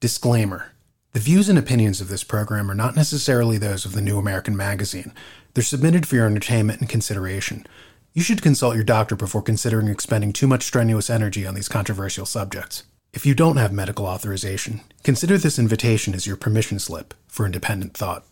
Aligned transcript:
Disclaimer 0.00 0.72
The 1.12 1.20
views 1.20 1.50
and 1.50 1.58
opinions 1.58 2.00
of 2.00 2.08
this 2.08 2.24
program 2.24 2.70
are 2.70 2.74
not 2.74 2.96
necessarily 2.96 3.58
those 3.58 3.84
of 3.84 3.92
the 3.92 4.00
New 4.00 4.16
American 4.16 4.56
Magazine. 4.56 5.12
They're 5.52 5.62
submitted 5.62 6.08
for 6.08 6.16
your 6.16 6.26
entertainment 6.26 6.80
and 6.80 6.88
consideration. 6.88 7.66
You 8.14 8.22
should 8.22 8.40
consult 8.40 8.76
your 8.76 8.84
doctor 8.84 9.14
before 9.14 9.42
considering 9.42 9.88
expending 9.88 10.32
too 10.32 10.46
much 10.46 10.62
strenuous 10.62 11.10
energy 11.10 11.46
on 11.46 11.54
these 11.54 11.68
controversial 11.68 12.24
subjects. 12.24 12.84
If 13.12 13.26
you 13.26 13.34
don't 13.34 13.58
have 13.58 13.74
medical 13.74 14.06
authorization, 14.06 14.80
consider 15.04 15.36
this 15.36 15.58
invitation 15.58 16.14
as 16.14 16.26
your 16.26 16.36
permission 16.36 16.78
slip 16.78 17.12
for 17.28 17.44
independent 17.44 17.94
thought. 17.94 18.24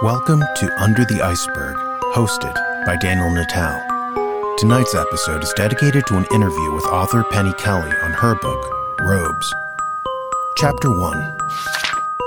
Welcome 0.00 0.40
to 0.56 0.72
Under 0.80 1.04
the 1.04 1.20
Iceberg, 1.22 1.76
hosted 2.14 2.54
by 2.86 2.96
Daniel 2.96 3.30
Natal. 3.30 3.82
Tonight's 4.58 4.94
episode 4.94 5.42
is 5.42 5.52
dedicated 5.56 6.06
to 6.06 6.16
an 6.16 6.26
interview 6.32 6.72
with 6.72 6.84
author 6.86 7.22
Penny 7.30 7.52
Kelly 7.54 7.90
on 8.02 8.12
her 8.12 8.34
book, 8.34 8.98
Robes. 9.00 9.52
Chapter 10.56 10.90
1 10.90 11.36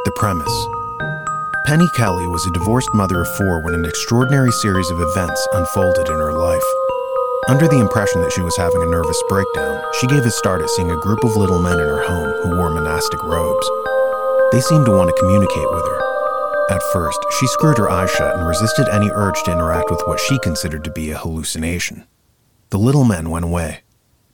The 0.05 0.11
Premise 0.15 0.67
Penny 1.65 1.89
Kelly 1.95 2.27
was 2.27 2.45
a 2.45 2.51
divorced 2.51 2.93
mother 2.93 3.21
of 3.21 3.35
four 3.37 3.59
when 3.59 3.73
an 3.73 3.85
extraordinary 3.85 4.51
series 4.51 4.89
of 4.91 5.01
events 5.01 5.47
unfolded 5.53 6.07
in 6.07 6.19
her 6.19 6.33
life. 6.33 6.69
Under 7.49 7.67
the 7.67 7.79
impression 7.79 8.21
that 8.21 8.31
she 8.31 8.41
was 8.41 8.55
having 8.57 8.83
a 8.83 8.91
nervous 8.91 9.21
breakdown, 9.29 9.81
she 9.99 10.07
gave 10.07 10.25
a 10.25 10.31
start 10.31 10.61
at 10.61 10.69
seeing 10.69 10.91
a 10.91 11.01
group 11.01 11.23
of 11.23 11.35
little 11.35 11.61
men 11.61 11.79
in 11.79 11.87
her 11.87 12.05
home 12.05 12.31
who 12.43 12.57
wore 12.57 12.69
monastic 12.69 13.21
robes. 13.23 13.69
They 14.51 14.61
seemed 14.61 14.85
to 14.85 14.91
want 14.91 15.09
to 15.09 15.19
communicate 15.19 15.71
with 15.71 15.85
her, 15.87 16.00
at 16.71 16.81
first, 16.93 17.19
she 17.37 17.47
screwed 17.47 17.77
her 17.77 17.89
eyes 17.89 18.09
shut 18.09 18.37
and 18.37 18.47
resisted 18.47 18.87
any 18.87 19.09
urge 19.11 19.43
to 19.43 19.51
interact 19.51 19.91
with 19.91 20.01
what 20.05 20.21
she 20.21 20.39
considered 20.39 20.85
to 20.85 20.91
be 20.91 21.11
a 21.11 21.17
hallucination. 21.17 22.05
The 22.69 22.79
little 22.79 23.03
men 23.03 23.29
went 23.29 23.43
away. 23.43 23.81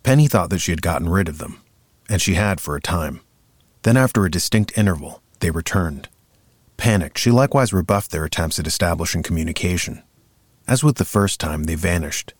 Penny 0.03 0.27
thought 0.27 0.51
that 0.51 0.59
she 0.59 0.71
had 0.71 0.83
gotten 0.83 1.09
rid 1.09 1.27
of 1.27 1.39
them, 1.39 1.61
and 2.07 2.21
she 2.21 2.35
had 2.35 2.61
for 2.61 2.75
a 2.75 2.81
time. 2.81 3.21
Then, 3.81 3.97
after 3.97 4.23
a 4.23 4.31
distinct 4.31 4.77
interval, 4.77 5.23
they 5.39 5.49
returned. 5.49 6.09
Panicked, 6.77 7.17
she 7.17 7.31
likewise 7.31 7.73
rebuffed 7.73 8.11
their 8.11 8.25
attempts 8.25 8.59
at 8.59 8.67
establishing 8.67 9.23
communication. 9.23 10.03
As 10.67 10.83
with 10.83 10.97
the 10.97 11.05
first 11.05 11.39
time, 11.39 11.63
they 11.63 11.75
vanished. 11.75 12.35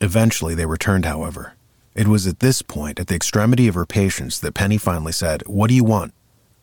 Eventually, 0.00 0.56
they 0.56 0.66
returned, 0.66 1.04
however. 1.04 1.54
It 1.94 2.08
was 2.08 2.26
at 2.26 2.40
this 2.40 2.62
point, 2.62 2.98
at 2.98 3.06
the 3.06 3.14
extremity 3.14 3.68
of 3.68 3.76
her 3.76 3.86
patience, 3.86 4.38
that 4.40 4.54
Penny 4.54 4.78
finally 4.78 5.12
said, 5.12 5.42
What 5.46 5.68
do 5.68 5.74
you 5.74 5.84
want? 5.84 6.12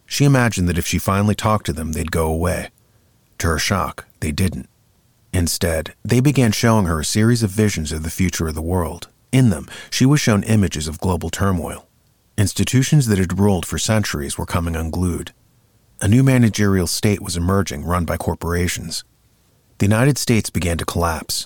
She 0.05 0.25
imagined 0.25 0.69
that 0.69 0.77
if 0.77 0.85
she 0.85 0.97
finally 0.97 1.35
talked 1.35 1.65
to 1.65 1.73
them, 1.73 1.93
they'd 1.93 2.11
go 2.11 2.27
away. 2.27 2.69
To 3.39 3.47
her 3.47 3.59
shock, 3.59 4.05
they 4.19 4.31
didn't. 4.31 4.69
Instead, 5.33 5.93
they 6.03 6.19
began 6.19 6.51
showing 6.51 6.85
her 6.85 6.99
a 6.99 7.05
series 7.05 7.43
of 7.43 7.49
visions 7.49 7.91
of 7.91 8.03
the 8.03 8.09
future 8.09 8.47
of 8.47 8.55
the 8.55 8.61
world. 8.61 9.09
In 9.31 9.49
them, 9.49 9.67
she 9.89 10.05
was 10.05 10.21
shown 10.21 10.43
images 10.43 10.87
of 10.87 11.01
global 11.01 11.29
turmoil. 11.29 11.87
Institutions 12.37 13.07
that 13.07 13.17
had 13.17 13.37
ruled 13.37 13.65
for 13.65 13.77
centuries 13.77 14.37
were 14.37 14.45
coming 14.45 14.75
unglued. 14.75 15.33
A 16.01 16.07
new 16.07 16.23
managerial 16.23 16.87
state 16.87 17.21
was 17.21 17.35
emerging, 17.37 17.85
run 17.85 18.05
by 18.05 18.17
corporations. 18.17 19.03
The 19.77 19.85
United 19.85 20.17
States 20.17 20.49
began 20.49 20.77
to 20.77 20.85
collapse. 20.85 21.45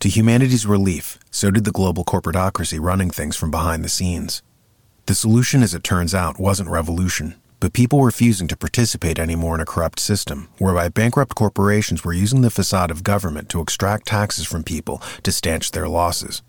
To 0.00 0.08
humanity's 0.08 0.64
relief, 0.66 1.18
so 1.30 1.50
did 1.50 1.64
the 1.64 1.72
global 1.72 2.04
corporatocracy 2.04 2.78
running 2.80 3.10
things 3.10 3.36
from 3.36 3.50
behind 3.50 3.84
the 3.84 3.90
scenes. 3.90 4.42
The 5.04 5.14
solution, 5.14 5.62
as 5.62 5.74
it 5.74 5.84
turns 5.84 6.14
out, 6.14 6.40
wasn't 6.40 6.70
revolution, 6.70 7.34
but 7.60 7.74
people 7.74 8.02
refusing 8.02 8.48
to 8.48 8.56
participate 8.56 9.18
anymore 9.18 9.54
in 9.54 9.60
a 9.60 9.66
corrupt 9.66 10.00
system, 10.00 10.48
whereby 10.58 10.88
bankrupt 10.88 11.34
corporations 11.34 12.02
were 12.02 12.12
using 12.12 12.40
the 12.40 12.50
facade 12.50 12.90
of 12.90 13.04
government 13.04 13.50
to 13.50 13.60
extract 13.60 14.06
taxes 14.06 14.46
from 14.46 14.64
people 14.64 15.02
to 15.22 15.30
stanch 15.30 15.70
their 15.70 15.86
losses. 15.86 16.42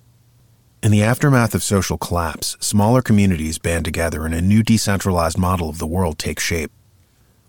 In 0.82 0.92
the 0.92 1.04
aftermath 1.04 1.54
of 1.54 1.62
social 1.62 1.98
collapse, 1.98 2.58
smaller 2.60 3.02
communities 3.02 3.60
band 3.60 3.86
together 3.86 4.26
and 4.26 4.34
a 4.34 4.42
new 4.42 4.64
decentralized 4.64 5.38
model 5.38 5.70
of 5.70 5.78
the 5.78 5.86
world 5.86 6.18
takes 6.18 6.42
shape. 6.42 6.72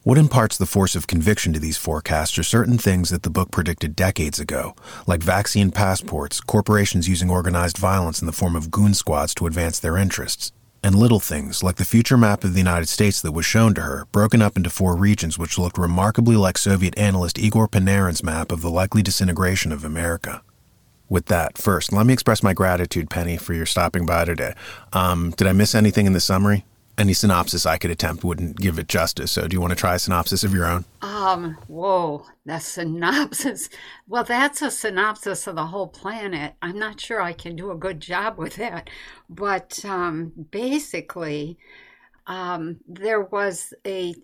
What 0.03 0.19
imparts 0.19 0.59
the 0.59 0.67
force 0.67 0.97
of 0.97 1.07
conviction 1.07 1.53
to 1.53 1.61
these 1.61 1.77
forecasts 1.77 2.37
are 2.37 2.43
certain 2.43 2.77
things 2.77 3.11
that 3.11 3.23
the 3.23 3.31
book 3.31 3.53
predicted 3.53 3.95
decades 3.95 4.41
ago, 4.41 4.75
like 5.07 5.23
vaccine 5.23 5.71
passports, 5.71 6.41
corporations 6.41 7.09
using 7.09 7.31
organized 7.31 7.79
violence 7.79 8.21
in 8.21 8.27
the 8.27 8.33
form 8.33 8.57
of 8.57 8.73
goon 8.73 8.95
squads 8.95 9.33
to 9.37 9.47
advance 9.47 9.79
their 9.79 9.97
interests, 9.97 10.51
and 10.83 10.95
little 10.95 11.21
things 11.21 11.63
like 11.63 11.77
the 11.77 11.85
future 11.85 12.17
map 12.17 12.45
of 12.45 12.53
the 12.53 12.61
United 12.61 12.89
States 12.89 13.21
that 13.23 13.33
was 13.33 13.47
shown 13.47 13.75
to 13.75 13.83
her, 13.83 14.07
broken 14.13 14.43
up 14.43 14.57
into 14.57 14.71
four 14.71 14.97
regions 14.97 15.39
which 15.39 15.59
looked 15.59 15.79
remarkably 15.79 16.37
like 16.37 16.59
Soviet 16.59 16.97
analyst 16.99 17.39
Igor 17.39 17.69
Panarin's 17.69 18.25
map 18.25 18.51
of 18.51 18.63
the 18.63 18.71
likely 18.71 19.03
disintegration 19.03 19.73
of 19.73 19.85
America. 19.85 20.43
With 21.09 21.27
that, 21.27 21.59
first, 21.59 21.93
let 21.93 22.07
me 22.07 22.13
express 22.13 22.43
my 22.43 22.55
gratitude, 22.55 23.11
Penny, 23.11 23.37
for 23.37 23.53
your 23.53 23.67
stopping 23.67 24.07
by 24.07 24.25
today. 24.25 24.55
Um, 24.93 25.35
did 25.37 25.47
I 25.47 25.53
miss 25.53 25.75
anything 25.75 26.07
in 26.07 26.15
the 26.15 26.21
summary? 26.21 26.65
Any 26.99 27.13
synopsis 27.13 27.67
I 27.67 27.79
could 27.79 27.91
attempt 27.91 28.25
wouldn't 28.25 28.61
give 28.61 28.79
it 28.79 28.89
justice. 28.89 29.33
So, 29.33 29.49
do 29.49 29.55
you 29.55 29.61
want 29.61 29.73
to 29.73 29.79
try 29.79 29.95
a 29.95 29.99
synopsis 29.99 30.45
of 30.45 30.55
your 30.55 30.67
own? 30.67 30.85
Um, 31.01 31.57
whoa, 31.67 32.27
the 32.45 32.59
synopsis. 32.59 33.69
Well, 34.09 34.25
that's 34.25 34.63
a 34.63 34.71
synopsis 34.71 35.47
of 35.47 35.57
the 35.57 35.67
whole 35.67 35.89
planet. 35.89 36.55
I'm 36.61 36.79
not 36.79 37.01
sure 37.01 37.21
I 37.21 37.33
can 37.33 37.57
do 37.57 37.71
a 37.71 37.77
good 37.77 38.01
job 38.01 38.39
with 38.39 38.57
that, 38.57 38.91
but 39.29 39.85
um, 39.85 40.33
basically, 40.51 41.59
um, 42.27 42.79
there 42.87 43.23
was 43.23 43.75
a 43.87 44.15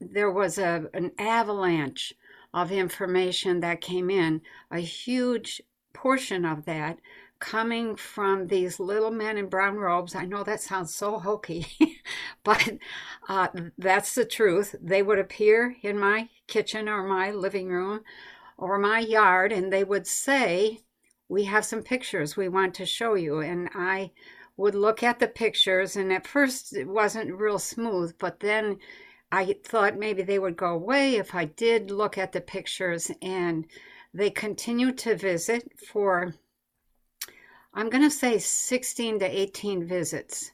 there 0.00 0.30
was 0.30 0.58
a 0.58 0.86
an 0.94 1.12
avalanche 1.18 2.14
of 2.52 2.72
information 2.72 3.60
that 3.60 3.80
came 3.80 4.10
in. 4.10 4.40
A 4.70 4.80
huge 4.80 5.60
portion 5.92 6.44
of 6.44 6.64
that 6.64 6.98
coming 7.44 7.94
from 7.94 8.46
these 8.46 8.80
little 8.80 9.10
men 9.10 9.36
in 9.36 9.46
brown 9.48 9.76
robes. 9.76 10.14
I 10.14 10.24
know 10.24 10.42
that 10.44 10.62
sounds 10.62 10.94
so 10.94 11.18
hokey, 11.18 11.66
but 12.42 12.78
uh, 13.28 13.48
that's 13.76 14.14
the 14.14 14.24
truth. 14.24 14.74
They 14.80 15.02
would 15.02 15.18
appear 15.18 15.76
in 15.82 15.98
my 15.98 16.30
kitchen 16.46 16.88
or 16.88 17.06
my 17.06 17.32
living 17.32 17.68
room 17.68 18.00
or 18.56 18.78
my 18.78 19.00
yard 19.00 19.52
and 19.52 19.70
they 19.70 19.84
would 19.84 20.06
say, 20.06 20.80
We 21.28 21.44
have 21.44 21.66
some 21.66 21.82
pictures 21.82 22.34
we 22.34 22.48
want 22.48 22.72
to 22.76 22.86
show 22.86 23.12
you. 23.12 23.40
And 23.40 23.68
I 23.74 24.12
would 24.56 24.74
look 24.74 25.02
at 25.02 25.18
the 25.18 25.28
pictures, 25.28 25.96
and 25.96 26.12
at 26.14 26.26
first 26.26 26.74
it 26.74 26.88
wasn't 26.88 27.38
real 27.38 27.58
smooth, 27.58 28.14
but 28.18 28.40
then 28.40 28.78
I 29.30 29.56
thought 29.64 29.98
maybe 29.98 30.22
they 30.22 30.38
would 30.38 30.56
go 30.56 30.70
away 30.70 31.16
if 31.16 31.34
I 31.34 31.44
did 31.44 31.90
look 31.90 32.16
at 32.16 32.32
the 32.32 32.40
pictures. 32.40 33.10
And 33.20 33.66
they 34.14 34.30
continued 34.30 34.96
to 34.98 35.16
visit 35.16 35.68
for 35.90 36.34
I'm 37.76 37.90
going 37.90 38.04
to 38.04 38.10
say 38.10 38.38
16 38.38 39.18
to 39.18 39.26
18 39.26 39.84
visits. 39.84 40.52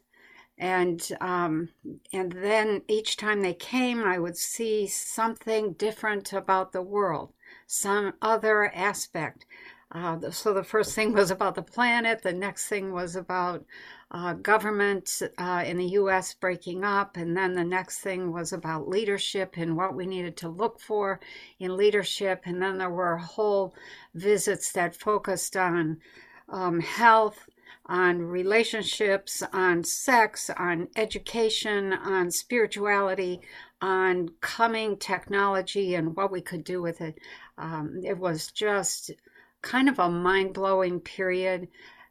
And 0.56 1.06
um, 1.20 1.70
and 2.12 2.32
then 2.32 2.82
each 2.88 3.16
time 3.16 3.41
they 3.41 3.54
came, 3.54 4.04
I 4.04 4.19
would 4.19 4.36
see 4.36 4.86
something 4.86 5.72
different 5.75 6.32
about 6.34 6.72
the 6.72 6.82
world, 6.82 7.32
some 7.66 8.12
other 8.20 8.70
aspect. 8.75 9.47
Uh, 9.92 10.30
so 10.30 10.53
the 10.53 10.62
first 10.62 10.94
thing 10.94 11.12
was 11.12 11.30
about 11.30 11.54
the 11.54 11.62
planet. 11.62 12.22
The 12.22 12.32
next 12.32 12.69
thing 12.69 12.92
was 12.92 13.16
about 13.16 13.64
uh, 14.10 14.34
government 14.34 15.22
uh, 15.38 15.64
in 15.66 15.78
the 15.78 15.92
U.S. 15.92 16.34
breaking 16.34 16.84
up, 16.84 17.16
and 17.16 17.36
then 17.36 17.54
the 17.54 17.64
next 17.64 18.00
thing 18.00 18.30
was 18.30 18.53
about 18.53 18.88
leadership 18.88 19.56
and 19.56 19.76
what 19.76 19.94
we 19.94 20.06
needed 20.06 20.36
to 20.38 20.48
look 20.48 20.78
for 20.78 21.20
in 21.59 21.76
leadership. 21.76 22.42
And 22.44 22.62
then 22.62 22.78
there 22.78 22.91
were 22.91 23.16
whole 23.16 23.75
visits 24.14 24.72
that 24.72 24.94
focused 24.94 25.56
on 25.56 25.98
um, 26.50 26.80
health, 26.80 27.48
on 27.86 28.22
relationships, 28.22 29.42
on 29.52 29.82
sex, 29.82 30.50
on 30.56 30.88
education, 30.96 31.92
on 31.92 32.30
spirituality, 32.30 33.40
on 33.80 34.28
coming 34.40 34.96
technology 34.96 35.94
and 35.94 36.14
what 36.14 36.30
we 36.30 36.40
could 36.40 36.62
do 36.64 36.82
with 36.82 37.00
it. 37.00 37.18
Um, 37.58 38.00
it 38.04 38.18
was 38.18 38.52
just 38.52 39.10
kind 39.62 39.88
of 39.88 39.98
a 39.98 40.08
mind 40.08 40.54
blowing 40.54 41.00
period. 41.00 41.68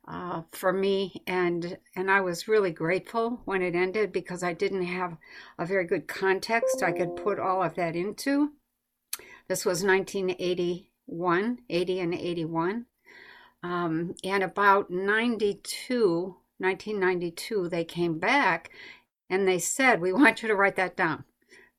Uh, 0.07 0.41
for 0.53 0.73
me 0.73 1.21
and 1.27 1.77
and 1.95 2.09
I 2.09 2.21
was 2.21 2.47
really 2.47 2.71
grateful 2.71 3.41
when 3.45 3.61
it 3.61 3.75
ended 3.75 4.11
because 4.11 4.41
I 4.41 4.53
didn't 4.53 4.85
have 4.85 5.15
a 5.59 5.67
very 5.67 5.85
good 5.85 6.07
context 6.07 6.81
I 6.81 6.91
could 6.91 7.15
put 7.15 7.37
all 7.37 7.61
of 7.61 7.75
that 7.75 7.95
into. 7.95 8.53
This 9.47 9.65
was 9.65 9.83
1981, 9.83 11.59
80 11.69 11.99
and 11.99 12.13
81. 12.15 12.85
Um, 13.61 14.15
and 14.23 14.43
about 14.43 14.89
92, 14.89 16.35
1992, 16.57 17.69
they 17.69 17.83
came 17.83 18.19
back 18.19 18.71
and 19.29 19.47
they 19.47 19.59
said, 19.59 20.01
We 20.01 20.13
want 20.13 20.41
you 20.41 20.47
to 20.47 20.55
write 20.55 20.75
that 20.77 20.95
down. 20.95 21.23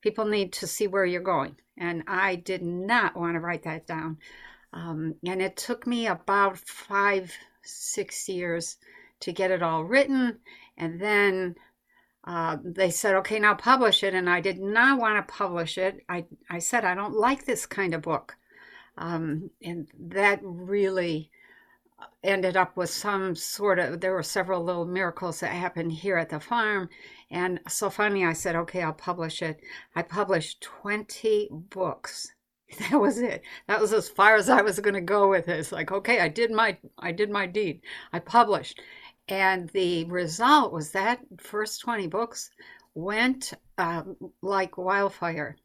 People 0.01 0.25
need 0.25 0.53
to 0.55 0.67
see 0.67 0.87
where 0.87 1.05
you're 1.05 1.23
going. 1.23 1.57
And 1.77 2.05
I 2.07 2.37
did 2.37 2.63
not 2.63 3.17
want 3.17 3.35
to 3.35 3.41
write 3.41 3.65
that 3.65 3.87
down. 3.87 4.19
Um, 4.73 5.17
and 5.27 5.43
it 5.43 5.57
took 5.57 5.87
me 5.87 6.07
about 6.07 6.59
five, 6.59 7.33
six 7.63 8.29
years 8.29 8.77
to 9.21 9.33
get 9.33 9.51
it 9.51 9.63
all 9.63 9.85
written. 9.85 10.39
And 10.77 11.01
then 11.01 11.57
uh, 12.25 12.59
they 12.63 12.91
said, 12.91 13.17
okay, 13.17 13.39
now 13.39 13.55
publish 13.55 14.03
it. 14.03 14.15
And 14.15 14.29
I 14.29 14.41
did 14.41 14.59
not 14.59 14.99
want 14.99 15.17
to 15.27 15.33
publish 15.35 15.77
it. 15.79 16.05
I, 16.09 16.27
I 16.49 16.59
said, 16.59 16.85
I 16.85 16.95
don't 16.95 17.17
like 17.17 17.45
this 17.45 17.67
kind 17.67 17.95
of 17.95 18.03
book. 18.03 18.37
Um, 18.97 19.51
and 19.63 19.89
that 19.99 20.41
really 20.43 21.31
ended 22.23 22.57
up 22.57 22.77
with 22.77 22.91
some 22.91 23.35
sort 23.35 23.79
of 23.79 24.01
there 24.01 24.13
were 24.13 24.23
several 24.23 24.63
little 24.63 24.85
miracles 24.85 25.41
that 25.41 25.53
happened 25.53 25.93
here 25.93 26.19
at 26.19 26.29
the 26.29 26.41
farm. 26.41 26.89
And 27.31 27.61
so 27.69 27.89
finally 27.91 28.25
i 28.25 28.33
said 28.33 28.57
okay 28.57 28.83
i'll 28.83 28.93
publish 28.93 29.43
it. 29.43 29.61
I 29.95 30.03
published 30.03 30.61
20 30.63 31.49
books. 31.71 32.33
That 32.79 33.01
was 33.01 33.19
it. 33.19 33.43
That 33.67 33.81
was 33.81 33.93
as 33.93 34.09
far 34.09 34.37
as 34.37 34.49
i 34.49 34.63
was 34.63 34.79
going 34.79 34.95
to 34.95 35.01
go 35.01 35.29
with 35.29 35.49
it. 35.49 35.59
It's 35.59 35.73
like 35.73 35.91
okay 35.93 36.21
i 36.21 36.29
did 36.29 36.51
my 36.51 36.77
i 36.99 37.13
did 37.13 37.31
my 37.31 37.47
deed. 37.47 37.83
I 38.13 38.19
published. 38.19 38.81
And 39.29 39.69
the 39.71 40.05
result 40.05 40.73
was 40.73 40.93
that 40.93 41.21
first 41.39 41.81
20 41.81 42.07
books 42.09 42.51
went 42.95 43.55
uh, 43.79 44.03
like 44.43 44.77
wildfire. 44.77 45.57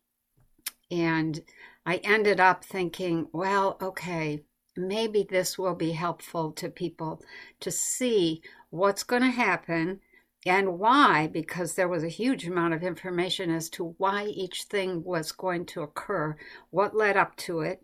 And 0.92 1.44
i 1.86 1.98
ended 1.98 2.40
up 2.40 2.64
thinking 2.64 3.28
well 3.34 3.78
okay 3.82 4.44
maybe 4.78 5.24
this 5.24 5.58
will 5.58 5.76
be 5.76 5.92
helpful 5.92 6.52
to 6.54 6.70
people 6.70 7.22
to 7.60 7.72
see 7.72 8.42
what's 8.70 9.04
going 9.04 9.22
to 9.22 9.30
happen 9.30 10.00
and 10.46 10.78
why, 10.78 11.28
because 11.28 11.74
there 11.74 11.88
was 11.88 12.04
a 12.04 12.10
huge 12.10 12.48
amount 12.48 12.74
of 12.76 12.84
information 12.84 13.50
as 13.50 13.68
to 13.72 13.96
why 13.98 14.26
each 14.26 14.64
thing 14.64 15.04
was 15.04 15.32
going 15.32 15.66
to 15.66 15.82
occur, 15.82 16.38
what 16.70 16.96
led 16.96 17.18
up 17.18 17.36
to 17.38 17.62
it, 17.62 17.84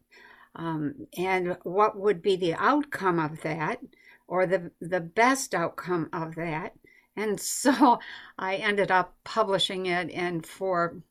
um, 0.56 1.08
and 1.18 1.58
what 1.64 1.98
would 2.00 2.22
be 2.22 2.36
the 2.36 2.54
outcome 2.54 3.18
of 3.18 3.42
that, 3.42 3.80
or 4.28 4.46
the, 4.46 4.72
the 4.80 5.00
best 5.00 5.56
outcome 5.56 6.08
of 6.14 6.36
that. 6.36 6.74
And 7.16 7.40
so 7.42 8.00
I 8.38 8.58
ended 8.58 8.92
up 8.92 9.16
publishing 9.24 9.88
it, 9.88 10.12
and 10.12 10.46
for 10.46 11.02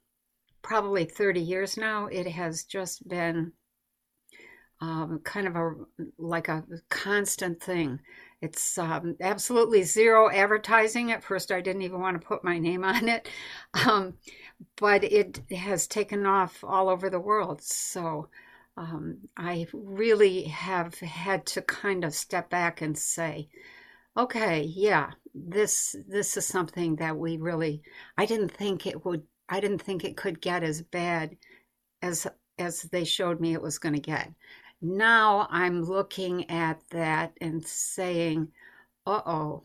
probably 0.63 1.05
30 1.05 1.41
years 1.41 1.77
now, 1.77 2.07
it 2.07 2.29
has 2.29 2.63
just 2.63 3.09
been 3.09 3.53
um, 4.81 5.21
kind 5.25 5.47
of 5.47 5.57
a 5.57 5.75
like 6.19 6.49
a 6.49 6.65
constant 6.89 7.63
thing. 7.63 8.01
It's 8.41 8.79
um, 8.79 9.17
absolutely 9.21 9.83
zero 9.83 10.31
advertising. 10.31 11.13
At 11.13 11.23
first, 11.23 11.53
I 11.53 11.61
didn't 11.61 11.83
even 11.83 12.01
want 12.01 12.21
to 12.21 12.27
put 12.27 12.43
my 12.45 12.59
name 12.59 12.85
on 12.85 13.09
it, 13.09 13.29
um, 13.87 14.15
but 14.77 15.05
it 15.05 15.43
has 15.51 15.87
taken 15.87 16.27
off 16.27 16.65
all 16.65 16.89
over 16.89 17.11
the 17.11 17.21
world. 17.21 17.63
So 17.63 18.29
um, 18.77 19.19
I 19.37 19.67
really 19.73 20.45
have 20.45 20.95
had 21.01 21.45
to 21.47 21.63
kind 21.63 22.05
of 22.05 22.15
step 22.15 22.49
back 22.49 22.81
and 22.81 22.97
say, 22.97 23.49
okay, 24.17 24.63
yeah, 24.63 25.11
this 25.35 25.95
this 26.09 26.37
is 26.37 26.47
something 26.47 26.97
that 26.97 27.17
we 27.17 27.37
really. 27.37 27.83
I 28.17 28.27
didn't 28.27 28.53
think 28.53 28.87
it 28.87 29.05
would. 29.05 29.23
I 29.49 29.61
didn't 29.61 29.83
think 29.83 30.05
it 30.05 30.17
could 30.17 30.41
get 30.41 30.63
as 30.63 30.81
bad 30.83 31.37
as 32.03 32.27
as 32.59 32.83
they 32.85 33.05
showed 33.05 33.41
me 33.41 33.53
it 33.55 33.63
was 33.63 33.79
going 33.79 33.95
to 33.95 34.01
get 34.01 34.33
now 34.83 35.47
I'm 35.51 35.83
looking 35.83 36.49
at 36.51 36.81
that 36.91 37.33
and 37.41 37.65
saying, 37.67 38.49
"Uh 39.07 39.23
oh, 39.27 39.63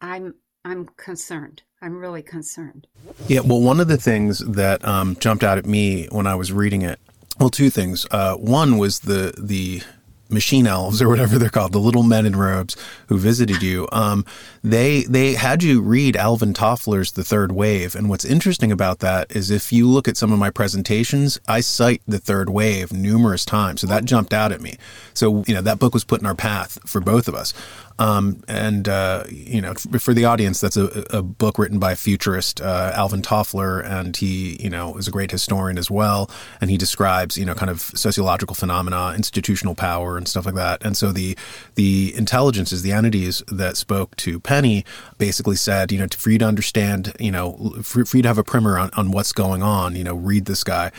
I'm 0.00 0.34
I'm 0.64 0.86
concerned. 0.96 1.62
I'm 1.80 1.98
really 1.98 2.22
concerned." 2.22 2.86
Yeah, 3.26 3.40
well, 3.40 3.60
one 3.60 3.80
of 3.80 3.88
the 3.88 3.96
things 3.96 4.40
that 4.40 4.84
um, 4.86 5.16
jumped 5.16 5.44
out 5.44 5.58
at 5.58 5.66
me 5.66 6.06
when 6.10 6.26
I 6.26 6.34
was 6.34 6.52
reading 6.52 6.82
it, 6.82 6.98
well, 7.38 7.50
two 7.50 7.70
things. 7.70 8.06
Uh, 8.10 8.34
one 8.36 8.78
was 8.78 9.00
the 9.00 9.34
the 9.38 9.82
machine 10.28 10.66
elves 10.66 11.00
or 11.00 11.08
whatever 11.08 11.38
they're 11.38 11.48
called, 11.48 11.72
the 11.72 11.78
little 11.78 12.02
men 12.02 12.26
in 12.26 12.36
robes 12.36 12.76
who 13.08 13.18
visited 13.18 13.62
you, 13.62 13.88
um, 13.92 14.24
they 14.62 15.02
they 15.04 15.34
had 15.34 15.62
you 15.62 15.80
read 15.80 16.16
Alvin 16.16 16.52
Toffler's 16.52 17.12
The 17.12 17.24
Third 17.24 17.52
Wave. 17.52 17.94
And 17.94 18.08
what's 18.08 18.24
interesting 18.24 18.70
about 18.70 18.98
that 19.00 19.30
is 19.34 19.50
if 19.50 19.72
you 19.72 19.88
look 19.88 20.08
at 20.08 20.16
some 20.16 20.32
of 20.32 20.38
my 20.38 20.50
presentations, 20.50 21.40
I 21.48 21.60
cite 21.60 22.02
The 22.06 22.18
Third 22.18 22.50
Wave 22.50 22.92
numerous 22.92 23.44
times. 23.44 23.80
So 23.80 23.86
that 23.86 24.04
jumped 24.04 24.34
out 24.34 24.52
at 24.52 24.60
me. 24.60 24.76
So, 25.14 25.44
you 25.46 25.54
know, 25.54 25.62
that 25.62 25.78
book 25.78 25.94
was 25.94 26.04
put 26.04 26.20
in 26.20 26.26
our 26.26 26.34
path 26.34 26.78
for 26.86 27.00
both 27.00 27.28
of 27.28 27.34
us. 27.34 27.52
Um, 27.98 28.42
and 28.46 28.88
uh, 28.88 29.24
you 29.28 29.60
know, 29.60 29.74
for 29.74 30.14
the 30.14 30.24
audience, 30.24 30.60
that's 30.60 30.76
a, 30.76 31.04
a 31.10 31.22
book 31.22 31.58
written 31.58 31.78
by 31.78 31.94
futurist 31.94 32.60
uh, 32.60 32.92
Alvin 32.94 33.22
Toffler, 33.22 33.84
and 33.84 34.16
he, 34.16 34.56
you 34.62 34.70
know, 34.70 34.96
is 34.96 35.08
a 35.08 35.10
great 35.10 35.30
historian 35.30 35.78
as 35.78 35.90
well. 35.90 36.30
And 36.60 36.70
he 36.70 36.76
describes, 36.76 37.36
you 37.36 37.44
know, 37.44 37.54
kind 37.54 37.70
of 37.70 37.80
sociological 37.80 38.54
phenomena, 38.54 39.12
institutional 39.16 39.74
power, 39.74 40.16
and 40.16 40.28
stuff 40.28 40.46
like 40.46 40.54
that. 40.54 40.84
And 40.84 40.96
so 40.96 41.12
the 41.12 41.36
the 41.74 42.14
intelligences, 42.16 42.82
the 42.82 42.92
entities 42.92 43.42
that 43.48 43.76
spoke 43.76 44.16
to 44.16 44.40
Penny, 44.40 44.84
basically 45.18 45.56
said, 45.56 45.90
you 45.92 45.98
know, 45.98 46.06
for 46.16 46.30
you 46.30 46.38
to 46.38 46.44
understand, 46.44 47.14
you 47.18 47.32
know, 47.32 47.74
for, 47.82 48.04
for 48.04 48.16
you 48.16 48.22
to 48.22 48.28
have 48.28 48.38
a 48.38 48.44
primer 48.44 48.78
on, 48.78 48.90
on 48.96 49.10
what's 49.10 49.32
going 49.32 49.62
on, 49.62 49.96
you 49.96 50.04
know, 50.04 50.14
read 50.14 50.44
this 50.44 50.64
guy. 50.64 50.92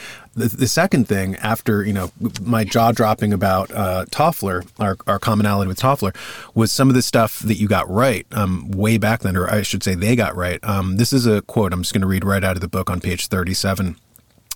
The, 0.48 0.68
second 0.68 1.08
thing, 1.08 1.36
after 1.38 1.84
you 1.84 1.94
know 1.94 2.12
my 2.42 2.64
jaw 2.64 2.92
dropping 2.92 3.34
about 3.34 3.72
uh, 3.72 4.06
Toffler, 4.10 4.68
our, 4.80 4.98
our 5.08 5.20
commonality 5.20 5.68
with 5.68 5.80
Toffler, 5.80 6.16
was 6.54 6.72
some 6.72 6.90
of 6.90 6.96
the 6.96 7.02
stuff 7.02 7.40
that 7.40 7.56
you 7.56 7.68
got 7.68 7.90
right 7.90 8.26
um, 8.32 8.72
way 8.72 8.98
back 8.98 9.22
then, 9.22 9.36
or 9.36 9.50
I 9.50 9.62
should 9.62 9.84
say 9.84 9.96
they 9.96 10.16
got 10.16 10.36
right. 10.36 10.60
Um, 10.64 10.98
this 10.98 11.14
is 11.14 11.26
a 11.26 11.42
quote 11.44 11.74
I'm 11.74 11.82
just 11.82 11.94
going 11.94 12.02
to 12.02 12.08
read 12.08 12.24
right 12.24 12.44
out 12.44 12.56
of 12.56 12.62
the 12.62 12.68
book 12.68 12.90
on 12.90 13.00
page 13.00 13.28
37. 13.28 13.98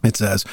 It 0.04 0.18
says, 0.18 0.46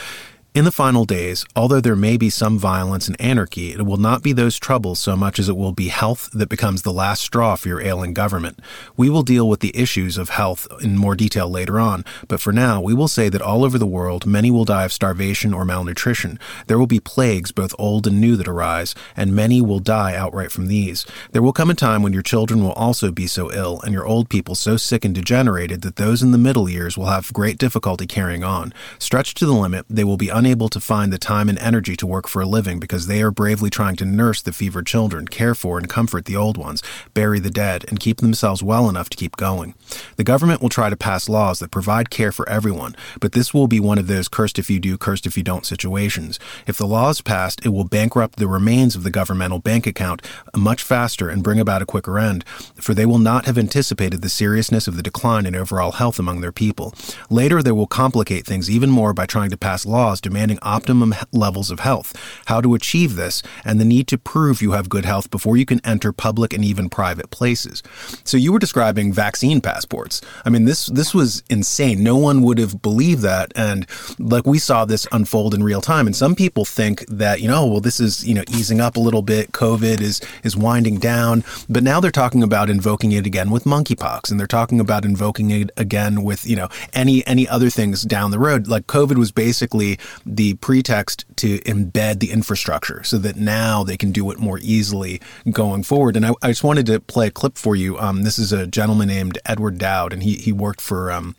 in 0.52 0.64
the 0.64 0.72
final 0.72 1.04
days, 1.04 1.46
although 1.54 1.80
there 1.80 1.94
may 1.94 2.16
be 2.16 2.28
some 2.28 2.58
violence 2.58 3.06
and 3.06 3.20
anarchy, 3.20 3.72
it 3.72 3.86
will 3.86 3.98
not 3.98 4.20
be 4.20 4.32
those 4.32 4.58
troubles 4.58 4.98
so 4.98 5.16
much 5.16 5.38
as 5.38 5.48
it 5.48 5.56
will 5.56 5.70
be 5.70 5.88
health 5.88 6.28
that 6.32 6.48
becomes 6.48 6.82
the 6.82 6.92
last 6.92 7.22
straw 7.22 7.54
for 7.54 7.68
your 7.68 7.80
ailing 7.80 8.14
government. 8.14 8.58
We 8.96 9.08
will 9.08 9.22
deal 9.22 9.48
with 9.48 9.60
the 9.60 9.76
issues 9.76 10.18
of 10.18 10.30
health 10.30 10.66
in 10.82 10.98
more 10.98 11.14
detail 11.14 11.48
later 11.48 11.78
on, 11.78 12.04
but 12.26 12.40
for 12.40 12.52
now, 12.52 12.80
we 12.80 12.94
will 12.94 13.06
say 13.06 13.28
that 13.28 13.40
all 13.40 13.64
over 13.64 13.78
the 13.78 13.86
world, 13.86 14.26
many 14.26 14.50
will 14.50 14.64
die 14.64 14.84
of 14.84 14.92
starvation 14.92 15.54
or 15.54 15.64
malnutrition. 15.64 16.36
There 16.66 16.80
will 16.80 16.88
be 16.88 16.98
plagues, 16.98 17.52
both 17.52 17.72
old 17.78 18.08
and 18.08 18.20
new, 18.20 18.34
that 18.34 18.48
arise, 18.48 18.94
and 19.16 19.36
many 19.36 19.60
will 19.60 19.78
die 19.78 20.16
outright 20.16 20.50
from 20.50 20.66
these. 20.66 21.06
There 21.30 21.42
will 21.42 21.52
come 21.52 21.70
a 21.70 21.74
time 21.74 22.02
when 22.02 22.12
your 22.12 22.22
children 22.22 22.60
will 22.60 22.72
also 22.72 23.12
be 23.12 23.28
so 23.28 23.52
ill, 23.52 23.80
and 23.82 23.92
your 23.92 24.06
old 24.06 24.28
people 24.28 24.56
so 24.56 24.76
sick 24.76 25.04
and 25.04 25.14
degenerated 25.14 25.82
that 25.82 25.94
those 25.94 26.24
in 26.24 26.32
the 26.32 26.38
middle 26.38 26.68
years 26.68 26.98
will 26.98 27.06
have 27.06 27.32
great 27.32 27.56
difficulty 27.56 28.08
carrying 28.08 28.42
on. 28.42 28.74
Stretched 28.98 29.36
to 29.36 29.46
the 29.46 29.52
limit, 29.52 29.86
they 29.88 30.02
will 30.02 30.16
be 30.16 30.30
unable 30.40 30.70
to 30.70 30.80
find 30.80 31.12
the 31.12 31.18
time 31.18 31.50
and 31.50 31.58
energy 31.58 31.94
to 31.94 32.06
work 32.06 32.26
for 32.26 32.40
a 32.40 32.46
living 32.46 32.80
because 32.80 33.06
they 33.06 33.20
are 33.20 33.30
bravely 33.30 33.68
trying 33.68 33.94
to 33.94 34.06
nurse 34.06 34.40
the 34.40 34.54
fevered 34.54 34.86
children, 34.86 35.28
care 35.28 35.54
for 35.54 35.76
and 35.76 35.86
comfort 35.86 36.24
the 36.24 36.34
old 36.34 36.56
ones, 36.56 36.82
bury 37.12 37.38
the 37.38 37.50
dead, 37.50 37.84
and 37.88 38.00
keep 38.00 38.22
themselves 38.22 38.62
well 38.62 38.88
enough 38.88 39.10
to 39.10 39.18
keep 39.18 39.36
going. 39.36 39.74
The 40.16 40.24
government 40.24 40.62
will 40.62 40.70
try 40.70 40.88
to 40.88 40.96
pass 40.96 41.28
laws 41.28 41.58
that 41.58 41.70
provide 41.70 42.08
care 42.08 42.32
for 42.32 42.48
everyone, 42.48 42.96
but 43.20 43.32
this 43.32 43.52
will 43.52 43.66
be 43.66 43.80
one 43.80 43.98
of 43.98 44.06
those 44.06 44.28
cursed 44.28 44.58
if 44.58 44.70
you 44.70 44.80
do, 44.80 44.96
cursed 44.96 45.26
if 45.26 45.36
you 45.36 45.42
don't 45.42 45.66
situations. 45.66 46.38
If 46.66 46.78
the 46.78 46.86
law 46.86 47.10
is 47.10 47.20
passed, 47.20 47.60
it 47.66 47.68
will 47.68 47.84
bankrupt 47.84 48.38
the 48.38 48.48
remains 48.48 48.96
of 48.96 49.02
the 49.02 49.10
governmental 49.10 49.58
bank 49.58 49.86
account 49.86 50.22
much 50.56 50.82
faster 50.82 51.28
and 51.28 51.42
bring 51.44 51.60
about 51.60 51.82
a 51.82 51.86
quicker 51.86 52.18
end, 52.18 52.46
for 52.76 52.94
they 52.94 53.04
will 53.04 53.18
not 53.18 53.44
have 53.44 53.58
anticipated 53.58 54.22
the 54.22 54.30
seriousness 54.30 54.88
of 54.88 54.96
the 54.96 55.02
decline 55.02 55.44
in 55.44 55.54
overall 55.54 55.92
health 55.92 56.18
among 56.18 56.40
their 56.40 56.50
people. 56.50 56.94
Later, 57.28 57.62
they 57.62 57.72
will 57.72 57.86
complicate 57.86 58.46
things 58.46 58.70
even 58.70 58.88
more 58.88 59.12
by 59.12 59.26
trying 59.26 59.50
to 59.50 59.58
pass 59.58 59.84
laws 59.84 60.22
demanding 60.30 60.60
optimum 60.62 61.12
levels 61.32 61.72
of 61.72 61.80
health, 61.80 62.14
how 62.46 62.60
to 62.60 62.74
achieve 62.74 63.16
this, 63.16 63.42
and 63.64 63.80
the 63.80 63.84
need 63.84 64.06
to 64.06 64.16
prove 64.16 64.62
you 64.62 64.72
have 64.72 64.88
good 64.88 65.04
health 65.04 65.28
before 65.30 65.56
you 65.56 65.66
can 65.66 65.80
enter 65.84 66.12
public 66.12 66.52
and 66.52 66.64
even 66.64 66.88
private 66.88 67.30
places. 67.30 67.82
So 68.22 68.36
you 68.36 68.52
were 68.52 68.60
describing 68.60 69.12
vaccine 69.12 69.60
passports. 69.60 70.20
I 70.44 70.50
mean, 70.50 70.66
this 70.66 70.86
this 70.86 71.12
was 71.12 71.42
insane. 71.50 72.04
No 72.04 72.16
one 72.16 72.42
would 72.42 72.58
have 72.58 72.80
believed 72.80 73.22
that, 73.22 73.52
and 73.56 73.86
like 74.18 74.46
we 74.46 74.58
saw 74.58 74.84
this 74.84 75.06
unfold 75.10 75.52
in 75.52 75.64
real 75.64 75.80
time. 75.80 76.06
And 76.06 76.14
some 76.14 76.36
people 76.36 76.64
think 76.64 77.04
that 77.08 77.40
you 77.40 77.48
know, 77.48 77.66
well, 77.66 77.80
this 77.80 77.98
is 77.98 78.24
you 78.24 78.34
know 78.34 78.44
easing 78.48 78.80
up 78.80 78.96
a 78.96 79.00
little 79.00 79.22
bit. 79.22 79.50
COVID 79.50 80.00
is 80.00 80.20
is 80.44 80.56
winding 80.56 80.98
down, 80.98 81.42
but 81.68 81.82
now 81.82 81.98
they're 82.00 82.12
talking 82.12 82.42
about 82.42 82.70
invoking 82.70 83.10
it 83.12 83.26
again 83.26 83.50
with 83.50 83.64
monkeypox, 83.64 84.30
and 84.30 84.38
they're 84.38 84.46
talking 84.46 84.78
about 84.78 85.04
invoking 85.04 85.50
it 85.50 85.70
again 85.76 86.22
with 86.22 86.46
you 86.46 86.54
know 86.54 86.68
any 86.92 87.26
any 87.26 87.48
other 87.48 87.68
things 87.68 88.02
down 88.02 88.30
the 88.30 88.38
road. 88.38 88.68
Like 88.68 88.86
COVID 88.86 89.16
was 89.16 89.32
basically 89.32 89.98
the 90.24 90.54
pretext 90.54 91.24
to 91.36 91.58
embed 91.60 92.20
the 92.20 92.30
infrastructure 92.30 93.02
so 93.04 93.18
that 93.18 93.36
now 93.36 93.82
they 93.84 93.96
can 93.96 94.12
do 94.12 94.30
it 94.30 94.38
more 94.38 94.58
easily 94.62 95.20
going 95.50 95.82
forward. 95.82 96.16
And 96.16 96.26
I, 96.26 96.32
I 96.42 96.48
just 96.48 96.64
wanted 96.64 96.86
to 96.86 97.00
play 97.00 97.28
a 97.28 97.30
clip 97.30 97.56
for 97.56 97.74
you. 97.76 97.98
Um, 97.98 98.22
this 98.22 98.38
is 98.38 98.52
a 98.52 98.66
gentleman 98.66 99.08
named 99.08 99.38
Edward 99.46 99.78
Dowd, 99.78 100.12
and 100.12 100.22
he, 100.22 100.36
he 100.36 100.52
worked 100.52 100.80
for. 100.80 101.10
Um, 101.10 101.36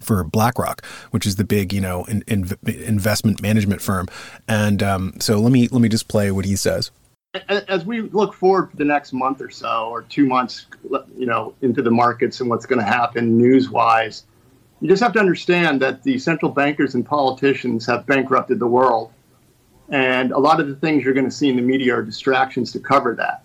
for 0.00 0.24
BlackRock, 0.24 0.82
which 1.10 1.26
is 1.26 1.36
the 1.36 1.44
big, 1.44 1.74
you 1.74 1.80
know, 1.82 2.04
in, 2.04 2.24
in, 2.26 2.50
investment 2.64 3.42
management 3.42 3.82
firm, 3.82 4.08
and 4.48 4.82
um, 4.82 5.12
so 5.20 5.38
let 5.38 5.52
me 5.52 5.68
let 5.68 5.82
me 5.82 5.90
just 5.90 6.08
play 6.08 6.30
what 6.30 6.46
he 6.46 6.56
says. 6.56 6.90
As 7.48 7.84
we 7.84 8.00
look 8.00 8.32
forward 8.32 8.70
for 8.70 8.76
the 8.78 8.84
next 8.86 9.12
month 9.12 9.42
or 9.42 9.50
so, 9.50 9.90
or 9.90 10.02
two 10.02 10.26
months, 10.26 10.64
you 11.16 11.26
know, 11.26 11.54
into 11.60 11.82
the 11.82 11.90
markets 11.90 12.40
and 12.40 12.48
what's 12.48 12.64
going 12.64 12.78
to 12.78 12.84
happen 12.84 13.36
news-wise, 13.36 14.24
you 14.80 14.88
just 14.88 15.02
have 15.02 15.12
to 15.12 15.20
understand 15.20 15.80
that 15.82 16.02
the 16.02 16.18
central 16.18 16.50
bankers 16.50 16.94
and 16.94 17.04
politicians 17.04 17.86
have 17.86 18.06
bankrupted 18.06 18.58
the 18.58 18.66
world. 18.66 19.12
And 19.88 20.32
a 20.32 20.38
lot 20.38 20.60
of 20.60 20.68
the 20.68 20.76
things 20.76 21.04
you're 21.04 21.14
going 21.14 21.28
to 21.28 21.34
see 21.34 21.48
in 21.48 21.56
the 21.56 21.62
media 21.62 21.94
are 21.96 22.02
distractions 22.02 22.72
to 22.72 22.80
cover 22.80 23.14
that. 23.16 23.44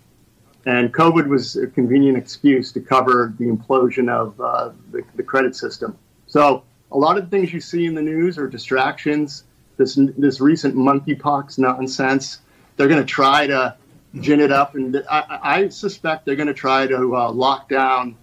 And 0.65 0.93
COVID 0.93 1.27
was 1.27 1.55
a 1.55 1.67
convenient 1.67 2.17
excuse 2.17 2.71
to 2.71 2.79
cover 2.79 3.33
the 3.37 3.45
implosion 3.45 4.09
of 4.09 4.39
uh, 4.39 4.71
the, 4.91 5.03
the 5.15 5.23
credit 5.23 5.55
system. 5.55 5.97
So 6.27 6.63
a 6.91 6.97
lot 6.97 7.17
of 7.17 7.25
the 7.25 7.29
things 7.29 7.53
you 7.53 7.59
see 7.59 7.85
in 7.85 7.95
the 7.95 8.01
news 8.01 8.37
are 8.37 8.47
distractions. 8.47 9.43
This, 9.77 9.99
this 10.17 10.39
recent 10.39 10.75
monkeypox 10.75 11.59
nonsense 11.59 12.39
they're 12.77 12.87
going 12.87 13.01
to 13.01 13.05
try 13.05 13.47
to 13.47 13.75
gin 14.19 14.39
it 14.39 14.51
up, 14.51 14.75
and 14.75 15.03
I, 15.09 15.39
I 15.41 15.69
suspect 15.69 16.25
they're 16.25 16.35
going 16.35 16.47
to 16.47 16.53
try 16.53 16.87
to 16.87 17.15
uh, 17.15 17.31
lock 17.31 17.69
down 17.69 18.17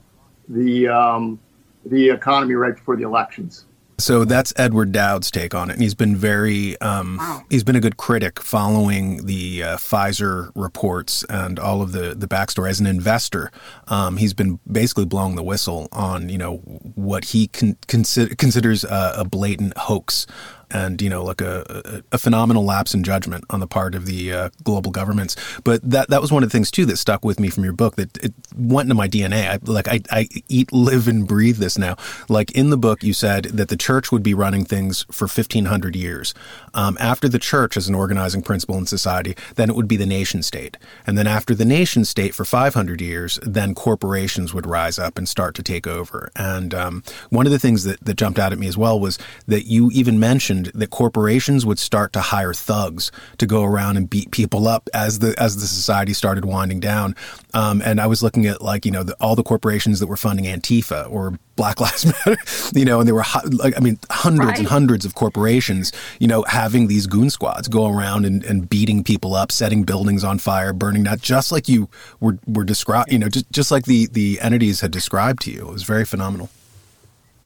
the 0.49 0.88
um, 0.88 1.40
the 1.84 2.10
economy 2.10 2.54
right 2.54 2.74
before 2.74 2.96
the 2.96 3.04
elections. 3.04 3.64
So 3.98 4.24
that's 4.24 4.52
Edward 4.56 4.90
Dowd's 4.90 5.30
take 5.30 5.54
on 5.54 5.70
it, 5.70 5.74
and 5.74 5.82
he's 5.82 5.94
been 5.94 6.16
very 6.16 6.80
um, 6.80 7.18
wow. 7.18 7.44
he's 7.48 7.62
been 7.62 7.76
a 7.76 7.80
good 7.80 7.96
critic 7.96 8.40
following 8.40 9.26
the 9.26 9.62
uh, 9.62 9.76
Pfizer 9.76 10.50
reports 10.56 11.24
and 11.30 11.58
all 11.58 11.82
of 11.82 11.92
the 11.92 12.12
the 12.14 12.26
backstory. 12.26 12.68
As 12.68 12.80
an 12.80 12.86
investor, 12.86 13.52
um, 13.86 14.16
he's 14.16 14.34
been 14.34 14.58
basically 14.70 15.04
blowing 15.04 15.36
the 15.36 15.42
whistle 15.42 15.88
on 15.92 16.28
you 16.28 16.38
know 16.38 16.56
what 16.56 17.26
he 17.26 17.46
con- 17.46 17.76
consider, 17.86 18.34
considers 18.34 18.82
a, 18.82 19.14
a 19.18 19.24
blatant 19.24 19.76
hoax 19.76 20.26
and 20.72 21.00
you 21.02 21.10
know 21.10 21.22
like 21.22 21.40
a, 21.40 22.02
a, 22.10 22.18
phenomenal 22.18 22.64
lapse 22.64 22.94
in 22.94 23.02
judgment 23.04 23.44
on 23.50 23.60
the 23.60 23.66
part 23.66 23.94
of 23.94 24.06
the 24.06 24.32
uh, 24.32 24.50
global 24.64 24.90
governments. 24.90 25.36
But 25.64 25.82
that 25.88 26.08
that 26.08 26.20
was 26.20 26.32
one 26.32 26.42
of 26.42 26.48
the 26.48 26.52
things 26.52 26.70
too 26.70 26.86
that 26.86 26.96
stuck 26.96 27.24
with 27.24 27.38
me 27.38 27.50
from 27.50 27.64
your 27.64 27.72
book 27.72 27.96
that 27.96 28.16
it 28.18 28.32
went 28.56 28.86
into 28.86 28.94
my 28.94 29.08
DNA. 29.08 29.48
I, 29.48 29.58
like 29.62 29.88
I, 29.88 30.00
I 30.10 30.28
eat, 30.48 30.72
live, 30.72 31.08
and 31.08 31.26
breathe 31.26 31.58
this 31.58 31.76
now. 31.76 31.96
Like 32.28 32.50
in 32.52 32.70
the 32.70 32.78
book, 32.78 33.02
you 33.02 33.12
said 33.12 33.44
that 33.44 33.68
the 33.68 33.76
church 33.76 34.10
would 34.10 34.22
be 34.22 34.34
running 34.34 34.64
things 34.64 35.04
for 35.10 35.28
fifteen 35.28 35.66
hundred 35.66 35.96
years. 35.96 36.34
Um, 36.74 36.96
after 37.00 37.28
the 37.28 37.38
church 37.38 37.76
as 37.76 37.88
an 37.88 37.94
organizing 37.94 38.42
principle 38.42 38.78
in 38.78 38.86
society, 38.86 39.36
then 39.56 39.68
it 39.68 39.76
would 39.76 39.88
be 39.88 39.96
the 39.96 40.06
nation 40.06 40.42
state, 40.42 40.76
and 41.06 41.18
then 41.18 41.26
after 41.26 41.54
the 41.54 41.64
nation 41.64 42.04
state 42.04 42.34
for 42.34 42.44
five 42.44 42.74
hundred 42.74 43.00
years, 43.00 43.38
then 43.42 43.74
corporations 43.74 44.54
would 44.54 44.66
rise 44.66 44.98
up 44.98 45.18
and 45.18 45.28
start 45.28 45.54
to 45.56 45.62
take 45.62 45.86
over. 45.86 46.30
And 46.36 46.72
um, 46.72 47.02
one 47.30 47.46
of 47.46 47.52
the 47.52 47.58
things 47.58 47.84
that 47.84 48.00
that 48.04 48.14
jumped 48.14 48.38
out 48.38 48.52
at 48.52 48.58
me 48.58 48.66
as 48.66 48.76
well 48.76 48.98
was 48.98 49.18
that 49.46 49.66
you 49.66 49.90
even 49.92 50.18
mentioned 50.18 50.62
that 50.75 50.90
corporations 50.90 51.64
would 51.66 51.78
start 51.78 52.12
to 52.12 52.21
hire 52.21 52.54
thugs 52.54 53.11
to 53.38 53.47
go 53.47 53.64
around 53.64 53.97
and 53.97 54.09
beat 54.09 54.31
people 54.31 54.69
up 54.69 54.88
as 54.95 55.19
the 55.19 55.35
as 55.38 55.57
the 55.57 55.66
society 55.66 56.12
started 56.12 56.45
winding 56.45 56.81
down. 56.81 57.14
Um, 57.54 57.83
and 57.85 58.00
I 58.00 58.07
was 58.07 58.23
looking 58.23 58.47
at 58.47 58.62
like 58.62 58.85
you 58.85 58.90
know 58.90 59.02
the, 59.02 59.14
all 59.21 59.37
the 59.37 59.42
corporations 59.42 60.00
that 60.00 60.07
were 60.07 60.16
funding 60.16 60.47
Antifa 60.47 61.11
or 61.11 61.38
Black 61.57 61.81
Lives 61.85 62.07
Matter, 62.07 62.37
you 62.75 62.85
know, 62.85 63.00
and 63.00 63.09
there 63.09 63.14
were 63.14 63.25
like 63.50 63.76
I 63.76 63.81
mean 63.81 63.99
hundreds 64.11 64.49
right. 64.49 64.59
and 64.59 64.69
hundreds 64.69 65.04
of 65.04 65.14
corporations, 65.14 65.92
you 66.19 66.26
know, 66.26 66.42
having 66.45 66.87
these 66.87 67.07
goon 67.07 67.31
squads 67.31 67.69
go 67.69 67.88
around 67.88 68.25
and, 68.25 68.45
and 68.45 68.69
beating 68.69 69.04
people 69.04 69.35
up, 69.35 69.52
setting 69.52 69.85
buildings 69.85 70.25
on 70.25 70.38
fire, 70.38 70.73
burning 70.73 71.04
that, 71.04 71.21
just 71.21 71.52
like 71.52 71.69
you 71.69 71.88
were 72.21 72.38
were 72.47 72.64
described, 72.64 73.12
you 73.12 73.19
know, 73.19 73.28
just 73.28 73.50
just 73.52 73.71
like 73.71 73.85
the 73.85 74.07
the 74.07 74.40
entities 74.40 74.81
had 74.81 74.90
described 74.90 75.42
to 75.42 75.50
you. 75.50 75.69
It 75.69 75.73
was 75.73 75.83
very 75.83 76.04
phenomenal. 76.04 76.50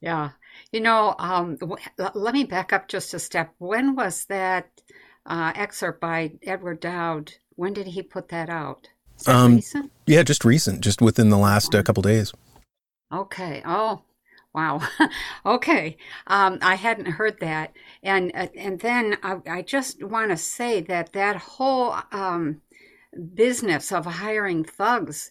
Yeah. 0.01 0.31
You 0.73 0.81
know, 0.81 1.15
um, 1.19 1.59
let 2.15 2.35
me 2.35 2.45
back 2.45 2.73
up 2.73 2.89
just 2.89 3.15
a 3.15 3.19
step. 3.19 3.55
When 3.59 3.95
was 3.95 4.25
that 4.27 4.69
uh, 5.25 5.53
excerpt 5.55 6.01
by 6.01 6.33
Edward 6.43 6.81
Dowd? 6.81 7.33
When 7.55 7.73
did 7.73 7.87
he 7.87 8.03
put 8.03 8.29
that 8.29 8.51
out? 8.51 8.89
That 9.25 9.35
um, 9.35 9.57
recent? 9.57 9.93
Yeah, 10.07 10.23
just 10.23 10.45
recent, 10.45 10.83
just 10.83 11.01
within 11.01 11.31
the 11.31 11.39
last 11.39 11.75
uh, 11.75 11.83
couple 11.83 12.03
days. 12.03 12.33
Okay. 13.13 13.63
Oh, 13.65 14.03
wow. 14.53 14.81
okay. 15.47 15.97
Um, 16.27 16.59
I 16.61 16.75
hadn't 16.75 17.07
heard 17.07 17.39
that, 17.41 17.73
and 18.03 18.33
uh, 18.35 18.49
and 18.57 18.81
then 18.81 19.17
I, 19.23 19.37
I 19.49 19.63
just 19.63 20.03
want 20.03 20.31
to 20.31 20.37
say 20.37 20.81
that 20.83 21.13
that 21.13 21.37
whole 21.37 21.97
um, 22.13 22.61
business 23.35 23.93
of 23.93 24.05
hiring 24.05 24.65
thugs 24.65 25.31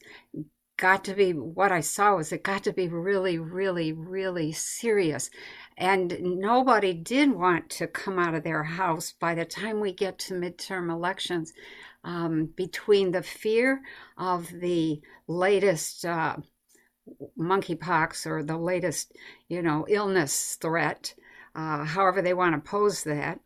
got 0.78 1.04
to 1.06 1.14
be 1.14 1.32
what 1.32 1.72
I 1.72 1.82
saw 1.82 2.16
was 2.16 2.32
it 2.32 2.44
got 2.44 2.64
to 2.64 2.74
be 2.74 2.88
really, 2.88 3.38
really, 3.40 3.94
really 3.94 4.52
serious. 4.52 5.30
And 5.78 6.18
nobody 6.22 6.94
did 6.94 7.32
want 7.32 7.70
to 7.72 7.88
come 7.88 8.20
out 8.20 8.36
of 8.36 8.44
their 8.44 8.64
house 8.64 9.14
by 9.14 9.36
the 9.36 9.46
time 9.46 9.80
we 9.80 9.94
get 9.94 10.20
to 10.20 10.34
midterm 10.34 10.92
elections 10.92 11.54
um, 12.04 12.50
between 12.56 13.12
the 13.12 13.24
fear 13.24 13.82
of 14.18 14.50
the 14.50 15.02
latest 15.28 16.06
uh, 16.06 16.38
monkeypox 17.38 18.26
or 18.26 18.44
the 18.44 18.58
latest, 18.58 19.14
you 19.48 19.62
know, 19.62 19.86
illness 19.90 20.56
threat, 20.62 21.16
uh, 21.56 21.84
however 21.84 22.22
they 22.22 22.34
want 22.34 22.54
to 22.56 22.70
pose 22.70 23.04
that, 23.04 23.40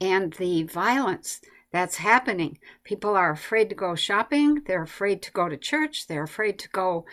and 0.00 0.32
the 0.34 0.64
violence 0.64 1.40
that's 1.72 1.96
happening. 1.96 2.58
People 2.82 3.16
are 3.16 3.30
afraid 3.30 3.68
to 3.68 3.76
go 3.76 3.94
shopping. 3.94 4.62
They're 4.66 4.82
afraid 4.82 5.22
to 5.22 5.32
go 5.32 5.48
to 5.48 5.56
church. 5.56 6.06
They're 6.08 6.24
afraid 6.24 6.58
to 6.60 6.68
go 6.70 7.06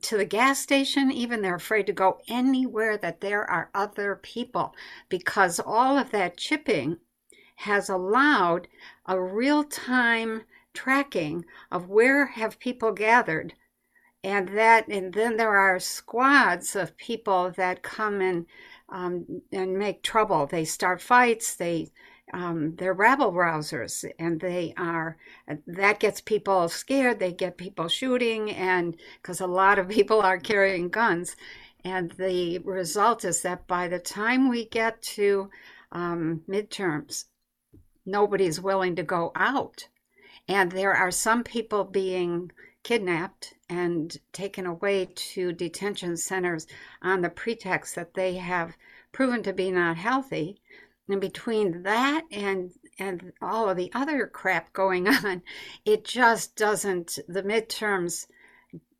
to 0.00 0.16
the 0.16 0.24
gas 0.24 0.60
station. 0.60 1.10
Even 1.12 1.42
they're 1.42 1.56
afraid 1.56 1.86
to 1.86 1.92
go 1.92 2.20
anywhere 2.28 2.96
that 2.96 3.20
there 3.20 3.48
are 3.48 3.70
other 3.74 4.16
people 4.16 4.74
because 5.08 5.60
all 5.60 5.98
of 5.98 6.10
that 6.10 6.38
chipping 6.38 6.98
has 7.56 7.88
allowed 7.88 8.66
a 9.06 9.20
real 9.20 9.62
time 9.62 10.42
tracking 10.72 11.44
of 11.70 11.88
where 11.88 12.26
have 12.26 12.58
people 12.58 12.92
gathered 12.92 13.54
and 14.24 14.48
that 14.50 14.88
and 14.88 15.12
then 15.12 15.36
there 15.36 15.56
are 15.56 15.78
squads 15.78 16.74
of 16.76 16.96
people 16.96 17.50
that 17.50 17.82
come 17.82 18.20
and 18.20 18.46
um, 18.88 19.42
and 19.52 19.78
make 19.78 20.02
trouble 20.02 20.46
they 20.46 20.64
start 20.64 21.00
fights 21.00 21.54
they 21.56 21.90
um, 22.32 22.74
they're 22.76 22.94
rabble 22.94 23.32
rousers 23.32 24.04
and 24.18 24.40
they 24.40 24.72
are 24.76 25.16
that 25.66 26.00
gets 26.00 26.20
people 26.20 26.68
scared 26.68 27.18
they 27.18 27.32
get 27.32 27.56
people 27.56 27.88
shooting 27.88 28.50
and 28.50 28.96
because 29.20 29.40
a 29.40 29.46
lot 29.46 29.78
of 29.78 29.88
people 29.98 30.20
are 30.20 30.38
carrying 30.38 30.88
guns 30.88 31.36
and 31.84 32.12
the 32.12 32.58
result 32.60 33.24
is 33.24 33.42
that 33.42 33.66
by 33.66 33.88
the 33.88 33.98
time 33.98 34.48
we 34.48 34.64
get 34.66 35.00
to 35.02 35.50
um, 35.90 36.42
midterms 36.48 37.24
nobody's 38.04 38.60
willing 38.60 38.96
to 38.96 39.02
go 39.02 39.32
out. 39.34 39.88
And 40.48 40.72
there 40.72 40.92
are 40.92 41.10
some 41.10 41.44
people 41.44 41.84
being 41.84 42.50
kidnapped 42.82 43.54
and 43.68 44.16
taken 44.32 44.66
away 44.66 45.06
to 45.14 45.52
detention 45.52 46.16
centers 46.16 46.66
on 47.00 47.20
the 47.20 47.30
pretext 47.30 47.94
that 47.94 48.14
they 48.14 48.34
have 48.34 48.76
proven 49.12 49.42
to 49.44 49.52
be 49.52 49.70
not 49.70 49.96
healthy 49.96 50.60
and 51.12 51.20
between 51.20 51.82
that 51.82 52.24
and 52.30 52.70
and 52.98 53.32
all 53.40 53.68
of 53.68 53.76
the 53.76 53.90
other 53.94 54.26
crap 54.26 54.72
going 54.72 55.08
on, 55.24 55.42
it 55.84 56.04
just 56.04 56.56
doesn't 56.56 57.18
the 57.28 57.42
midterms 57.42 58.26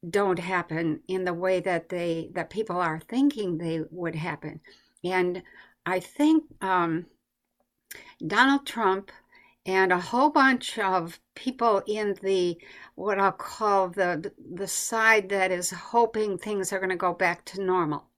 don't 0.09 0.39
happen 0.39 1.01
in 1.07 1.25
the 1.25 1.35
way 1.35 1.61
that 1.61 1.89
they 1.89 2.31
that 2.35 2.51
people 2.51 2.77
are 2.77 3.01
thinking 3.01 3.59
they 3.59 3.81
would 3.91 4.15
happen. 4.15 4.61
And 5.05 5.43
I 5.87 6.01
think 6.01 6.45
um, 6.61 7.07
Donald 8.25 8.67
Trump 8.67 9.11
and 9.65 9.93
a 9.93 10.01
whole 10.01 10.31
bunch 10.31 10.79
of 10.79 11.21
people 11.35 11.83
in 11.87 12.17
the 12.23 12.59
what 12.95 13.19
I'll 13.19 13.33
call 13.33 13.89
the 13.89 14.33
the 14.55 14.69
side 14.69 15.29
that 15.29 15.51
is 15.51 15.71
hoping 15.71 16.37
things 16.37 16.73
are 16.73 16.79
going 16.79 16.91
to 16.91 16.97
go 16.97 17.15
back 17.15 17.45
to 17.47 17.63
normal 17.63 18.09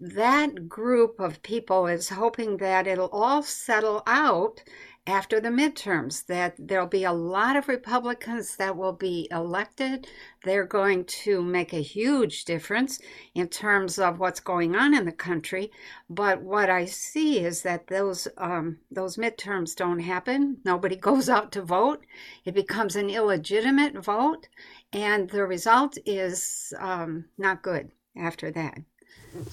that 0.00 0.68
group 0.68 1.20
of 1.20 1.42
people 1.42 1.86
is 1.86 2.08
hoping 2.08 2.56
that 2.56 2.86
it'll 2.86 3.08
all 3.08 3.42
settle 3.42 4.02
out 4.06 4.62
after 5.06 5.40
the 5.40 5.48
midterms, 5.48 6.26
that 6.26 6.54
there'll 6.58 6.86
be 6.86 7.04
a 7.04 7.12
lot 7.12 7.56
of 7.56 7.68
Republicans 7.68 8.56
that 8.56 8.76
will 8.76 8.92
be 8.92 9.28
elected. 9.30 10.06
They're 10.44 10.66
going 10.66 11.04
to 11.24 11.42
make 11.42 11.72
a 11.72 11.82
huge 11.82 12.44
difference 12.44 13.00
in 13.34 13.48
terms 13.48 13.98
of 13.98 14.18
what's 14.18 14.40
going 14.40 14.76
on 14.76 14.94
in 14.94 15.06
the 15.06 15.12
country. 15.12 15.70
But 16.08 16.42
what 16.42 16.68
I 16.68 16.84
see 16.84 17.38
is 17.40 17.62
that 17.62 17.86
those 17.86 18.28
um, 18.36 18.78
those 18.90 19.16
midterms 19.16 19.74
don't 19.74 20.00
happen. 20.00 20.58
Nobody 20.64 20.96
goes 21.08 21.28
out 21.28 21.52
to 21.52 21.62
vote. 21.62 22.04
It 22.44 22.54
becomes 22.54 22.94
an 22.96 23.08
illegitimate 23.08 23.96
vote, 24.04 24.48
and 24.92 25.30
the 25.30 25.46
result 25.46 25.96
is 26.04 26.72
um, 26.78 27.24
not 27.38 27.62
good 27.62 27.90
after 28.16 28.50
that. 28.50 28.78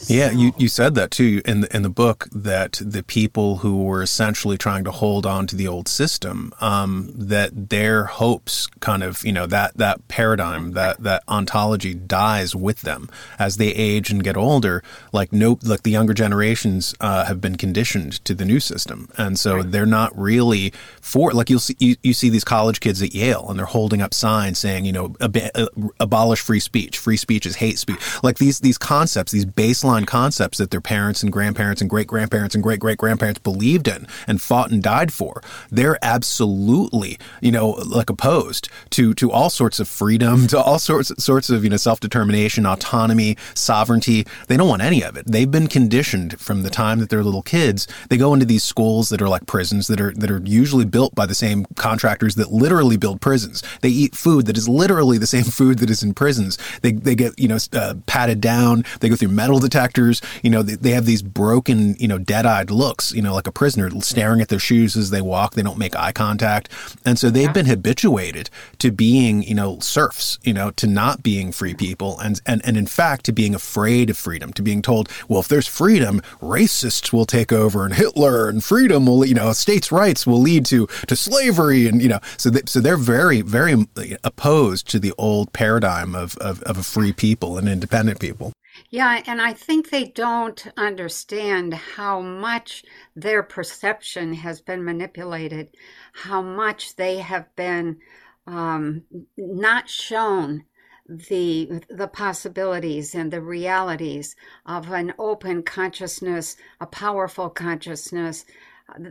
Yeah, 0.07 0.31
you, 0.31 0.53
you 0.57 0.67
said 0.67 0.95
that 0.95 1.11
too 1.11 1.41
in 1.45 1.61
the, 1.61 1.75
in 1.75 1.81
the 1.81 1.89
book 1.89 2.27
that 2.31 2.79
the 2.83 3.03
people 3.03 3.57
who 3.57 3.83
were 3.83 4.01
essentially 4.01 4.57
trying 4.57 4.83
to 4.83 4.91
hold 4.91 5.25
on 5.25 5.47
to 5.47 5.55
the 5.55 5.67
old 5.67 5.87
system, 5.87 6.53
um, 6.59 7.11
that 7.15 7.69
their 7.69 8.05
hopes 8.05 8.67
kind 8.79 9.03
of, 9.03 9.25
you 9.25 9.31
know, 9.31 9.45
that, 9.47 9.77
that 9.77 10.07
paradigm, 10.07 10.73
that, 10.73 11.01
that 11.03 11.23
ontology 11.27 11.93
dies 11.93 12.55
with 12.55 12.81
them 12.81 13.09
as 13.39 13.57
they 13.57 13.69
age 13.69 14.09
and 14.09 14.23
get 14.23 14.37
older. 14.37 14.83
Like 15.11 15.31
no, 15.31 15.59
like 15.63 15.83
the 15.83 15.91
younger 15.91 16.13
generations 16.13 16.95
uh, 16.99 17.25
have 17.25 17.39
been 17.41 17.55
conditioned 17.55 18.23
to 18.25 18.33
the 18.33 18.45
new 18.45 18.59
system, 18.59 19.09
and 19.17 19.39
so 19.39 19.57
right. 19.57 19.71
they're 19.71 19.85
not 19.85 20.17
really 20.17 20.73
for. 21.01 21.31
Like 21.31 21.49
you'll 21.49 21.59
see, 21.59 21.75
you, 21.79 21.95
you 22.03 22.13
see 22.13 22.29
these 22.29 22.43
college 22.43 22.79
kids 22.79 23.01
at 23.01 23.13
Yale, 23.13 23.45
and 23.49 23.57
they're 23.57 23.65
holding 23.65 24.01
up 24.01 24.13
signs 24.13 24.59
saying, 24.59 24.85
you 24.85 24.91
know, 24.91 25.15
ab- 25.21 25.69
abolish 25.99 26.41
free 26.41 26.59
speech. 26.59 26.97
Free 26.97 27.17
speech 27.17 27.45
is 27.45 27.55
hate 27.55 27.79
speech. 27.79 27.99
Like 28.23 28.37
these 28.37 28.59
these 28.59 28.77
concepts, 28.77 29.31
these 29.31 29.45
baseline 29.67 30.07
concepts 30.07 30.57
that 30.57 30.71
their 30.71 30.81
parents 30.81 31.21
and 31.21 31.31
grandparents 31.31 31.81
and 31.81 31.89
great 31.89 32.07
grandparents 32.07 32.55
and 32.55 32.63
great 32.63 32.79
great 32.79 32.97
grandparents 32.97 33.39
believed 33.39 33.87
in 33.87 34.07
and 34.27 34.41
fought 34.41 34.71
and 34.71 34.81
died 34.81 35.11
for. 35.11 35.41
They're 35.69 35.97
absolutely, 36.01 37.17
you 37.41 37.51
know, 37.51 37.69
like 37.69 38.09
opposed 38.09 38.69
to 38.91 39.13
to 39.15 39.31
all 39.31 39.49
sorts 39.49 39.79
of 39.79 39.87
freedom, 39.87 40.47
to 40.47 40.59
all 40.59 40.79
sorts 40.79 41.11
sorts 41.23 41.49
of 41.49 41.63
you 41.63 41.69
know 41.69 41.77
self 41.77 41.99
determination, 41.99 42.65
autonomy, 42.65 43.37
sovereignty. 43.53 44.25
They 44.47 44.57
don't 44.57 44.69
want 44.69 44.81
any 44.81 45.03
of 45.03 45.17
it. 45.17 45.25
They've 45.27 45.49
been 45.49 45.67
conditioned 45.67 46.39
from 46.39 46.63
the 46.63 46.69
time 46.69 46.99
that 46.99 47.09
they're 47.09 47.23
little 47.23 47.41
kids. 47.41 47.87
They 48.09 48.17
go 48.17 48.33
into 48.33 48.45
these 48.45 48.63
schools 48.63 49.09
that 49.09 49.21
are 49.21 49.29
like 49.29 49.45
prisons 49.45 49.87
that 49.87 49.99
are 49.99 50.13
that 50.13 50.31
are 50.31 50.41
usually 50.45 50.85
built 50.85 51.13
by 51.13 51.25
the 51.25 51.35
same 51.35 51.65
contractors 51.75 52.35
that 52.35 52.51
literally 52.51 52.97
build 52.97 53.19
prisons. 53.19 53.63
They 53.81 53.89
eat 53.89 54.15
food 54.15 54.45
that 54.45 54.57
is 54.57 54.69
literally 54.69 55.17
the 55.17 55.27
same 55.27 55.43
food 55.59 55.79
that 55.79 55.89
is 55.89 56.03
in 56.03 56.13
prisons. 56.13 56.57
They 56.81 56.93
they 56.93 57.15
get 57.15 57.37
you 57.37 57.49
know 57.49 57.57
uh, 57.73 57.95
patted 58.05 58.39
down. 58.39 58.85
They 59.01 59.09
go 59.09 59.15
through 59.15 59.29
metal 59.57 59.67
detectors. 59.67 60.21
You 60.43 60.49
know 60.49 60.61
they, 60.61 60.75
they 60.75 60.91
have 60.91 61.05
these 61.05 61.21
broken 61.21 61.95
you 61.95 62.07
know 62.07 62.17
dead 62.17 62.45
eyed 62.45 62.71
looks. 62.71 63.11
You 63.11 63.21
know 63.21 63.33
like 63.33 63.47
a 63.47 63.51
prisoner 63.51 63.89
staring 64.01 64.41
at 64.41 64.49
their 64.49 64.59
shoes 64.59 64.95
as 64.95 65.09
they 65.09 65.21
walk. 65.21 65.53
They 65.53 65.63
don't 65.63 65.77
make 65.77 65.95
eye 65.95 66.11
contact, 66.11 66.69
and 67.05 67.17
so 67.17 67.29
they've 67.29 67.53
been 67.53 67.65
habituated 67.65 68.49
to 68.79 68.91
being 68.91 69.43
you 69.43 69.55
know 69.55 69.79
serfs. 69.79 70.39
You 70.43 70.53
know 70.53 70.71
to 70.71 70.87
not 70.87 71.23
being 71.23 71.51
free 71.51 71.73
people, 71.73 72.19
and 72.19 72.39
and 72.45 72.61
and 72.65 72.77
in 72.77 72.87
fact 72.87 73.25
to 73.25 73.31
being 73.31 73.55
afraid 73.55 74.09
of 74.09 74.17
freedom. 74.17 74.53
To 74.53 74.61
being 74.61 74.81
told, 74.81 75.09
well, 75.27 75.39
if 75.39 75.47
there's 75.47 75.67
freedom, 75.67 76.21
racists 76.41 77.11
will 77.11 77.25
take 77.25 77.51
over, 77.51 77.85
and 77.85 77.93
Hitler 77.93 78.49
and 78.49 78.63
freedom 78.63 79.05
will 79.05 79.25
you 79.25 79.35
know 79.35 79.51
states' 79.53 79.91
rights 79.91 80.27
will 80.27 80.41
lead 80.41 80.65
to 80.67 80.87
to 81.07 81.15
slavery, 81.15 81.87
and 81.87 82.01
you 82.01 82.09
know 82.09 82.19
so 82.37 82.49
they, 82.49 82.61
so 82.65 82.79
they're 82.79 82.97
very 82.97 83.41
very 83.41 83.73
uh, 83.73 84.17
opposed 84.23 84.87
to 84.89 84.99
the 84.99 85.13
old 85.17 85.51
paradigm 85.53 86.15
of, 86.15 86.37
of, 86.37 86.61
of 86.63 86.77
a 86.77 86.83
free 86.83 87.13
people 87.13 87.57
and 87.57 87.67
independent 87.67 88.19
people. 88.19 88.53
Yeah, 88.89 89.21
and 89.27 89.41
I 89.41 89.51
think 89.53 89.89
they 89.89 90.05
don't 90.05 90.65
understand 90.77 91.73
how 91.73 92.21
much 92.21 92.83
their 93.15 93.43
perception 93.43 94.33
has 94.35 94.61
been 94.61 94.83
manipulated, 94.83 95.75
how 96.13 96.41
much 96.41 96.95
they 96.95 97.17
have 97.17 97.53
been 97.55 97.99
um, 98.45 99.03
not 99.37 99.89
shown 99.89 100.63
the 101.09 101.81
the 101.89 102.07
possibilities 102.07 103.15
and 103.15 103.31
the 103.31 103.41
realities 103.41 104.35
of 104.65 104.89
an 104.91 105.13
open 105.19 105.63
consciousness, 105.63 106.55
a 106.81 106.85
powerful 106.85 107.49
consciousness. 107.49 108.45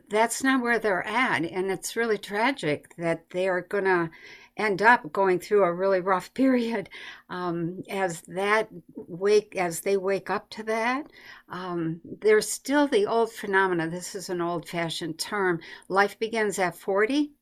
That's 0.08 0.42
not 0.42 0.62
where 0.62 0.78
they're 0.78 1.06
at, 1.06 1.44
and 1.44 1.70
it's 1.70 1.96
really 1.96 2.18
tragic 2.18 2.94
that 2.96 3.30
they 3.30 3.46
are 3.48 3.60
to 3.84 4.10
end 4.56 4.82
up 4.82 5.12
going 5.12 5.38
through 5.38 5.64
a 5.64 5.72
really 5.72 6.00
rough 6.00 6.32
period 6.34 6.88
um, 7.28 7.82
as 7.90 8.22
that 8.22 8.68
wake 8.94 9.56
as 9.56 9.80
they 9.80 9.96
wake 9.96 10.30
up 10.30 10.48
to 10.50 10.62
that 10.62 11.06
um, 11.48 12.00
there's 12.20 12.50
still 12.50 12.88
the 12.88 13.06
old 13.06 13.32
phenomena. 13.32 13.88
This 13.88 14.14
is 14.14 14.28
an 14.28 14.40
old 14.40 14.68
fashioned 14.68 15.18
term. 15.18 15.60
Life 15.88 16.18
begins 16.18 16.58
at 16.58 16.76
40 16.76 17.32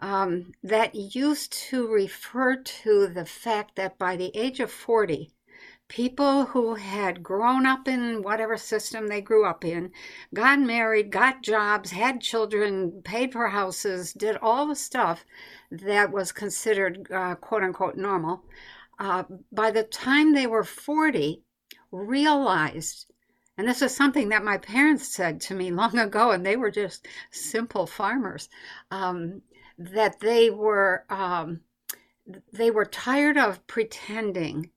um, 0.00 0.52
that 0.62 0.94
used 0.94 1.52
to 1.70 1.88
refer 1.88 2.56
to 2.56 3.06
the 3.06 3.24
fact 3.24 3.76
that 3.76 3.98
by 3.98 4.16
the 4.16 4.36
age 4.36 4.60
of 4.60 4.70
40 4.70 5.32
people 5.92 6.46
who 6.46 6.74
had 6.74 7.22
grown 7.22 7.66
up 7.66 7.86
in 7.86 8.22
whatever 8.22 8.56
system 8.56 9.08
they 9.08 9.20
grew 9.20 9.44
up 9.44 9.62
in, 9.62 9.92
got 10.32 10.58
married, 10.58 11.10
got 11.10 11.42
jobs, 11.42 11.90
had 11.90 12.18
children, 12.18 13.02
paid 13.04 13.30
for 13.30 13.46
houses, 13.48 14.14
did 14.14 14.34
all 14.40 14.66
the 14.66 14.74
stuff 14.74 15.26
that 15.70 16.10
was 16.10 16.32
considered 16.32 17.06
uh, 17.12 17.34
quote 17.34 17.62
unquote 17.62 17.94
normal, 17.94 18.42
uh, 18.98 19.24
by 19.52 19.70
the 19.70 19.82
time 19.82 20.32
they 20.32 20.46
were 20.46 20.64
40, 20.64 21.42
realized, 21.90 23.12
and 23.58 23.68
this 23.68 23.82
is 23.82 23.94
something 23.94 24.30
that 24.30 24.42
my 24.42 24.56
parents 24.56 25.06
said 25.06 25.42
to 25.42 25.54
me 25.54 25.70
long 25.82 25.98
ago, 25.98 26.30
and 26.30 26.46
they 26.46 26.56
were 26.56 26.70
just 26.70 27.06
simple 27.30 27.86
farmers, 27.86 28.48
um, 28.90 29.42
that 29.76 30.20
they 30.20 30.48
were. 30.48 31.04
Um, 31.10 31.60
they 32.52 32.70
were 32.70 32.84
tired 32.84 33.36
of 33.36 33.66
pretending 33.66 34.70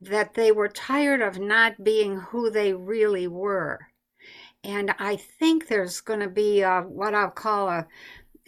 that 0.00 0.34
they 0.34 0.50
were 0.50 0.68
tired 0.68 1.20
of 1.20 1.38
not 1.38 1.84
being 1.84 2.16
who 2.16 2.50
they 2.50 2.72
really 2.72 3.26
were. 3.26 3.78
And 4.62 4.94
I 4.98 5.16
think 5.16 5.68
there's 5.68 6.00
going 6.00 6.20
to 6.20 6.28
be 6.28 6.62
a, 6.62 6.82
what 6.82 7.14
I'll 7.14 7.30
call 7.30 7.68
a, 7.68 7.86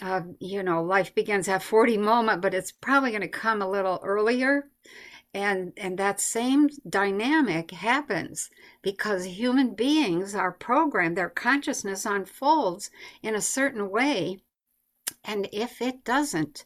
uh, 0.00 0.22
you 0.40 0.62
know, 0.62 0.82
life 0.82 1.14
begins 1.14 1.48
at 1.48 1.62
40 1.62 1.96
moment, 1.98 2.42
but 2.42 2.54
it's 2.54 2.72
probably 2.72 3.10
going 3.10 3.22
to 3.22 3.28
come 3.28 3.62
a 3.62 3.70
little 3.70 4.00
earlier. 4.02 4.68
And, 5.34 5.72
and 5.78 5.98
that 5.98 6.20
same 6.20 6.68
dynamic 6.88 7.70
happens 7.70 8.50
because 8.82 9.24
human 9.24 9.74
beings 9.74 10.34
are 10.34 10.52
programmed, 10.52 11.16
their 11.16 11.30
consciousness 11.30 12.04
unfolds 12.04 12.90
in 13.22 13.34
a 13.34 13.40
certain 13.40 13.88
way. 13.88 14.42
And 15.24 15.48
if 15.52 15.80
it 15.80 16.04
doesn't, 16.04 16.64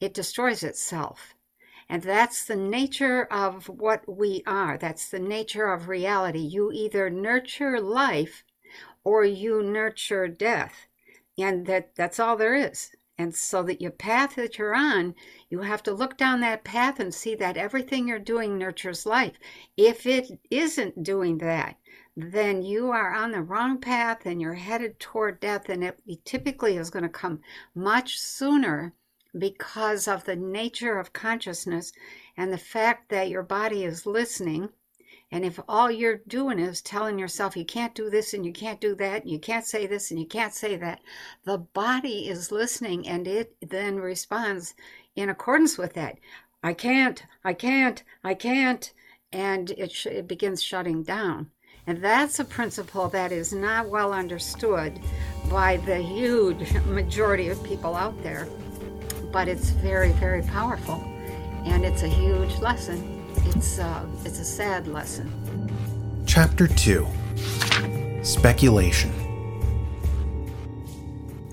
it 0.00 0.14
destroys 0.14 0.64
itself. 0.64 1.34
And 1.88 2.02
that's 2.02 2.44
the 2.44 2.56
nature 2.56 3.24
of 3.24 3.68
what 3.68 4.08
we 4.08 4.42
are. 4.46 4.76
That's 4.76 5.08
the 5.08 5.18
nature 5.18 5.66
of 5.66 5.88
reality. 5.88 6.40
You 6.40 6.70
either 6.72 7.08
nurture 7.08 7.80
life 7.80 8.44
or 9.04 9.24
you 9.24 9.62
nurture 9.62 10.28
death 10.28 10.86
and 11.38 11.66
that 11.66 11.94
that's 11.94 12.20
all 12.20 12.36
there 12.36 12.54
is 12.54 12.90
and 13.16 13.34
so 13.34 13.62
that 13.62 13.80
your 13.80 13.90
path 13.90 14.36
that 14.36 14.58
you're 14.58 14.74
on 14.74 15.14
you 15.48 15.60
have 15.60 15.82
to 15.82 15.92
look 15.92 16.16
down 16.16 16.40
that 16.40 16.64
path 16.64 17.00
and 17.00 17.14
see 17.14 17.34
that 17.34 17.56
everything 17.56 18.06
you're 18.06 18.18
doing 18.18 18.58
nurtures 18.58 19.06
life 19.06 19.36
if 19.76 20.06
it 20.06 20.38
isn't 20.50 21.02
doing 21.02 21.38
that 21.38 21.76
then 22.16 22.62
you 22.62 22.90
are 22.90 23.14
on 23.14 23.30
the 23.30 23.40
wrong 23.40 23.78
path 23.80 24.26
and 24.26 24.40
you're 24.40 24.54
headed 24.54 24.98
toward 24.98 25.40
death 25.40 25.68
and 25.68 25.84
it 25.84 25.98
typically 26.24 26.76
is 26.76 26.90
going 26.90 27.04
to 27.04 27.08
come 27.08 27.40
much 27.74 28.18
sooner 28.18 28.92
because 29.36 30.06
of 30.06 30.24
the 30.24 30.36
nature 30.36 30.98
of 30.98 31.12
consciousness 31.12 31.92
and 32.36 32.52
the 32.52 32.58
fact 32.58 33.08
that 33.10 33.28
your 33.28 33.42
body 33.42 33.84
is 33.84 34.06
listening 34.06 34.70
and 35.30 35.44
if 35.44 35.60
all 35.68 35.90
you're 35.90 36.22
doing 36.26 36.58
is 36.58 36.80
telling 36.80 37.18
yourself 37.18 37.56
you 37.56 37.64
can't 37.64 37.94
do 37.94 38.08
this 38.08 38.32
and 38.32 38.46
you 38.46 38.52
can't 38.52 38.80
do 38.80 38.94
that, 38.94 39.22
and 39.22 39.30
you 39.30 39.38
can't 39.38 39.66
say 39.66 39.86
this 39.86 40.10
and 40.10 40.18
you 40.18 40.26
can't 40.26 40.54
say 40.54 40.76
that, 40.76 41.00
the 41.44 41.58
body 41.58 42.28
is 42.28 42.50
listening 42.50 43.06
and 43.06 43.28
it 43.28 43.54
then 43.60 43.96
responds 43.96 44.74
in 45.16 45.28
accordance 45.28 45.76
with 45.76 45.92
that. 45.94 46.18
I 46.62 46.72
can't, 46.72 47.22
I 47.44 47.52
can't, 47.52 48.02
I 48.24 48.34
can't. 48.34 48.90
And 49.30 49.70
it, 49.72 49.92
sh- 49.92 50.06
it 50.06 50.28
begins 50.28 50.62
shutting 50.62 51.02
down. 51.02 51.50
And 51.86 52.02
that's 52.02 52.38
a 52.38 52.44
principle 52.44 53.08
that 53.08 53.30
is 53.30 53.52
not 53.52 53.88
well 53.88 54.14
understood 54.14 54.98
by 55.50 55.76
the 55.76 55.98
huge 55.98 56.72
majority 56.86 57.48
of 57.50 57.62
people 57.62 57.94
out 57.94 58.20
there. 58.22 58.48
But 59.30 59.48
it's 59.48 59.70
very, 59.70 60.12
very 60.12 60.42
powerful. 60.42 61.02
And 61.64 61.84
it's 61.84 62.02
a 62.02 62.08
huge 62.08 62.56
lesson. 62.58 63.24
It's, 63.54 63.78
uh, 63.78 64.06
it's 64.24 64.38
a 64.38 64.44
sad 64.44 64.86
lesson. 64.88 65.32
Chapter 66.26 66.66
2 66.66 67.06
Speculation. 68.22 69.12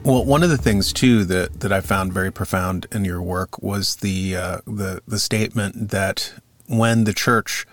Well, 0.04 0.24
one 0.24 0.44
of 0.44 0.50
the 0.50 0.58
things 0.58 0.94
too 0.94 1.26
that, 1.26 1.62
that 1.62 1.72
I 1.72 1.82
found 1.82 2.14
very 2.14 2.32
profound 2.32 2.86
in 2.92 3.06
your 3.06 3.22
work 3.22 3.62
was 3.64 3.96
the 3.98 4.36
uh, 4.36 4.58
the 4.68 5.02
the 5.08 5.18
statement 5.18 5.90
that 5.90 6.34
when 6.68 7.06
the 7.06 7.14
church 7.14 7.66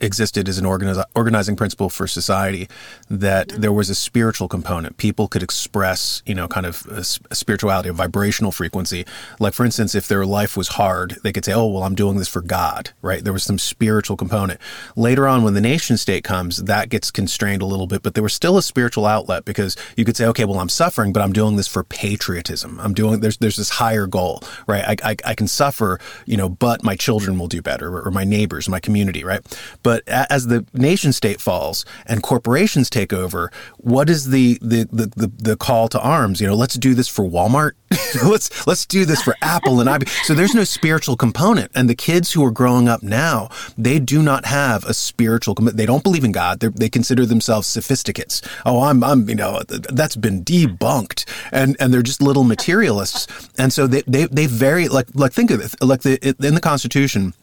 existed 0.00 0.48
as 0.48 0.58
an 0.58 0.64
organiz- 0.64 1.04
organizing 1.14 1.56
principle 1.56 1.88
for 1.88 2.06
society 2.06 2.68
that 3.08 3.48
there 3.48 3.72
was 3.72 3.90
a 3.90 3.94
spiritual 3.94 4.48
component. 4.48 4.96
People 4.96 5.28
could 5.28 5.42
express 5.42 6.22
you 6.26 6.34
know 6.34 6.48
kind 6.48 6.66
of 6.66 6.86
a, 6.90 7.04
a, 7.30 7.34
spirituality 7.34 7.88
a 7.88 7.92
vibrational 7.92 8.52
frequency. 8.52 9.04
Like 9.38 9.54
for 9.54 9.64
instance 9.64 9.94
if 9.94 10.08
their 10.08 10.26
life 10.26 10.56
was 10.56 10.68
hard 10.68 11.18
they 11.22 11.32
could 11.32 11.44
say 11.44 11.52
oh 11.52 11.66
well 11.66 11.82
i'm 11.82 11.94
doing 11.94 12.16
this 12.18 12.28
for 12.28 12.42
god 12.42 12.90
right? 13.02 13.22
There 13.22 13.32
was 13.32 13.42
some 13.42 13.58
spiritual 13.58 14.16
component. 14.16 14.60
Later 14.96 15.28
on 15.28 15.42
when 15.42 15.54
the 15.54 15.60
nation 15.60 15.96
state 15.96 16.24
comes 16.24 16.64
that 16.64 16.88
gets 16.88 17.10
constrained 17.10 17.62
a 17.62 17.66
little 17.66 17.86
bit 17.86 18.02
but 18.02 18.14
there 18.14 18.22
was 18.22 18.34
still 18.34 18.56
a 18.56 18.62
spiritual 18.62 19.06
outlet 19.06 19.44
because 19.44 19.76
you 19.96 20.04
could 20.04 20.16
say 20.16 20.26
okay 20.26 20.44
well 20.44 20.58
i'm 20.58 20.68
suffering 20.68 21.12
but 21.12 21.22
i'm 21.22 21.32
doing 21.32 21.56
this 21.56 21.68
for 21.68 21.84
patriotism. 21.84 22.78
I'm 22.80 22.94
doing 22.94 23.20
there's 23.20 23.36
there's 23.38 23.56
this 23.56 23.70
higher 23.70 24.06
goal 24.06 24.42
right? 24.66 25.00
I, 25.02 25.10
I, 25.10 25.16
I 25.24 25.34
can 25.34 25.46
suffer 25.48 26.00
you 26.26 26.36
know 26.36 26.48
but 26.48 26.82
my 26.82 26.96
children 26.96 27.38
will 27.38 27.48
do 27.48 27.62
better 27.62 27.96
or, 27.96 28.02
or 28.02 28.10
my 28.10 28.24
neighbors 28.24 28.68
my 28.68 28.80
community 28.80 29.24
right 29.24 29.40
but 29.82 30.06
as 30.08 30.46
the 30.46 30.66
nation 30.72 31.12
state 31.12 31.40
falls 31.40 31.84
and 32.06 32.22
corporations 32.22 32.90
take 32.90 33.12
over, 33.12 33.50
what 33.78 34.08
is 34.10 34.30
the 34.30 34.58
the 34.60 34.88
the, 34.92 35.06
the, 35.16 35.32
the 35.38 35.56
call 35.56 35.88
to 35.88 36.00
arms? 36.00 36.40
You 36.40 36.46
know, 36.46 36.54
let's 36.54 36.74
do 36.74 36.94
this 36.94 37.08
for 37.08 37.24
Walmart. 37.24 37.72
let's 38.24 38.66
let's 38.66 38.84
do 38.86 39.04
this 39.04 39.22
for 39.22 39.34
Apple 39.42 39.80
and 39.80 39.88
IBM. 39.88 40.08
So 40.24 40.34
there's 40.34 40.54
no 40.54 40.64
spiritual 40.64 41.16
component. 41.16 41.72
And 41.74 41.88
the 41.88 41.94
kids 41.94 42.32
who 42.32 42.44
are 42.44 42.50
growing 42.50 42.88
up 42.88 43.02
now, 43.02 43.48
they 43.76 43.98
do 43.98 44.22
not 44.22 44.44
have 44.44 44.84
a 44.84 44.94
spiritual. 44.94 45.54
They 45.54 45.86
don't 45.86 46.02
believe 46.02 46.24
in 46.24 46.32
God. 46.32 46.60
They're, 46.60 46.70
they 46.70 46.88
consider 46.88 47.24
themselves 47.24 47.66
sophisticates. 47.66 48.42
Oh, 48.66 48.82
I'm 48.82 49.02
I'm 49.02 49.28
you 49.28 49.34
know 49.34 49.62
that's 49.68 50.16
been 50.16 50.44
debunked, 50.44 51.24
and 51.52 51.76
and 51.80 51.92
they're 51.92 52.02
just 52.02 52.20
little 52.20 52.44
materialists. 52.44 53.26
And 53.58 53.72
so 53.72 53.86
they 53.86 54.02
they 54.06 54.26
they 54.26 54.46
very 54.46 54.88
like 54.88 55.06
like 55.14 55.32
think 55.32 55.50
of 55.50 55.60
it 55.60 55.74
like 55.82 56.02
the 56.02 56.36
in 56.46 56.54
the 56.54 56.60
Constitution 56.60 57.34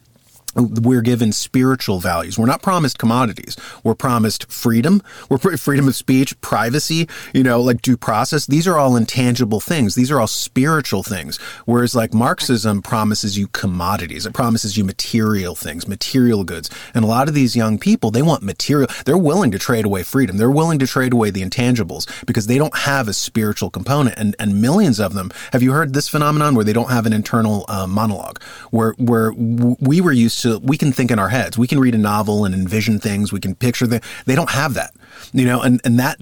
we're 0.56 1.02
given 1.02 1.32
spiritual 1.32 2.00
values. 2.00 2.38
We're 2.38 2.46
not 2.46 2.62
promised 2.62 2.98
commodities. 2.98 3.56
We're 3.84 3.94
promised 3.94 4.50
freedom. 4.50 5.02
We're 5.28 5.38
freedom 5.38 5.88
of 5.88 5.94
speech, 5.94 6.40
privacy, 6.40 7.08
you 7.34 7.42
know, 7.42 7.60
like 7.60 7.82
due 7.82 7.96
process. 7.96 8.46
These 8.46 8.66
are 8.66 8.78
all 8.78 8.96
intangible 8.96 9.60
things. 9.60 9.94
These 9.94 10.10
are 10.10 10.20
all 10.20 10.26
spiritual 10.26 11.02
things. 11.02 11.38
Whereas 11.66 11.94
like 11.94 12.14
Marxism 12.14 12.82
promises 12.82 13.36
you 13.36 13.48
commodities. 13.48 14.24
It 14.26 14.32
promises 14.32 14.76
you 14.76 14.84
material 14.84 15.54
things, 15.54 15.86
material 15.86 16.44
goods. 16.44 16.70
And 16.94 17.04
a 17.04 17.08
lot 17.08 17.28
of 17.28 17.34
these 17.34 17.54
young 17.54 17.78
people, 17.78 18.10
they 18.10 18.22
want 18.22 18.42
material. 18.42 18.88
They're 19.04 19.18
willing 19.18 19.50
to 19.50 19.58
trade 19.58 19.84
away 19.84 20.02
freedom. 20.02 20.38
They're 20.38 20.50
willing 20.50 20.78
to 20.78 20.86
trade 20.86 21.12
away 21.12 21.30
the 21.30 21.42
intangibles 21.42 22.06
because 22.26 22.46
they 22.46 22.58
don't 22.58 22.76
have 22.76 23.08
a 23.08 23.12
spiritual 23.12 23.70
component. 23.70 24.18
And, 24.18 24.34
and 24.38 24.60
millions 24.62 25.00
of 25.00 25.14
them, 25.14 25.30
have 25.52 25.62
you 25.62 25.72
heard 25.72 25.92
this 25.92 26.08
phenomenon 26.08 26.54
where 26.54 26.64
they 26.64 26.72
don't 26.72 26.90
have 26.90 27.06
an 27.06 27.12
internal 27.12 27.66
uh, 27.68 27.86
monologue 27.86 28.42
where, 28.70 28.92
where 28.92 29.32
we 29.32 30.00
were 30.00 30.12
used 30.12 30.40
to 30.42 30.45
we 30.62 30.76
can 30.76 30.92
think 30.92 31.10
in 31.10 31.18
our 31.18 31.28
heads. 31.28 31.58
We 31.58 31.66
can 31.66 31.78
read 31.78 31.94
a 31.94 31.98
novel 31.98 32.44
and 32.44 32.54
envision 32.54 32.98
things. 32.98 33.32
We 33.32 33.40
can 33.40 33.54
picture 33.54 33.86
them. 33.86 34.00
They 34.24 34.34
don't 34.34 34.50
have 34.50 34.74
that, 34.74 34.94
you 35.32 35.44
know. 35.44 35.60
And 35.60 35.80
and 35.84 35.98
that 35.98 36.18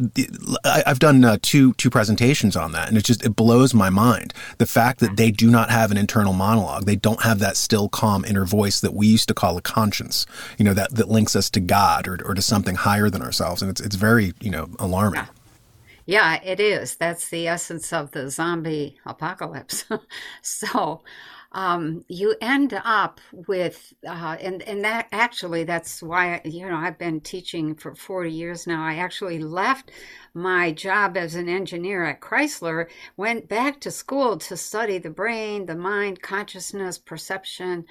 I, 0.65 0.83
have 0.87 0.99
done 0.99 1.25
uh, 1.25 1.39
two 1.43 1.73
two 1.75 1.91
presentations 1.91 2.57
on 2.57 2.73
that, 2.73 2.89
and 2.89 2.97
it 2.97 3.05
just 3.05 3.25
it 3.25 3.37
blows 3.37 3.75
my 3.75 3.91
mind 3.91 4.35
the 4.59 4.67
fact 4.67 5.01
that 5.01 5.17
they 5.17 5.31
do 5.31 5.51
not 5.51 5.71
have 5.71 5.91
an 5.91 5.97
internal 5.97 6.33
monologue. 6.33 6.85
They 6.85 6.97
don't 6.97 7.23
have 7.23 7.39
that 7.41 7.57
still, 7.57 7.89
calm 7.89 8.25
inner 8.25 8.45
voice 8.45 8.81
that 8.81 8.95
we 8.95 9.07
used 9.07 9.29
to 9.29 9.35
call 9.35 9.57
a 9.57 9.63
conscience. 9.63 10.27
You 10.59 10.65
know 10.65 10.75
that 10.75 10.95
that 10.95 11.09
links 11.09 11.37
us 11.37 11.51
to 11.51 11.61
God 11.61 12.09
or 12.09 12.19
or 12.25 12.35
to 12.35 12.43
something 12.43 12.77
higher 12.77 13.11
than 13.11 13.23
ourselves, 13.23 13.63
and 13.63 13.71
it's 13.71 13.81
it's 13.81 13.97
very 13.97 14.35
you 14.41 14.51
know 14.51 14.69
alarming. 14.79 15.21
Yeah. 15.21 15.27
Yeah, 16.07 16.39
it 16.43 16.61
is. 16.61 16.97
That's 16.97 17.31
the 17.31 17.49
essence 17.49 17.93
of 17.93 18.11
the 18.11 18.31
zombie 18.31 18.99
apocalypse. 19.07 19.87
so, 20.43 21.03
um, 21.55 22.05
you 22.09 22.35
end 22.41 22.79
up 22.85 23.21
with, 23.33 23.95
uh, 24.07 24.37
and 24.41 24.63
and 24.63 24.85
that 24.85 25.09
actually 25.13 25.65
that's 25.65 26.03
why 26.03 26.41
you 26.45 26.69
know 26.69 26.77
I've 26.77 26.99
been 26.99 27.21
teaching 27.21 27.75
for 27.77 27.95
40 27.95 28.31
years 28.31 28.67
now. 28.67 28.85
I 28.85 28.97
actually 28.97 29.39
left 29.39 29.91
my 30.35 30.73
job 30.73 31.17
as 31.17 31.37
an 31.37 31.49
engineer 31.49 32.05
at 32.05 32.21
Chrysler, 32.21 32.89
went 33.17 33.49
back 33.49 33.81
to 33.81 33.91
school 33.93 34.37
to 34.39 34.57
study 34.57 34.99
the 34.99 35.11
brain, 35.11 35.67
the 35.67 35.77
mind, 35.77 36.21
consciousness, 36.21 36.99
perception, 36.99 37.85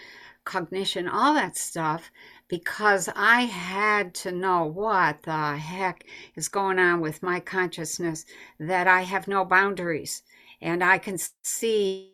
cognition, 0.43 1.07
all 1.07 1.33
that 1.33 1.55
stuff 1.57 2.11
because 2.49 3.09
I 3.15 3.41
had 3.41 4.13
to 4.15 4.31
know 4.31 4.65
what 4.65 5.23
the 5.23 5.57
heck 5.57 6.05
is 6.35 6.49
going 6.49 6.77
on 6.79 7.01
with 7.01 7.23
my 7.23 7.39
consciousness, 7.39 8.25
that 8.59 8.87
I 8.87 9.01
have 9.01 9.27
no 9.27 9.45
boundaries 9.45 10.21
and 10.61 10.83
I 10.83 10.97
can 10.97 11.17
see 11.43 12.12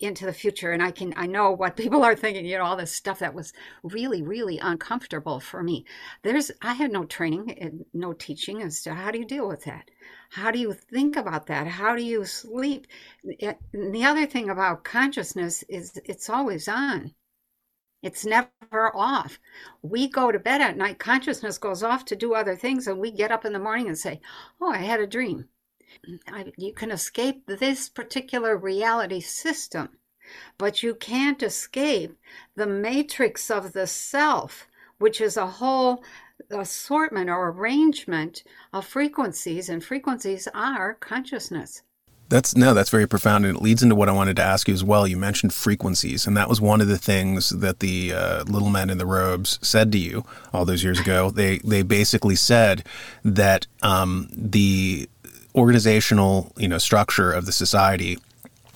into 0.00 0.24
the 0.26 0.32
future 0.32 0.72
and 0.72 0.82
i 0.82 0.90
can 0.90 1.12
i 1.16 1.26
know 1.26 1.50
what 1.50 1.76
people 1.82 2.02
are 2.04 2.14
thinking 2.16 2.44
you 2.46 2.56
know 2.58 2.64
all 2.64 2.76
this 2.76 2.92
stuff 2.94 3.18
that 3.18 3.34
was 3.34 3.52
really 3.82 4.22
really 4.22 4.58
uncomfortable 4.58 5.40
for 5.40 5.62
me. 5.62 5.84
There's 6.22 6.50
i 6.62 6.74
had 6.74 6.92
no 6.92 7.04
training 7.04 7.52
and 7.58 7.84
no 7.92 8.12
teaching 8.12 8.62
as 8.62 8.82
to 8.82 8.94
how 8.94 9.10
do 9.10 9.18
you 9.18 9.24
deal 9.24 9.46
with 9.48 9.64
that? 9.64 9.90
How 10.30 10.50
do 10.50 10.58
you 10.58 10.72
think 10.72 11.16
about 11.16 11.46
that? 11.46 11.66
How 11.66 11.94
do 11.96 12.02
you 12.02 12.24
sleep? 12.24 12.86
Eh, 13.40 13.54
and 13.72 13.94
the 13.94 14.04
other 14.04 14.26
thing 14.26 14.48
about 14.50 14.84
consciousness 14.84 15.62
is 15.68 16.00
it's 16.04 16.30
always 16.30 16.68
on. 16.68 17.14
It's 18.02 18.26
never 18.26 18.94
off. 18.94 19.38
We 19.82 20.06
go 20.08 20.30
to 20.32 20.38
bed 20.38 20.60
at 20.60 20.76
night, 20.76 20.98
consciousness 20.98 21.56
goes 21.58 21.82
off 21.82 22.04
to 22.06 22.16
do 22.16 22.34
other 22.34 22.54
things, 22.56 22.86
and 22.86 22.98
we 22.98 23.10
get 23.10 23.32
up 23.32 23.44
in 23.46 23.54
the 23.54 23.58
morning 23.58 23.88
and 23.88 23.98
say, 23.98 24.20
Oh, 24.60 24.70
I 24.70 24.78
had 24.78 25.00
a 25.00 25.06
dream. 25.06 25.48
You 26.56 26.72
can 26.72 26.90
escape 26.90 27.46
this 27.46 27.88
particular 27.88 28.56
reality 28.56 29.20
system, 29.20 29.88
but 30.58 30.82
you 30.82 30.94
can't 30.94 31.42
escape 31.42 32.18
the 32.54 32.66
matrix 32.66 33.50
of 33.50 33.72
the 33.72 33.86
self, 33.86 34.66
which 34.98 35.20
is 35.20 35.36
a 35.36 35.46
whole 35.46 36.04
assortment 36.50 37.30
or 37.30 37.48
arrangement 37.48 38.42
of 38.72 38.86
frequencies, 38.86 39.68
and 39.68 39.84
frequencies 39.84 40.48
are 40.54 40.94
consciousness. 40.94 41.82
That's 42.30 42.56
no, 42.56 42.74
that's 42.74 42.90
very 42.90 43.08
profound, 43.08 43.44
and 43.44 43.56
it 43.56 43.60
leads 43.60 43.82
into 43.82 43.96
what 43.96 44.08
I 44.08 44.12
wanted 44.12 44.36
to 44.36 44.42
ask 44.42 44.68
you 44.68 44.74
as 44.74 44.84
well. 44.84 45.04
You 45.04 45.16
mentioned 45.16 45.52
frequencies, 45.52 46.28
and 46.28 46.36
that 46.36 46.48
was 46.48 46.60
one 46.60 46.80
of 46.80 46.86
the 46.86 46.96
things 46.96 47.50
that 47.50 47.80
the 47.80 48.12
uh, 48.12 48.44
little 48.44 48.70
men 48.70 48.88
in 48.88 48.98
the 48.98 49.06
robes 49.06 49.58
said 49.62 49.90
to 49.92 49.98
you 49.98 50.24
all 50.52 50.64
those 50.64 50.84
years 50.84 51.00
ago. 51.00 51.30
They 51.30 51.58
they 51.58 51.82
basically 51.82 52.36
said 52.36 52.86
that 53.24 53.66
um, 53.82 54.28
the 54.30 55.08
organizational, 55.54 56.52
you 56.56 56.68
know, 56.68 56.78
structure 56.78 57.32
of 57.32 57.46
the 57.46 57.52
society. 57.52 58.18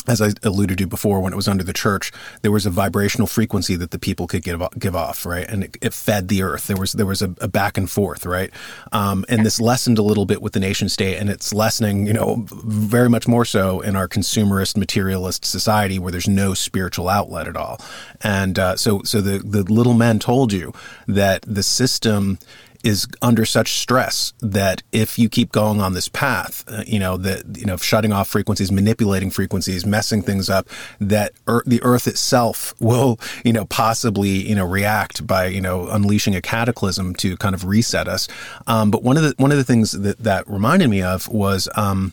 As 0.06 0.20
I 0.20 0.32
alluded 0.42 0.76
to 0.78 0.86
before, 0.86 1.20
when 1.20 1.32
it 1.32 1.36
was 1.36 1.48
under 1.48 1.64
the 1.64 1.72
church, 1.72 2.12
there 2.42 2.52
was 2.52 2.66
a 2.66 2.70
vibrational 2.70 3.26
frequency 3.26 3.74
that 3.76 3.90
the 3.90 3.98
people 3.98 4.26
could 4.26 4.42
give 4.42 4.62
give 4.78 4.94
off, 4.94 5.24
right, 5.24 5.48
and 5.48 5.64
it, 5.64 5.78
it 5.80 5.94
fed 5.94 6.28
the 6.28 6.42
earth. 6.42 6.66
There 6.66 6.76
was 6.76 6.92
there 6.92 7.06
was 7.06 7.22
a, 7.22 7.34
a 7.40 7.48
back 7.48 7.78
and 7.78 7.90
forth, 7.90 8.26
right, 8.26 8.50
um, 8.92 9.24
and 9.30 9.46
this 9.46 9.58
lessened 9.58 9.96
a 9.96 10.02
little 10.02 10.26
bit 10.26 10.42
with 10.42 10.52
the 10.52 10.60
nation 10.60 10.90
state, 10.90 11.16
and 11.16 11.30
it's 11.30 11.54
lessening, 11.54 12.06
you 12.06 12.12
know, 12.12 12.44
very 12.66 13.08
much 13.08 13.26
more 13.26 13.46
so 13.46 13.80
in 13.80 13.96
our 13.96 14.06
consumerist, 14.06 14.76
materialist 14.76 15.42
society 15.46 15.98
where 15.98 16.12
there's 16.12 16.28
no 16.28 16.52
spiritual 16.52 17.08
outlet 17.08 17.48
at 17.48 17.56
all, 17.56 17.80
and 18.20 18.58
uh, 18.58 18.76
so 18.76 19.00
so 19.04 19.22
the 19.22 19.38
the 19.38 19.62
little 19.72 19.94
men 19.94 20.18
told 20.18 20.52
you 20.52 20.74
that 21.08 21.40
the 21.46 21.62
system 21.62 22.38
is 22.84 23.08
under 23.22 23.44
such 23.46 23.72
stress 23.78 24.34
that 24.40 24.82
if 24.92 25.18
you 25.18 25.28
keep 25.28 25.50
going 25.50 25.80
on 25.80 25.94
this 25.94 26.08
path, 26.08 26.64
uh, 26.68 26.84
you 26.86 26.98
know, 26.98 27.16
that, 27.16 27.56
you 27.56 27.64
know, 27.64 27.76
shutting 27.78 28.12
off 28.12 28.28
frequencies, 28.28 28.70
manipulating 28.70 29.30
frequencies, 29.30 29.86
messing 29.86 30.20
things 30.20 30.50
up, 30.50 30.68
that 31.00 31.32
er- 31.48 31.64
the 31.66 31.82
earth 31.82 32.06
itself 32.06 32.74
will, 32.80 33.18
you 33.44 33.52
know, 33.52 33.64
possibly, 33.64 34.28
you 34.28 34.54
know, 34.54 34.66
react 34.66 35.26
by, 35.26 35.46
you 35.46 35.60
know, 35.60 35.88
unleashing 35.88 36.36
a 36.36 36.42
cataclysm 36.42 37.14
to 37.14 37.36
kind 37.38 37.54
of 37.54 37.64
reset 37.64 38.06
us. 38.06 38.28
Um, 38.66 38.90
but 38.90 39.02
one 39.02 39.16
of 39.16 39.22
the, 39.22 39.34
one 39.38 39.50
of 39.50 39.56
the 39.56 39.64
things 39.64 39.92
that, 39.92 40.18
that 40.18 40.48
reminded 40.48 40.88
me 40.90 41.02
of 41.02 41.26
was, 41.28 41.68
um, 41.76 42.12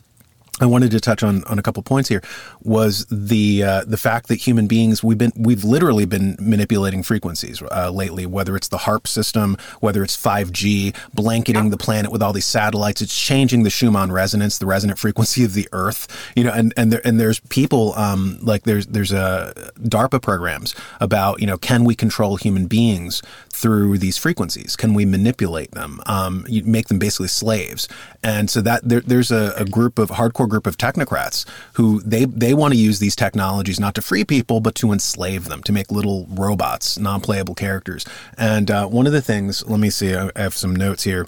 I 0.62 0.66
wanted 0.66 0.92
to 0.92 1.00
touch 1.00 1.24
on, 1.24 1.42
on 1.44 1.58
a 1.58 1.62
couple 1.62 1.82
points 1.82 2.08
here 2.08 2.22
was 2.62 3.04
the 3.10 3.64
uh, 3.64 3.84
the 3.84 3.96
fact 3.96 4.28
that 4.28 4.36
human 4.36 4.68
beings 4.68 5.02
we've 5.02 5.18
been 5.18 5.32
we've 5.36 5.64
literally 5.64 6.04
been 6.04 6.36
manipulating 6.38 7.02
frequencies 7.02 7.60
uh, 7.72 7.90
lately 7.90 8.26
whether 8.26 8.54
it's 8.54 8.68
the 8.68 8.78
HAARP 8.78 9.08
system 9.08 9.56
whether 9.80 10.04
it's 10.04 10.16
5G 10.16 10.96
blanketing 11.12 11.70
the 11.70 11.76
planet 11.76 12.12
with 12.12 12.22
all 12.22 12.32
these 12.32 12.46
satellites. 12.46 13.02
It's 13.02 13.16
changing 13.18 13.64
the 13.64 13.70
Schumann 13.70 14.12
resonance 14.12 14.58
the 14.58 14.66
resonant 14.66 15.00
frequency 15.00 15.44
of 15.44 15.54
the 15.54 15.68
earth 15.72 16.06
you 16.36 16.44
know 16.44 16.52
and 16.52 16.72
and 16.76 16.92
there 16.92 17.00
and 17.04 17.18
there's 17.18 17.40
people 17.40 17.94
um, 17.94 18.38
like 18.40 18.62
there's 18.62 18.86
there's 18.86 19.10
a 19.10 19.52
DARPA 19.80 20.22
programs 20.22 20.76
about 21.00 21.40
you 21.40 21.46
know 21.48 21.58
can 21.58 21.82
we 21.82 21.96
control 21.96 22.36
human 22.36 22.68
beings 22.68 23.20
through 23.52 23.98
these 23.98 24.18
frequencies? 24.18 24.74
Can 24.74 24.94
we 24.94 25.04
manipulate 25.04 25.70
them? 25.70 26.00
Um, 26.06 26.44
you 26.48 26.64
make 26.64 26.88
them 26.88 26.98
basically 26.98 27.28
slaves. 27.28 27.88
And 28.22 28.50
so 28.50 28.60
that 28.62 28.88
there, 28.88 29.00
there's 29.00 29.30
a, 29.30 29.54
a 29.56 29.64
group 29.64 29.98
of 29.98 30.10
hardcore 30.10 30.48
group 30.52 30.66
of 30.66 30.76
technocrats 30.76 31.46
who 31.72 32.02
they 32.02 32.26
they 32.26 32.52
want 32.52 32.74
to 32.74 32.78
use 32.78 32.98
these 32.98 33.16
technologies 33.16 33.80
not 33.80 33.94
to 33.94 34.02
free 34.02 34.22
people 34.22 34.60
but 34.60 34.74
to 34.74 34.92
enslave 34.92 35.46
them 35.46 35.62
to 35.62 35.72
make 35.72 35.90
little 35.90 36.26
robots 36.28 36.98
non-playable 36.98 37.54
characters 37.54 38.04
and 38.36 38.70
uh, 38.70 38.86
one 38.86 39.06
of 39.06 39.14
the 39.14 39.22
things 39.22 39.66
let 39.66 39.80
me 39.80 39.88
see 39.88 40.14
i 40.14 40.30
have 40.36 40.54
some 40.54 40.76
notes 40.76 41.04
here 41.04 41.26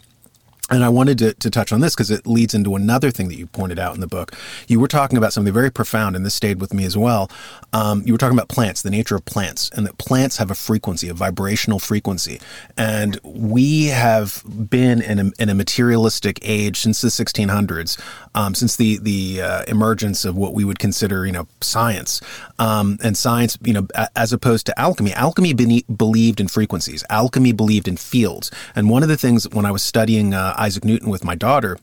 and 0.71 0.83
I 0.83 0.89
wanted 0.89 1.19
to, 1.19 1.35
to 1.35 1.51
touch 1.51 1.73
on 1.73 1.81
this 1.81 1.95
because 1.95 2.11
it 2.11 2.27
leads 2.27 2.55
into 2.55 2.75
another 2.75 3.11
thing 3.11 3.29
that 3.29 3.37
you 3.37 3.47
pointed 3.47 3.79
out 3.79 3.95
in 3.95 4.01
the 4.01 4.07
book. 4.07 4.33
You 4.67 4.81
were 4.81 4.89
talking 4.89 5.19
about 5.19 5.33
something 5.35 5.53
very 5.53 5.71
profound, 5.71 6.17
and 6.17 6.25
this 6.25 6.35
stayed 6.35 6.59
with 6.59 6.73
me 6.73 6.87
as 6.87 6.97
well. 6.97 7.31
Um, 7.75 8.03
you 8.07 8.15
were 8.15 8.19
talking 8.19 8.37
about 8.37 8.49
plants, 8.49 8.81
the 8.81 8.91
nature 8.91 9.15
of 9.15 9.27
plants, 9.27 9.71
and 9.75 9.87
that 9.87 9.99
plants 9.99 10.39
have 10.39 10.51
a 10.51 10.55
frequency, 10.55 11.11
a 11.11 11.15
vibrational 11.15 11.79
frequency. 11.79 12.41
And 12.79 13.21
we 13.23 13.87
have 13.89 14.43
been 14.47 15.03
in 15.03 15.19
a, 15.19 15.31
in 15.39 15.51
a 15.51 15.55
materialistic 15.55 16.39
age 16.43 16.81
since 16.81 17.03
the 17.03 17.09
1600s, 17.09 18.01
um, 18.35 18.55
since 18.55 18.77
the 18.77 18.99
the 18.99 19.43
uh, 19.43 19.65
emergence 19.69 20.25
of 20.25 20.37
what 20.37 20.55
we 20.55 20.65
would 20.65 20.79
consider, 20.79 21.27
you 21.27 21.33
know, 21.33 21.47
science. 21.61 22.21
Um, 22.59 22.99
and 23.03 23.17
science, 23.17 23.59
you 23.63 23.73
know, 23.73 23.87
as 24.17 24.33
opposed 24.33 24.67
to 24.67 24.81
alchemy. 24.81 25.13
Alchemy 25.13 25.55
be- 25.55 25.85
believed 25.97 26.41
in 26.41 26.49
frequencies. 26.49 27.05
Alchemy 27.11 27.53
believed 27.53 27.89
in 27.89 27.97
fields. 27.97 28.51
And 28.75 28.91
one 28.91 29.03
of 29.03 29.09
the 29.09 29.17
things 29.17 29.49
when 29.51 29.67
I 29.67 29.71
was 29.71 29.83
studying 29.83 30.35
uh, 30.35 30.55
Isaac 30.59 30.85
Newton 30.85 31.11
with 31.11 31.25
my 31.25 31.35
daughter 31.35 31.79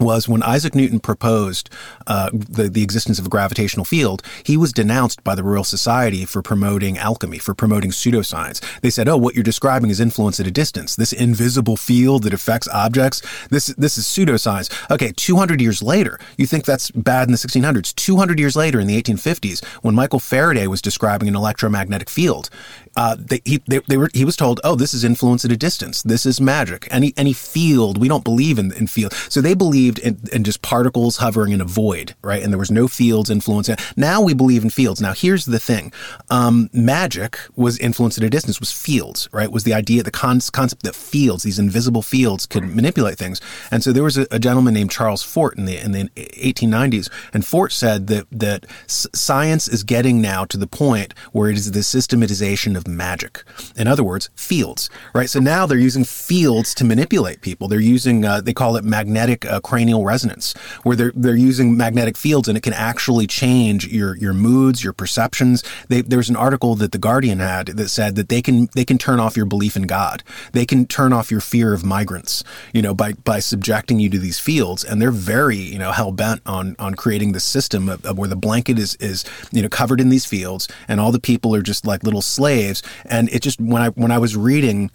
was 0.00 0.28
when 0.28 0.42
Isaac 0.42 0.74
Newton 0.74 1.00
proposed 1.00 1.70
uh, 2.06 2.30
the, 2.32 2.68
the 2.68 2.82
existence 2.82 3.18
of 3.18 3.26
a 3.26 3.28
gravitational 3.28 3.84
field, 3.84 4.22
he 4.44 4.56
was 4.56 4.72
denounced 4.72 5.22
by 5.22 5.34
the 5.34 5.42
Royal 5.42 5.64
Society 5.64 6.24
for 6.24 6.42
promoting 6.42 6.98
alchemy, 6.98 7.38
for 7.38 7.54
promoting 7.54 7.90
pseudoscience. 7.90 8.60
They 8.80 8.90
said, 8.90 9.08
"Oh, 9.08 9.16
what 9.16 9.34
you're 9.34 9.44
describing 9.44 9.90
is 9.90 10.00
influence 10.00 10.40
at 10.40 10.46
a 10.46 10.50
distance. 10.50 10.96
This 10.96 11.12
invisible 11.12 11.76
field 11.76 12.24
that 12.24 12.34
affects 12.34 12.68
objects. 12.68 13.22
This 13.50 13.66
this 13.66 13.98
is 13.98 14.06
pseudoscience." 14.06 14.70
Okay, 14.90 15.12
200 15.14 15.60
years 15.60 15.82
later, 15.82 16.18
you 16.36 16.46
think 16.46 16.64
that's 16.64 16.90
bad 16.90 17.28
in 17.28 17.32
the 17.32 17.38
1600s. 17.38 17.94
200 17.94 18.38
years 18.38 18.56
later, 18.56 18.80
in 18.80 18.86
the 18.86 19.00
1850s, 19.00 19.64
when 19.82 19.94
Michael 19.94 20.20
Faraday 20.20 20.66
was 20.66 20.82
describing 20.82 21.28
an 21.28 21.36
electromagnetic 21.36 22.08
field, 22.08 22.50
uh, 22.96 23.16
they, 23.18 23.40
he, 23.44 23.62
they, 23.68 23.78
they 23.86 23.96
were, 23.96 24.10
he 24.14 24.24
was 24.24 24.36
told, 24.36 24.60
"Oh, 24.64 24.74
this 24.74 24.94
is 24.94 25.04
influence 25.04 25.44
at 25.44 25.52
a 25.52 25.56
distance. 25.56 26.02
This 26.02 26.26
is 26.26 26.40
magic. 26.40 26.88
Any 26.90 27.12
any 27.16 27.32
field, 27.32 27.98
we 27.98 28.08
don't 28.08 28.24
believe 28.24 28.58
in 28.58 28.72
in 28.72 28.86
field." 28.86 29.12
So 29.28 29.40
they 29.40 29.54
believe 29.54 29.89
believed 29.94 30.22
in, 30.30 30.34
in, 30.34 30.44
just 30.44 30.62
particles 30.62 31.18
hovering 31.18 31.52
in 31.52 31.60
a 31.60 31.64
void, 31.64 32.14
right? 32.22 32.42
And 32.42 32.52
there 32.52 32.58
was 32.58 32.70
no 32.70 32.88
fields 32.88 33.30
influence. 33.30 33.70
Now 33.96 34.22
we 34.22 34.34
believe 34.34 34.62
in 34.62 34.70
fields. 34.70 35.00
Now 35.00 35.12
here's 35.12 35.44
the 35.44 35.58
thing: 35.58 35.92
um, 36.30 36.70
magic 36.72 37.38
was 37.56 37.78
influenced 37.78 38.18
at 38.18 38.24
a 38.24 38.30
distance. 38.30 38.60
Was 38.60 38.72
fields, 38.72 39.28
right? 39.32 39.50
Was 39.50 39.64
the 39.64 39.74
idea, 39.74 40.02
the 40.02 40.10
con- 40.10 40.40
concept 40.52 40.82
that 40.84 40.94
fields, 40.94 41.42
these 41.42 41.58
invisible 41.58 42.02
fields, 42.02 42.46
could 42.46 42.64
manipulate 42.64 43.18
things. 43.18 43.40
And 43.70 43.82
so 43.82 43.92
there 43.92 44.04
was 44.04 44.16
a, 44.16 44.26
a 44.30 44.38
gentleman 44.38 44.74
named 44.74 44.90
Charles 44.90 45.22
Fort 45.22 45.56
in 45.58 45.64
the 45.64 45.78
in 45.78 45.92
the 45.92 46.04
1890s, 46.16 47.10
and 47.32 47.44
Fort 47.44 47.72
said 47.72 48.06
that 48.08 48.26
that 48.30 48.66
science 48.86 49.68
is 49.68 49.82
getting 49.82 50.20
now 50.20 50.44
to 50.46 50.56
the 50.56 50.66
point 50.66 51.14
where 51.32 51.50
it 51.50 51.56
is 51.56 51.70
the 51.72 51.82
systematization 51.82 52.76
of 52.76 52.86
magic. 52.86 53.44
In 53.76 53.86
other 53.86 54.04
words, 54.04 54.30
fields, 54.34 54.90
right? 55.14 55.28
So 55.28 55.40
now 55.40 55.66
they're 55.66 55.78
using 55.78 56.04
fields 56.04 56.74
to 56.74 56.84
manipulate 56.84 57.40
people. 57.40 57.68
They're 57.68 57.80
using 57.80 58.24
uh, 58.24 58.40
they 58.40 58.52
call 58.52 58.76
it 58.76 58.84
magnetic 58.84 59.44
uh, 59.46 59.60
cranial 59.80 60.04
resonance, 60.04 60.52
where 60.82 60.94
they're 60.94 61.12
they're 61.14 61.34
using 61.34 61.74
magnetic 61.74 62.14
fields 62.14 62.48
and 62.48 62.58
it 62.58 62.62
can 62.62 62.74
actually 62.74 63.26
change 63.26 63.86
your 63.86 64.14
your 64.18 64.34
moods, 64.34 64.84
your 64.84 64.92
perceptions. 64.92 65.64
They, 65.88 66.02
there's 66.02 66.28
an 66.28 66.36
article 66.36 66.74
that 66.74 66.92
the 66.92 66.98
Guardian 66.98 67.38
had 67.38 67.68
that 67.68 67.88
said 67.88 68.14
that 68.16 68.28
they 68.28 68.42
can 68.42 68.68
they 68.74 68.84
can 68.84 68.98
turn 68.98 69.20
off 69.20 69.38
your 69.38 69.46
belief 69.46 69.76
in 69.76 69.84
God. 69.84 70.22
They 70.52 70.66
can 70.66 70.84
turn 70.84 71.14
off 71.14 71.30
your 71.30 71.40
fear 71.40 71.72
of 71.72 71.82
migrants, 71.82 72.44
you 72.74 72.82
know, 72.82 72.92
by 72.94 73.14
by 73.14 73.38
subjecting 73.40 74.00
you 74.00 74.10
to 74.10 74.18
these 74.18 74.38
fields, 74.38 74.84
and 74.84 75.00
they're 75.00 75.10
very 75.10 75.56
you 75.56 75.78
know 75.78 75.92
hell 75.92 76.12
bent 76.12 76.42
on 76.44 76.76
on 76.78 76.94
creating 76.94 77.32
this 77.32 77.44
system 77.44 77.88
of, 77.88 78.04
of 78.04 78.18
where 78.18 78.28
the 78.28 78.36
blanket 78.36 78.78
is 78.78 78.96
is 78.96 79.24
you 79.50 79.62
know 79.62 79.68
covered 79.70 79.98
in 79.98 80.10
these 80.10 80.26
fields, 80.26 80.68
and 80.88 81.00
all 81.00 81.10
the 81.10 81.18
people 81.20 81.54
are 81.54 81.62
just 81.62 81.86
like 81.86 82.04
little 82.04 82.20
slaves. 82.20 82.82
And 83.06 83.30
it 83.30 83.40
just 83.40 83.58
when 83.62 83.80
I 83.80 83.88
when 83.90 84.10
I 84.10 84.18
was 84.18 84.36
reading 84.36 84.90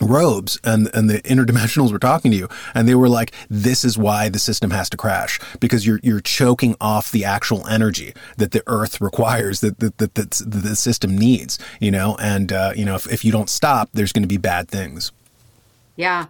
robes 0.00 0.58
and 0.64 0.88
and 0.94 1.08
the 1.08 1.20
interdimensionals 1.22 1.92
were 1.92 1.98
talking 1.98 2.30
to 2.30 2.36
you. 2.36 2.48
And 2.74 2.88
they 2.88 2.94
were 2.94 3.08
like 3.08 3.32
this 3.48 3.84
is 3.84 3.96
why 3.96 4.28
the 4.28 4.38
system 4.38 4.70
has 4.70 4.90
to 4.90 4.96
crash 4.96 5.40
because 5.60 5.86
you're 5.86 6.00
you're 6.02 6.20
choking 6.20 6.76
off 6.80 7.10
the 7.10 7.24
actual 7.24 7.66
energy 7.66 8.14
that 8.36 8.52
the 8.52 8.62
earth 8.66 9.00
requires 9.00 9.60
that 9.60 9.78
that, 9.78 9.98
that, 9.98 10.14
that 10.14 10.30
the 10.46 10.76
system 10.76 11.16
needs 11.16 11.58
you 11.80 11.90
know? 11.90 12.16
And 12.20 12.52
uh, 12.52 12.72
you 12.76 12.84
know 12.84 12.94
if, 12.94 13.10
if 13.10 13.24
you 13.24 13.32
don't 13.32 13.50
stop 13.50 13.90
there's 13.92 14.12
going 14.12 14.22
to 14.22 14.28
be 14.28 14.38
bad 14.38 14.68
things. 14.68 15.12
Yeah 15.96 16.26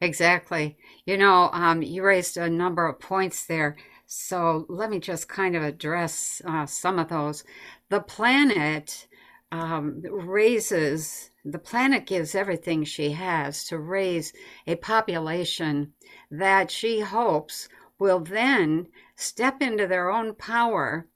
exactly. 0.00 0.76
You 1.06 1.16
know 1.16 1.50
um, 1.52 1.82
you 1.82 2.02
raised 2.02 2.36
a 2.36 2.48
number 2.48 2.86
of 2.86 3.00
points 3.00 3.46
there. 3.46 3.76
So 4.06 4.64
let 4.70 4.90
me 4.90 5.00
just 5.00 5.28
kind 5.28 5.54
of 5.54 5.62
address 5.62 6.40
uh, 6.46 6.64
some 6.64 6.98
of 6.98 7.08
those. 7.08 7.44
The 7.90 8.00
planet 8.00 9.06
um, 9.52 10.02
raises 10.02 11.30
the 11.52 11.58
planet 11.58 12.06
gives 12.06 12.34
everything 12.34 12.84
she 12.84 13.12
has 13.12 13.64
to 13.64 13.78
raise 13.78 14.32
a 14.66 14.76
population 14.76 15.92
that 16.30 16.70
she 16.70 17.00
hopes 17.00 17.68
will 17.98 18.20
then 18.20 18.86
step 19.16 19.62
into 19.62 19.86
their 19.86 20.10
own 20.10 20.34
power 20.34 21.08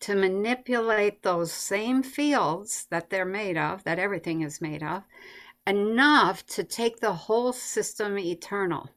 to 0.00 0.14
manipulate 0.14 1.22
those 1.22 1.52
same 1.52 2.02
fields 2.02 2.86
that 2.90 3.10
they're 3.10 3.26
made 3.26 3.58
of, 3.58 3.84
that 3.84 3.98
everything 3.98 4.40
is 4.40 4.60
made 4.60 4.82
of, 4.82 5.02
enough 5.66 6.46
to 6.46 6.64
take 6.64 7.00
the 7.00 7.12
whole 7.12 7.52
system 7.52 8.18
eternal. 8.18 8.88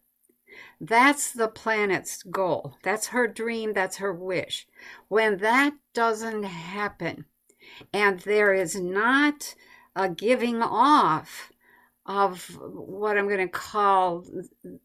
That's 0.79 1.31
the 1.31 1.49
planet's 1.49 2.23
goal. 2.23 2.77
That's 2.83 3.07
her 3.07 3.27
dream. 3.27 3.73
That's 3.73 3.97
her 3.97 4.13
wish. 4.13 4.65
When 5.07 5.37
that 5.37 5.73
doesn't 5.93 6.43
happen, 6.43 7.25
and 7.91 8.19
there 8.21 8.53
is 8.53 8.79
not 8.79 9.55
a 9.95 10.09
giving 10.09 10.61
off 10.61 11.51
of 12.05 12.57
what 12.59 13.17
I'm 13.17 13.27
going 13.27 13.39
to 13.39 13.47
call 13.47 14.25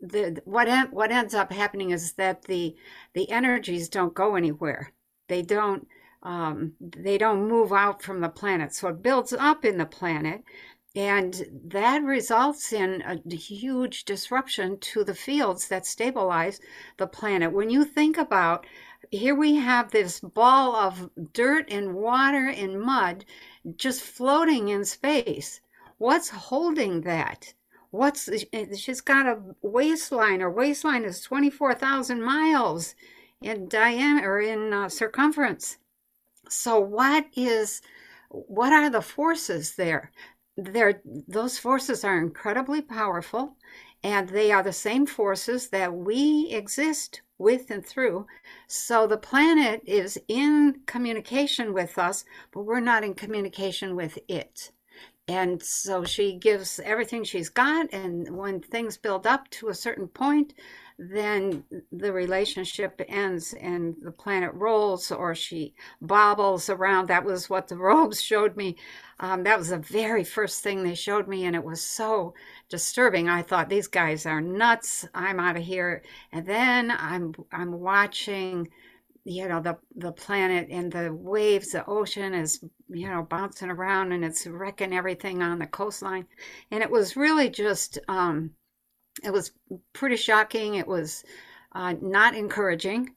the 0.00 0.40
what 0.44 0.68
what 0.92 1.10
ends 1.10 1.34
up 1.34 1.52
happening 1.52 1.90
is 1.90 2.12
that 2.12 2.42
the 2.42 2.76
the 3.14 3.30
energies 3.30 3.88
don't 3.88 4.14
go 4.14 4.36
anywhere. 4.36 4.92
They 5.28 5.42
don't 5.42 5.88
um, 6.22 6.74
they 6.80 7.18
don't 7.18 7.48
move 7.48 7.72
out 7.72 8.02
from 8.02 8.20
the 8.20 8.28
planet. 8.28 8.74
So 8.74 8.88
it 8.88 9.02
builds 9.02 9.32
up 9.32 9.64
in 9.64 9.78
the 9.78 9.86
planet, 9.86 10.42
and 10.94 11.44
that 11.66 12.02
results 12.02 12.72
in 12.72 13.02
a 13.02 13.34
huge 13.34 14.04
disruption 14.04 14.78
to 14.80 15.04
the 15.04 15.14
fields 15.14 15.68
that 15.68 15.86
stabilize 15.86 16.60
the 16.98 17.06
planet. 17.06 17.52
When 17.52 17.70
you 17.70 17.84
think 17.84 18.16
about 18.16 18.64
here 19.10 19.34
we 19.34 19.54
have 19.54 19.90
this 19.90 20.20
ball 20.20 20.74
of 20.76 21.10
dirt 21.32 21.70
and 21.70 21.94
water 21.94 22.48
and 22.48 22.80
mud 22.80 23.24
just 23.76 24.02
floating 24.02 24.68
in 24.68 24.84
space. 24.84 25.60
What's 25.98 26.28
holding 26.28 27.02
that? 27.02 27.54
What's 27.90 28.28
she's 28.76 29.00
got 29.00 29.26
a 29.26 29.40
waistline. 29.62 30.40
Her 30.40 30.50
waistline 30.50 31.04
is 31.04 31.22
24,000 31.22 32.22
miles 32.22 32.94
in 33.40 33.68
diameter 33.68 34.40
in 34.40 34.72
uh, 34.72 34.88
circumference. 34.88 35.78
So 36.48 36.78
what 36.78 37.26
is 37.36 37.82
what 38.30 38.72
are 38.72 38.90
the 38.90 39.00
forces 39.00 39.76
there? 39.76 40.12
There 40.56 41.02
those 41.26 41.58
forces 41.58 42.04
are 42.04 42.18
incredibly 42.18 42.82
powerful 42.82 43.56
and 44.02 44.28
they 44.28 44.52
are 44.52 44.62
the 44.62 44.72
same 44.72 45.06
forces 45.06 45.68
that 45.68 45.94
we 45.94 46.48
exist 46.50 47.22
with 47.38 47.70
and 47.70 47.84
through. 47.84 48.26
So 48.66 49.06
the 49.06 49.16
planet 49.16 49.82
is 49.86 50.18
in 50.28 50.80
communication 50.86 51.72
with 51.72 51.98
us, 51.98 52.24
but 52.52 52.62
we're 52.62 52.80
not 52.80 53.04
in 53.04 53.14
communication 53.14 53.96
with 53.96 54.18
it. 54.28 54.72
And 55.28 55.62
so 55.62 56.04
she 56.04 56.38
gives 56.38 56.80
everything 56.80 57.22
she's 57.22 57.50
got. 57.50 57.92
And 57.92 58.36
when 58.36 58.60
things 58.60 58.96
build 58.96 59.26
up 59.26 59.48
to 59.50 59.68
a 59.68 59.74
certain 59.74 60.08
point, 60.08 60.54
then 60.98 61.62
the 61.92 62.12
relationship 62.12 63.00
ends 63.08 63.54
and 63.54 63.94
the 64.02 64.10
planet 64.10 64.52
rolls 64.54 65.12
or 65.12 65.34
she 65.34 65.74
bobbles 66.00 66.68
around. 66.68 67.06
That 67.06 67.24
was 67.24 67.48
what 67.48 67.68
the 67.68 67.76
robes 67.78 68.20
showed 68.20 68.56
me. 68.56 68.76
Um, 69.20 69.44
that 69.44 69.58
was 69.58 69.68
the 69.68 69.78
very 69.78 70.24
first 70.24 70.62
thing 70.62 70.82
they 70.82 70.94
showed 70.94 71.28
me, 71.28 71.44
and 71.44 71.54
it 71.56 71.64
was 71.64 71.80
so 71.82 72.34
disturbing. 72.68 73.28
I 73.28 73.42
thought 73.42 73.68
these 73.68 73.88
guys 73.88 74.26
are 74.26 74.40
nuts. 74.40 75.06
I'm 75.14 75.40
out 75.40 75.56
of 75.56 75.62
here. 75.62 76.02
And 76.32 76.46
then 76.46 76.90
I'm 76.90 77.34
I'm 77.52 77.72
watching 77.80 78.68
you 79.24 79.46
know 79.46 79.60
the 79.60 79.76
the 79.96 80.12
planet 80.12 80.68
and 80.70 80.90
the 80.90 81.12
waves 81.12 81.72
the 81.72 81.84
ocean 81.86 82.34
is 82.34 82.64
you 82.88 83.08
know 83.08 83.22
bouncing 83.22 83.68
around 83.70 84.12
and 84.12 84.24
it's 84.24 84.46
wrecking 84.46 84.94
everything 84.94 85.42
on 85.42 85.58
the 85.58 85.66
coastline 85.66 86.26
and 86.70 86.82
it 86.82 86.90
was 86.90 87.16
really 87.16 87.50
just 87.50 87.98
um 88.08 88.50
it 89.22 89.32
was 89.32 89.52
pretty 89.92 90.16
shocking. 90.16 90.74
It 90.74 90.86
was 90.86 91.24
uh, 91.72 91.94
not 92.00 92.34
encouraging. 92.34 93.14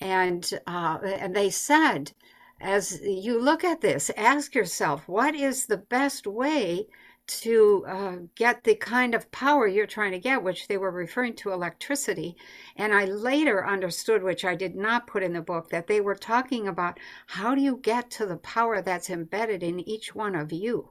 And, 0.00 0.48
uh, 0.66 0.98
and 1.04 1.34
they 1.34 1.50
said, 1.50 2.12
as 2.60 3.00
you 3.02 3.40
look 3.40 3.64
at 3.64 3.80
this, 3.80 4.10
ask 4.16 4.54
yourself, 4.54 5.08
what 5.08 5.34
is 5.34 5.66
the 5.66 5.76
best 5.76 6.26
way 6.26 6.86
to 7.26 7.84
uh, 7.86 8.16
get 8.34 8.64
the 8.64 8.74
kind 8.74 9.14
of 9.14 9.30
power 9.30 9.66
you're 9.66 9.86
trying 9.86 10.10
to 10.12 10.18
get, 10.18 10.42
which 10.42 10.66
they 10.66 10.76
were 10.76 10.90
referring 10.90 11.34
to 11.36 11.52
electricity. 11.52 12.36
And 12.76 12.92
I 12.92 13.04
later 13.04 13.66
understood, 13.66 14.22
which 14.22 14.44
I 14.44 14.54
did 14.54 14.74
not 14.74 15.06
put 15.06 15.22
in 15.22 15.32
the 15.32 15.40
book, 15.40 15.70
that 15.70 15.86
they 15.86 16.00
were 16.00 16.16
talking 16.16 16.66
about 16.66 16.98
how 17.28 17.54
do 17.54 17.60
you 17.60 17.76
get 17.76 18.10
to 18.12 18.26
the 18.26 18.36
power 18.36 18.82
that's 18.82 19.08
embedded 19.08 19.62
in 19.62 19.80
each 19.88 20.14
one 20.14 20.34
of 20.34 20.52
you. 20.52 20.90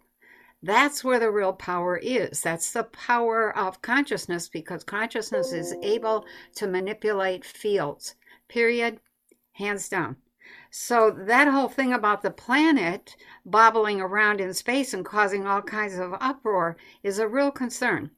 That's 0.63 1.03
where 1.03 1.19
the 1.19 1.31
real 1.31 1.53
power 1.53 1.97
is. 1.97 2.41
That's 2.41 2.71
the 2.71 2.83
power 2.83 3.55
of 3.57 3.81
consciousness 3.81 4.47
because 4.47 4.83
consciousness 4.83 5.51
is 5.53 5.75
able 5.81 6.25
to 6.55 6.67
manipulate 6.67 7.43
fields, 7.43 8.15
period, 8.47 8.99
hands 9.53 9.89
down. 9.89 10.17
So, 10.69 11.11
that 11.11 11.47
whole 11.47 11.67
thing 11.67 11.93
about 11.93 12.21
the 12.21 12.31
planet 12.31 13.15
bobbling 13.45 13.99
around 13.99 14.39
in 14.39 14.53
space 14.53 14.93
and 14.93 15.03
causing 15.03 15.47
all 15.47 15.61
kinds 15.61 15.97
of 15.97 16.13
uproar 16.21 16.77
is 17.03 17.19
a 17.19 17.27
real 17.27 17.51
concern. 17.51 18.11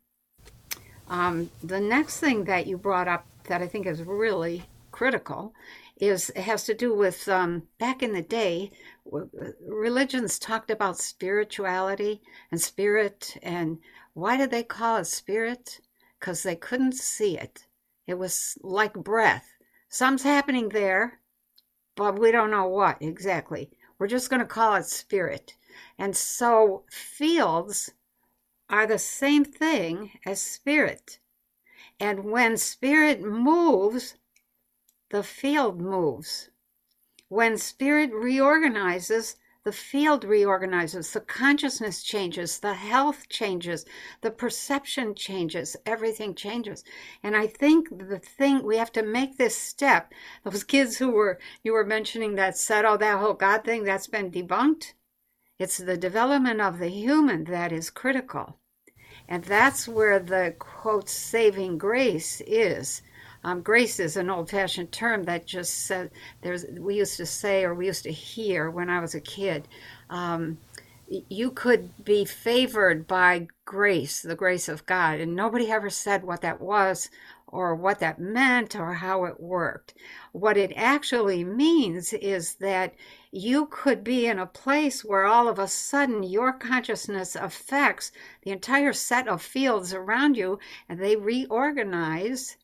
Um, 1.08 1.50
the 1.64 1.80
next 1.80 2.20
thing 2.20 2.44
that 2.46 2.68
you 2.68 2.78
brought 2.78 3.08
up 3.08 3.26
that 3.46 3.62
I 3.62 3.68
think 3.68 3.86
is 3.86 4.04
really 4.04 4.66
critical 4.92 5.54
is 5.98 6.32
has 6.36 6.66
to 6.66 6.74
do 6.74 6.94
with 6.94 7.28
um, 7.28 7.64
back 7.80 8.04
in 8.04 8.14
the 8.14 8.22
day 8.22 8.72
religions 9.06 10.40
talked 10.40 10.72
about 10.72 10.98
spirituality 10.98 12.22
and 12.52 12.62
spirit 12.62 13.38
and 13.44 13.80
why 14.14 14.38
did 14.38 14.52
they 14.52 14.64
call 14.64 14.98
it 14.98 15.06
spirit? 15.06 15.82
Because 16.20 16.44
they 16.44 16.56
couldn't 16.56 16.94
see 16.94 17.38
it. 17.38 17.66
It 18.08 18.16
was 18.16 18.58
like 18.62 18.94
breath. 18.94 19.48
Something's 19.90 20.24
happening 20.24 20.70
there 20.70 21.20
but 21.96 22.18
we 22.18 22.32
don't 22.32 22.52
know 22.52 22.68
what 22.68 23.02
exactly. 23.02 23.70
We're 24.00 24.08
just 24.08 24.30
going 24.30 24.40
to 24.40 24.46
call 24.48 24.76
it 24.76 24.86
spirit. 24.86 25.56
And 25.98 26.16
so 26.16 26.86
fields 26.90 27.92
are 28.70 28.88
the 28.88 28.98
same 28.98 29.46
thing 29.46 30.12
as 30.26 30.42
spirit. 30.42 31.20
And 32.00 32.26
when 32.26 32.58
spirit 32.58 33.22
moves 33.22 34.16
the 35.10 35.22
field 35.24 35.80
moves 35.80 36.50
when 37.34 37.58
spirit 37.58 38.14
reorganizes, 38.14 39.38
the 39.64 39.72
field 39.72 40.24
reorganizes, 40.24 41.14
the 41.14 41.20
consciousness 41.20 42.04
changes, 42.04 42.60
the 42.60 42.76
health 42.76 43.28
changes, 43.28 43.86
the 44.22 44.30
perception 44.30 45.16
changes, 45.16 45.76
everything 45.84 46.36
changes. 46.36 46.84
And 47.24 47.36
I 47.36 47.48
think 47.48 47.90
the 47.90 48.20
thing 48.20 48.62
we 48.62 48.78
have 48.78 48.92
to 48.92 49.02
make 49.02 49.38
this 49.38 49.58
step, 49.58 50.14
those 50.44 50.64
kids 50.64 50.98
who 50.98 51.10
were 51.10 51.40
you 51.64 51.74
were 51.74 51.84
mentioning 51.84 52.36
that 52.36 52.56
said, 52.56 52.86
oh, 52.86 52.98
that 52.98 53.18
whole 53.18 53.34
God 53.34 53.64
thing, 53.64 53.84
that's 53.84 54.06
been 54.06 54.30
debunked. 54.30 54.94
It's 55.58 55.80
the 55.80 55.98
development 55.98 56.62
of 56.62 56.78
the 56.78 56.90
human 56.90 57.46
that 57.46 57.72
is 57.72 57.90
critical. 57.90 58.60
And 59.28 59.44
that's 59.44 59.88
where 59.88 60.20
the 60.20 60.54
quote 60.60 61.10
saving 61.10 61.80
grace 61.80 62.42
is. 62.46 63.02
Um, 63.44 63.62
grace 63.62 64.00
is 64.00 64.16
an 64.16 64.30
old 64.30 64.50
fashioned 64.50 64.92
term 64.92 65.24
that 65.24 65.46
just 65.46 65.86
said 65.86 66.12
there's 66.42 66.66
we 66.80 66.96
used 66.96 67.18
to 67.18 67.26
say 67.26 67.64
or 67.66 67.74
we 67.74 67.88
used 67.88 68.04
to 68.04 68.12
hear 68.12 68.72
when 68.72 68.90
I 68.90 69.00
was 69.00 69.14
a 69.16 69.22
kid. 69.22 69.68
Um, 70.10 70.58
you 71.08 71.52
could 71.52 72.04
be 72.04 72.26
favored 72.26 73.06
by 73.06 73.48
grace, 73.66 74.22
the 74.22 74.36
grace 74.36 74.70
of 74.70 74.86
God, 74.86 75.20
and 75.20 75.36
nobody 75.36 75.70
ever 75.70 75.90
said 75.90 76.24
what 76.24 76.42
that 76.42 76.62
was 76.62 77.10
or 77.46 77.76
what 77.76 78.00
that 78.00 78.20
meant 78.20 78.76
or 78.76 78.94
how 78.94 79.26
it 79.26 79.40
worked. 79.40 79.94
What 80.32 80.58
it 80.58 80.74
actually 80.76 81.44
means 81.44 82.14
is 82.14 82.56
that 82.56 82.96
you 83.32 83.68
could 83.68 84.04
be 84.04 84.26
in 84.26 84.40
a 84.40 84.48
place 84.48 85.06
where 85.06 85.26
all 85.26 85.48
of 85.48 85.60
a 85.60 85.68
sudden 85.68 86.24
your 86.24 86.54
consciousness 86.54 87.36
affects 87.36 88.12
the 88.42 88.52
entire 88.52 88.94
set 88.94 89.28
of 89.28 89.42
fields 89.42 89.94
around 89.94 90.36
you 90.36 90.58
and 90.90 91.00
they 91.00 91.16
reorganize 91.16 92.58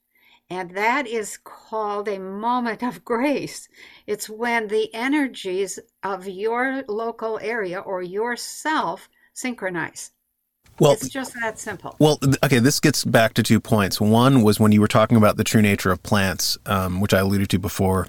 and 0.49 0.71
that 0.71 1.07
is 1.07 1.37
called 1.43 2.07
a 2.07 2.19
moment 2.19 2.83
of 2.83 3.05
grace. 3.05 3.69
It's 4.07 4.29
when 4.29 4.67
the 4.67 4.93
energies 4.93 5.79
of 6.03 6.27
your 6.27 6.83
local 6.87 7.39
area 7.41 7.79
or 7.79 8.01
yourself 8.01 9.09
synchronize. 9.33 10.11
Well, 10.79 10.93
it's 10.93 11.09
just 11.09 11.33
that 11.41 11.59
simple. 11.59 11.95
Well, 11.99 12.19
okay, 12.43 12.59
this 12.59 12.79
gets 12.79 13.03
back 13.03 13.33
to 13.33 13.43
two 13.43 13.59
points. 13.59 13.99
One 13.99 14.43
was 14.43 14.59
when 14.59 14.71
you 14.71 14.79
were 14.79 14.87
talking 14.87 15.17
about 15.17 15.35
the 15.35 15.43
true 15.43 15.61
nature 15.61 15.91
of 15.91 16.01
plants, 16.03 16.57
um, 16.65 17.01
which 17.01 17.13
I 17.13 17.19
alluded 17.19 17.49
to 17.49 17.59
before, 17.59 18.07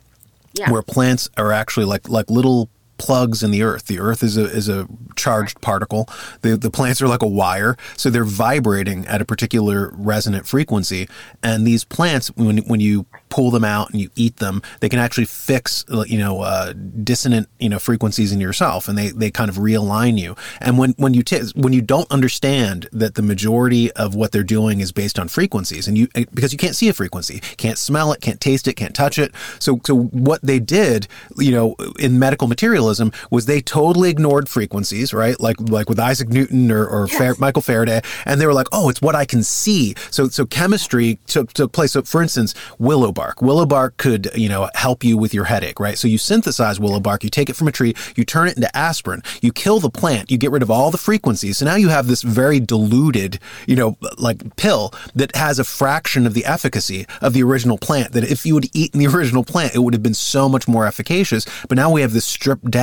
yeah. 0.55 0.71
where 0.71 0.83
plants 0.83 1.29
are 1.37 1.53
actually 1.53 1.87
like 1.87 2.09
like 2.09 2.31
little 2.31 2.71
plugs 3.01 3.43
in 3.43 3.51
the 3.51 3.63
earth. 3.63 3.87
The 3.87 3.99
earth 3.99 4.23
is 4.23 4.37
a 4.37 4.45
is 4.45 4.69
a 4.69 4.87
charged 5.17 5.63
particle. 5.63 6.07
The 6.43 6.55
the 6.59 6.71
plants 6.71 7.01
are 7.01 7.09
like 7.09 7.23
a 7.23 7.27
wire, 7.27 7.79
so 7.97 8.11
they're 8.11 8.25
vibrating 8.25 9.07
at 9.07 9.23
a 9.23 9.25
particular 9.25 9.91
resonant 9.95 10.47
frequency. 10.47 11.09
And 11.43 11.67
these 11.67 11.83
plants, 11.83 12.29
when 12.37 12.59
when 12.59 12.81
you 12.81 13.07
pull 13.31 13.51
them 13.51 13.65
out 13.65 13.89
and 13.91 14.01
you 14.03 14.11
eat 14.17 14.37
them, 14.37 14.61
they 14.81 14.91
can 14.91 14.99
actually 14.99 15.25
fix 15.25 15.83
you 16.07 16.19
know 16.19 16.43
uh, 16.43 16.75
dissonant 17.03 17.49
you 17.59 17.71
know 17.71 17.79
frequencies 17.79 18.33
in 18.33 18.41
yourself, 18.41 18.87
and 18.87 18.99
they 18.99 19.09
they 19.09 19.31
kind 19.31 19.49
of 19.49 19.57
realign 19.57 20.19
you. 20.19 20.37
And 20.61 20.77
when 20.77 20.91
when 20.99 21.15
you 21.15 21.23
t- 21.23 21.41
when 21.55 21.73
you 21.73 21.81
don't 21.81 22.11
understand 22.11 22.87
that 22.93 23.15
the 23.15 23.23
majority 23.23 23.91
of 23.93 24.15
what 24.15 24.31
they're 24.31 24.43
doing 24.43 24.81
is 24.81 24.93
based 24.93 25.19
on 25.19 25.29
frequencies, 25.29 25.89
and 25.89 25.97
you 25.97 26.09
because 26.15 26.53
you 26.53 26.59
can't 26.59 26.77
see 26.77 26.91
a 26.91 26.93
frequency, 26.93 27.41
can't 27.57 27.79
smell 27.79 28.13
it, 28.13 28.21
can't 28.21 28.43
taste 28.43 28.69
it, 28.69 28.75
can't 28.75 28.95
touch 28.95 29.19
it. 29.19 29.33
So 29.59 29.81
so 29.87 29.97
what 29.97 30.43
they 30.43 30.59
did, 30.59 31.09
you 31.39 31.53
know, 31.53 31.77
in 31.99 32.19
medical 32.19 32.47
materialism 32.47 32.90
was 33.31 33.47
they 33.47 33.61
totally 33.61 34.11
ignored 34.11 34.49
frequencies, 34.49 35.13
right? 35.13 35.39
Like 35.39 35.61
like 35.61 35.89
with 35.89 35.99
Isaac 36.01 36.29
Newton 36.29 36.71
or, 36.73 36.87
or 36.87 37.07
yes. 37.09 37.39
Michael 37.39 37.63
Faraday, 37.63 38.01
and 38.25 38.41
they 38.41 38.47
were 38.47 38.55
like, 38.55 38.69
oh, 38.73 38.89
it's 38.89 39.03
what 39.03 39.15
I 39.15 39.25
can 39.25 39.43
see. 39.43 39.95
So 40.11 40.29
so 40.29 40.47
chemistry 40.47 41.19
took 41.27 41.53
took 41.53 41.73
place. 41.73 41.93
So 41.93 42.03
for 42.03 42.23
instance, 42.23 42.55
willow 42.79 43.13
bark. 43.13 43.43
Willow 43.43 43.67
bark 43.67 43.97
could, 43.97 44.31
you 44.35 44.49
know, 44.49 44.69
help 44.75 45.05
you 45.05 45.17
with 45.17 45.35
your 45.35 45.45
headache, 45.45 45.81
right? 45.81 45.99
So 45.99 46.09
you 46.09 46.19
synthesize 46.19 46.81
willow 46.81 47.01
bark, 47.01 47.25
you 47.25 47.31
take 47.31 47.51
it 47.51 47.57
from 47.57 47.69
a 47.69 47.73
tree, 47.73 47.95
you 48.17 48.25
turn 48.25 48.49
it 48.49 48.57
into 48.57 48.75
aspirin, 48.77 49.23
you 49.43 49.53
kill 49.53 49.81
the 49.81 49.91
plant, 49.91 50.31
you 50.31 50.39
get 50.39 50.51
rid 50.51 50.63
of 50.63 50.71
all 50.71 50.91
the 50.91 50.99
frequencies. 50.99 51.59
So 51.59 51.67
now 51.67 51.77
you 51.77 51.89
have 51.89 52.07
this 52.07 52.23
very 52.23 52.61
diluted, 52.61 53.39
you 53.67 53.77
know, 53.77 53.97
like 54.19 54.57
pill 54.57 54.93
that 55.15 55.35
has 55.37 55.59
a 55.59 55.65
fraction 55.65 56.27
of 56.27 56.35
the 56.35 56.45
efficacy 56.45 57.07
of 57.21 57.33
the 57.33 57.43
original 57.43 57.79
plant. 57.79 58.13
That 58.13 58.25
if 58.25 58.47
you 58.47 58.55
had 58.55 58.67
eaten 58.75 59.01
the 59.01 59.07
original 59.15 59.45
plant, 59.45 59.75
it 59.75 59.81
would 59.81 59.95
have 59.95 60.03
been 60.03 60.15
so 60.15 60.49
much 60.49 60.67
more 60.69 60.87
efficacious. 60.87 61.47
But 61.69 61.77
now 61.77 61.91
we 61.91 62.01
have 62.01 62.13
this 62.13 62.25
stripped 62.25 62.71
down 62.71 62.80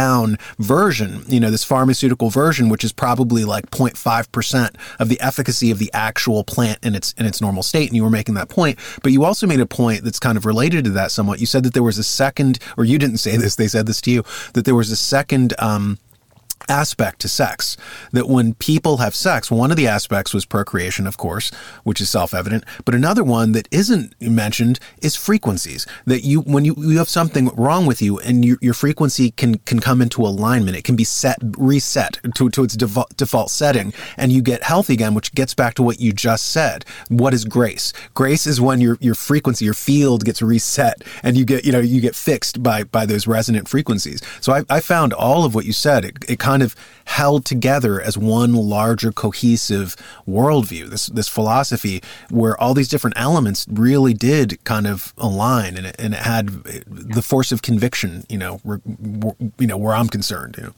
version, 0.60 1.24
you 1.28 1.40
know, 1.40 1.52
this 1.52 1.64
pharmaceutical 1.64 2.30
version, 2.30 2.70
which 2.70 2.84
is 2.84 2.94
probably 2.94 3.46
like 3.46 3.70
0.5% 3.72 4.76
of 5.00 5.10
the 5.10 5.20
efficacy 5.20 5.72
of 5.72 5.80
the 5.80 5.92
actual 5.94 6.44
plant 6.44 6.80
in 6.84 6.96
its 6.96 7.14
in 7.14 7.26
its 7.26 7.42
normal 7.42 7.64
state. 7.64 7.90
And 7.90 7.96
you 7.96 8.04
were 8.04 8.10
making 8.10 8.36
that 8.36 8.50
point. 8.50 8.80
But 9.04 9.12
you 9.12 9.24
also 9.24 9.48
made 9.48 9.60
a 9.60 9.66
point 9.66 10.04
that's 10.04 10.20
kind 10.20 10.38
of 10.38 10.46
related 10.46 10.86
to 10.86 10.92
that 10.92 11.12
somewhat. 11.12 11.40
You 11.40 11.46
said 11.46 11.64
that 11.64 11.74
there 11.74 11.84
was 11.84 11.98
a 11.98 12.04
second, 12.04 12.60
or 12.78 12.86
you 12.86 12.98
didn't 12.98 13.18
say 13.18 13.38
this, 13.38 13.56
they 13.56 13.68
said 13.68 13.86
this 13.88 14.02
to 14.02 14.12
you, 14.12 14.24
that 14.54 14.66
there 14.66 14.76
was 14.76 14.92
a 14.92 14.96
second 14.96 15.54
um, 15.60 15.98
aspect 16.69 17.19
to 17.21 17.27
sex. 17.27 17.77
That 18.12 18.27
when 18.27 18.53
people 18.56 18.97
have 18.97 19.15
sex, 19.15 19.49
one 19.51 19.71
of 19.71 19.77
the 19.77 19.88
aspects 19.88 20.34
was 20.34 20.45
procreation, 20.45 21.08
of 21.08 21.17
course, 21.17 21.49
which 21.84 22.01
is 22.01 22.10
self-evident, 22.10 22.63
but 22.86 22.95
another 22.95 23.23
one 23.23 23.51
that 23.53 23.67
isn't 23.71 24.19
mentioned 24.21 24.80
is 25.01 25.15
frequencies. 25.15 25.86
That 26.06 26.23
you, 26.23 26.41
when 26.41 26.65
you, 26.65 26.75
you 26.77 26.97
have 26.97 27.10
something 27.10 27.47
wrong 27.56 27.86
with 27.86 28.01
you 28.01 28.19
and 28.19 28.43
your, 28.45 28.58
your 28.62 28.73
frequency 28.73 29.32
can, 29.32 29.60
can 29.60 29.80
come 29.80 30.01
into 30.01 30.21
alignment, 30.21 30.77
it 30.77 30.84
can 30.84 30.95
be 30.95 31.03
set, 31.03 31.38
reset 31.58 32.19
to, 32.36 32.49
to 32.49 32.63
its 32.63 32.75
default, 32.75 33.15
default 33.17 33.49
setting 33.51 33.93
and 34.15 34.32
you 34.32 34.41
get 34.41 34.63
healthy 34.63 34.93
again, 34.93 35.13
which 35.13 35.34
gets 35.34 35.53
back 35.53 35.73
to 35.75 35.84
what 35.84 35.99
you 35.99 36.13
just 36.13 36.47
said. 36.47 36.86
What 37.10 37.34
is 37.34 37.45
grace? 37.45 37.93
Grace 38.13 38.47
is 38.47 38.62
when 38.62 38.82
your, 38.82 38.97
your 39.01 39.15
frequency, 39.15 39.65
your 39.65 39.73
field 39.73 40.25
gets 40.25 40.41
reset 40.41 41.03
and 41.23 41.38
you 41.38 41.45
get, 41.45 41.65
you 41.65 41.71
know, 41.71 41.80
you 41.80 42.01
get 42.01 42.15
fixed 42.15 42.62
by, 42.63 42.84
by 42.84 43.06
those 43.06 43.27
resonant 43.27 43.67
frequencies. 43.67 44.21
So 44.41 44.53
I, 44.53 44.63
I 44.69 44.80
found 44.80 45.13
all 45.13 45.45
of 45.45 45.56
what 45.56 45.65
you 45.65 45.73
said. 45.73 46.06
It, 46.06 46.17
it 46.27 46.39
kind 46.39 46.57
of 46.63 46.76
held 47.06 47.46
together 47.46 48.02
as 48.02 48.17
one 48.17 48.54
larger 48.54 49.12
cohesive 49.12 49.96
worldview. 50.28 50.89
This 50.89 51.08
this 51.08 51.28
philosophy 51.28 52.02
where 52.30 52.60
all 52.60 52.74
these 52.74 52.89
different 52.89 53.17
elements 53.20 53.65
really 53.70 54.13
did 54.13 54.63
kind 54.63 54.88
of 54.88 55.13
align, 55.17 55.78
and 55.78 55.88
it, 55.88 55.96
and 56.00 56.13
it 56.13 56.22
had 56.22 56.50
the 56.86 57.22
force 57.22 57.52
of 57.52 57.62
conviction. 57.62 58.26
You 58.30 58.38
know, 58.38 58.62
you 59.58 59.67
know 59.67 59.78
where 59.78 59.96
I'm 59.96 60.10
concerned. 60.10 60.56
You 60.58 60.63
know. 60.63 60.74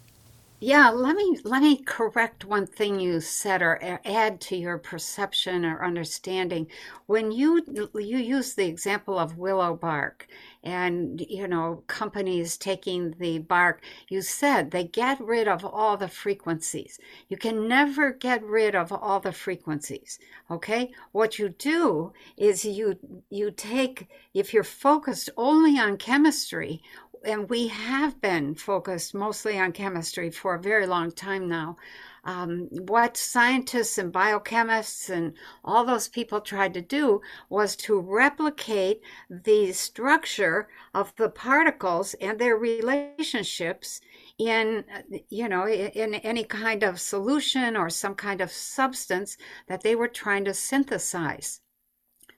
Yeah, 0.61 0.89
let 0.89 1.15
me 1.15 1.37
let 1.45 1.61
me 1.61 1.77
correct 1.83 2.43
one 2.43 2.67
thing 2.67 2.99
you 2.99 3.21
said 3.21 3.61
or 3.61 3.79
add 4.05 4.41
to 4.41 4.57
your 4.57 4.77
perception 4.77 5.63
or 5.65 5.83
understanding. 5.83 6.67
When 7.05 7.31
you 7.31 7.63
you 7.95 8.17
use 8.17 8.53
the 8.55 8.65
example 8.65 9.17
of 9.17 9.37
willow 9.37 9.73
bark 9.75 10.27
and 10.63 11.21
you 11.21 11.47
know 11.47 11.83
companies 11.87 12.57
taking 12.57 13.11
the 13.19 13.39
bark, 13.39 13.81
you 14.09 14.21
said 14.21 14.71
they 14.71 14.83
get 14.83 15.21
rid 15.21 15.47
of 15.47 15.63
all 15.63 15.95
the 15.97 16.09
frequencies. 16.09 16.99
You 17.29 17.37
can 17.37 17.67
never 17.69 18.11
get 18.11 18.43
rid 18.43 18.75
of 18.75 18.91
all 18.91 19.21
the 19.21 19.31
frequencies. 19.31 20.19
Okay? 20.51 20.91
What 21.13 21.39
you 21.39 21.49
do 21.49 22.11
is 22.37 22.65
you 22.65 22.97
you 23.29 23.51
take 23.51 24.07
if 24.33 24.53
you're 24.53 24.63
focused 24.65 25.29
only 25.37 25.79
on 25.79 25.97
chemistry 25.97 26.81
and 27.23 27.49
we 27.49 27.67
have 27.67 28.21
been 28.21 28.55
focused 28.55 29.13
mostly 29.13 29.59
on 29.59 29.71
chemistry 29.71 30.29
for 30.29 30.55
a 30.55 30.61
very 30.61 30.85
long 30.87 31.11
time 31.11 31.47
now. 31.47 31.75
Um, 32.23 32.67
what 32.71 33.17
scientists 33.17 33.97
and 33.97 34.11
biochemists 34.13 35.09
and 35.09 35.33
all 35.63 35.85
those 35.85 36.07
people 36.07 36.41
tried 36.41 36.73
to 36.73 36.81
do 36.81 37.21
was 37.49 37.75
to 37.77 37.99
replicate 37.99 39.01
the 39.29 39.71
structure 39.71 40.67
of 40.93 41.13
the 41.15 41.29
particles 41.29 42.13
and 42.15 42.37
their 42.39 42.57
relationships 42.57 44.01
in 44.37 44.85
you 45.29 45.47
know 45.49 45.67
in 45.67 46.15
any 46.15 46.43
kind 46.43 46.83
of 46.83 46.99
solution 46.99 47.75
or 47.75 47.89
some 47.89 48.15
kind 48.15 48.41
of 48.41 48.51
substance 48.51 49.37
that 49.67 49.81
they 49.81 49.95
were 49.95 50.07
trying 50.07 50.45
to 50.45 50.53
synthesize 50.53 51.61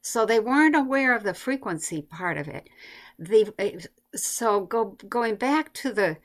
so 0.02 0.26
they 0.26 0.40
weren't 0.40 0.76
aware 0.76 1.16
of 1.16 1.24
the 1.24 1.34
frequency 1.34 2.02
part 2.02 2.38
of 2.38 2.48
it 2.48 2.68
the 3.20 3.52
so 4.16 4.62
go 4.62 4.98
going 5.08 5.36
back 5.36 5.74
to 5.74 5.92
the 5.94 6.18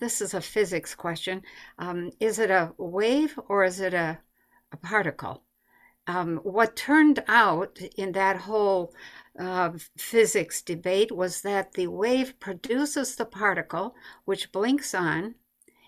this 0.00 0.20
is 0.20 0.34
a 0.34 0.40
physics 0.40 0.94
question 0.94 1.42
um, 1.78 2.10
is 2.20 2.38
it 2.38 2.50
a 2.50 2.72
wave 2.78 3.38
or 3.48 3.64
is 3.64 3.80
it 3.80 3.94
a, 3.94 4.18
a 4.72 4.76
particle? 4.76 5.42
Um, 6.06 6.38
what 6.38 6.74
turned 6.74 7.22
out 7.28 7.78
in 7.96 8.12
that 8.12 8.36
whole 8.36 8.92
uh, 9.38 9.70
physics 9.96 10.60
debate 10.60 11.12
was 11.12 11.42
that 11.42 11.72
the 11.74 11.86
wave 11.86 12.38
produces 12.40 13.14
the 13.14 13.24
particle 13.24 13.94
which 14.24 14.50
blinks 14.50 14.94
on 14.94 15.36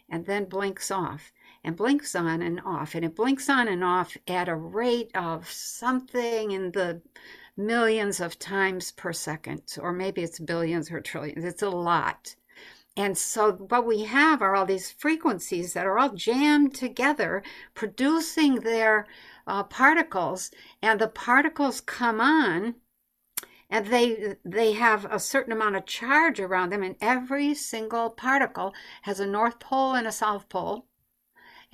and 0.08 0.24
then 0.24 0.44
blinks 0.44 0.90
off 0.90 1.32
and 1.64 1.76
blinks 1.76 2.14
on 2.14 2.42
and 2.42 2.60
off 2.64 2.94
and 2.94 3.04
it 3.04 3.16
blinks 3.16 3.48
on 3.48 3.66
and 3.66 3.82
off 3.82 4.16
at 4.28 4.48
a 4.48 4.54
rate 4.54 5.10
of 5.14 5.50
something 5.50 6.52
in 6.52 6.70
the 6.72 7.02
millions 7.56 8.20
of 8.20 8.38
times 8.38 8.92
per 8.92 9.12
second, 9.12 9.62
or 9.80 9.92
maybe 9.92 10.22
it's 10.22 10.38
billions 10.38 10.90
or 10.90 11.00
trillions. 11.00 11.44
It's 11.44 11.62
a 11.62 11.70
lot. 11.70 12.36
And 12.96 13.18
so, 13.18 13.52
what 13.52 13.86
we 13.86 14.04
have 14.04 14.40
are 14.40 14.54
all 14.54 14.66
these 14.66 14.90
frequencies 14.90 15.72
that 15.72 15.86
are 15.86 15.98
all 15.98 16.10
jammed 16.10 16.74
together, 16.74 17.42
producing 17.74 18.60
their 18.60 19.06
uh, 19.46 19.64
particles, 19.64 20.50
and 20.80 21.00
the 21.00 21.08
particles 21.08 21.80
come 21.80 22.20
on 22.20 22.76
and 23.70 23.86
they 23.86 24.36
they 24.44 24.72
have 24.72 25.04
a 25.06 25.18
certain 25.18 25.52
amount 25.52 25.74
of 25.74 25.86
charge 25.86 26.38
around 26.38 26.70
them 26.70 26.82
and 26.82 26.96
every 27.00 27.54
single 27.54 28.10
particle 28.10 28.72
has 29.02 29.18
a 29.18 29.26
north 29.26 29.58
pole 29.58 29.94
and 29.94 30.06
a 30.06 30.12
south 30.12 30.48
pole 30.48 30.86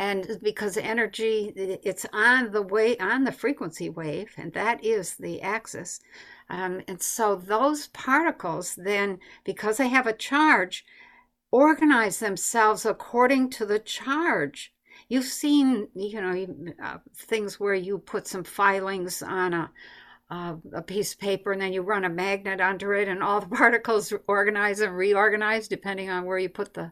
and 0.01 0.39
because 0.43 0.79
energy 0.79 1.53
it's 1.55 2.07
on 2.15 2.53
the 2.53 2.63
way 2.63 2.97
on 2.97 3.23
the 3.25 3.31
frequency 3.31 3.91
wave 3.91 4.33
and 4.39 4.55
that 4.55 4.83
is 4.83 5.15
the 5.17 5.43
axis. 5.43 6.01
Um, 6.49 6.81
and 6.89 7.03
so 7.03 7.37
those 7.37 7.89
particles 7.89 8.75
then 8.77 9.19
because 9.45 9.77
they 9.77 9.89
have 9.89 10.07
a 10.07 10.15
charge 10.15 10.87
organize 11.51 12.19
themselves 12.19 12.87
according 12.87 13.51
to 13.51 13.67
the 13.67 13.79
charge. 13.79 14.73
You've 15.11 15.27
seen 15.27 15.89
you 15.95 16.19
know 16.23 16.47
uh, 16.83 16.99
things 17.15 17.61
where 17.61 17.75
you 17.75 17.99
put 17.99 18.27
some 18.27 18.45
filings 18.45 19.23
on 19.23 19.53
a 19.53 19.71
uh, 20.31 20.55
a 20.73 20.81
piece 20.81 21.13
of 21.13 21.19
paper 21.19 21.53
and 21.53 21.61
then 21.61 21.73
you 21.73 21.83
run 21.83 22.05
a 22.05 22.09
magnet 22.09 22.61
under 22.61 22.95
it 22.95 23.09
and 23.09 23.23
all 23.23 23.41
the 23.41 23.47
particles 23.57 24.15
organize 24.29 24.81
and 24.81 24.97
reorganize 24.97 25.69
depending 25.69 26.09
on 26.09 26.25
where 26.25 26.39
you 26.39 26.49
put 26.49 26.73
the 26.73 26.91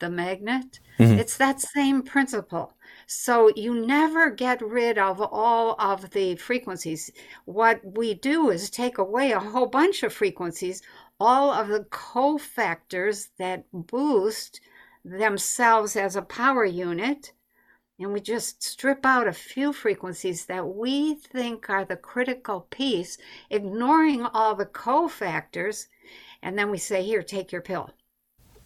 the 0.00 0.10
magnet 0.10 0.80
mm-hmm. 0.98 1.18
it's 1.18 1.36
that 1.36 1.60
same 1.60 2.02
principle 2.02 2.74
so 3.06 3.50
you 3.56 3.86
never 3.86 4.30
get 4.30 4.60
rid 4.62 4.98
of 4.98 5.20
all 5.20 5.76
of 5.78 6.10
the 6.10 6.34
frequencies 6.36 7.10
what 7.44 7.80
we 7.84 8.14
do 8.14 8.50
is 8.50 8.70
take 8.70 8.98
away 8.98 9.32
a 9.32 9.40
whole 9.40 9.66
bunch 9.66 10.02
of 10.02 10.12
frequencies 10.12 10.82
all 11.18 11.50
of 11.50 11.68
the 11.68 11.84
cofactors 11.90 13.28
that 13.38 13.64
boost 13.72 14.60
themselves 15.04 15.96
as 15.96 16.16
a 16.16 16.22
power 16.22 16.64
unit 16.64 17.32
and 18.00 18.14
we 18.14 18.20
just 18.20 18.62
strip 18.62 19.04
out 19.04 19.28
a 19.28 19.32
few 19.32 19.74
frequencies 19.74 20.46
that 20.46 20.66
we 20.66 21.16
think 21.16 21.68
are 21.68 21.84
the 21.84 21.96
critical 21.96 22.62
piece, 22.70 23.18
ignoring 23.50 24.24
all 24.24 24.54
the 24.54 24.64
cofactors, 24.64 25.86
and 26.42 26.58
then 26.58 26.70
we 26.70 26.78
say, 26.78 27.02
Here, 27.02 27.22
take 27.22 27.52
your 27.52 27.60
pill. 27.60 27.90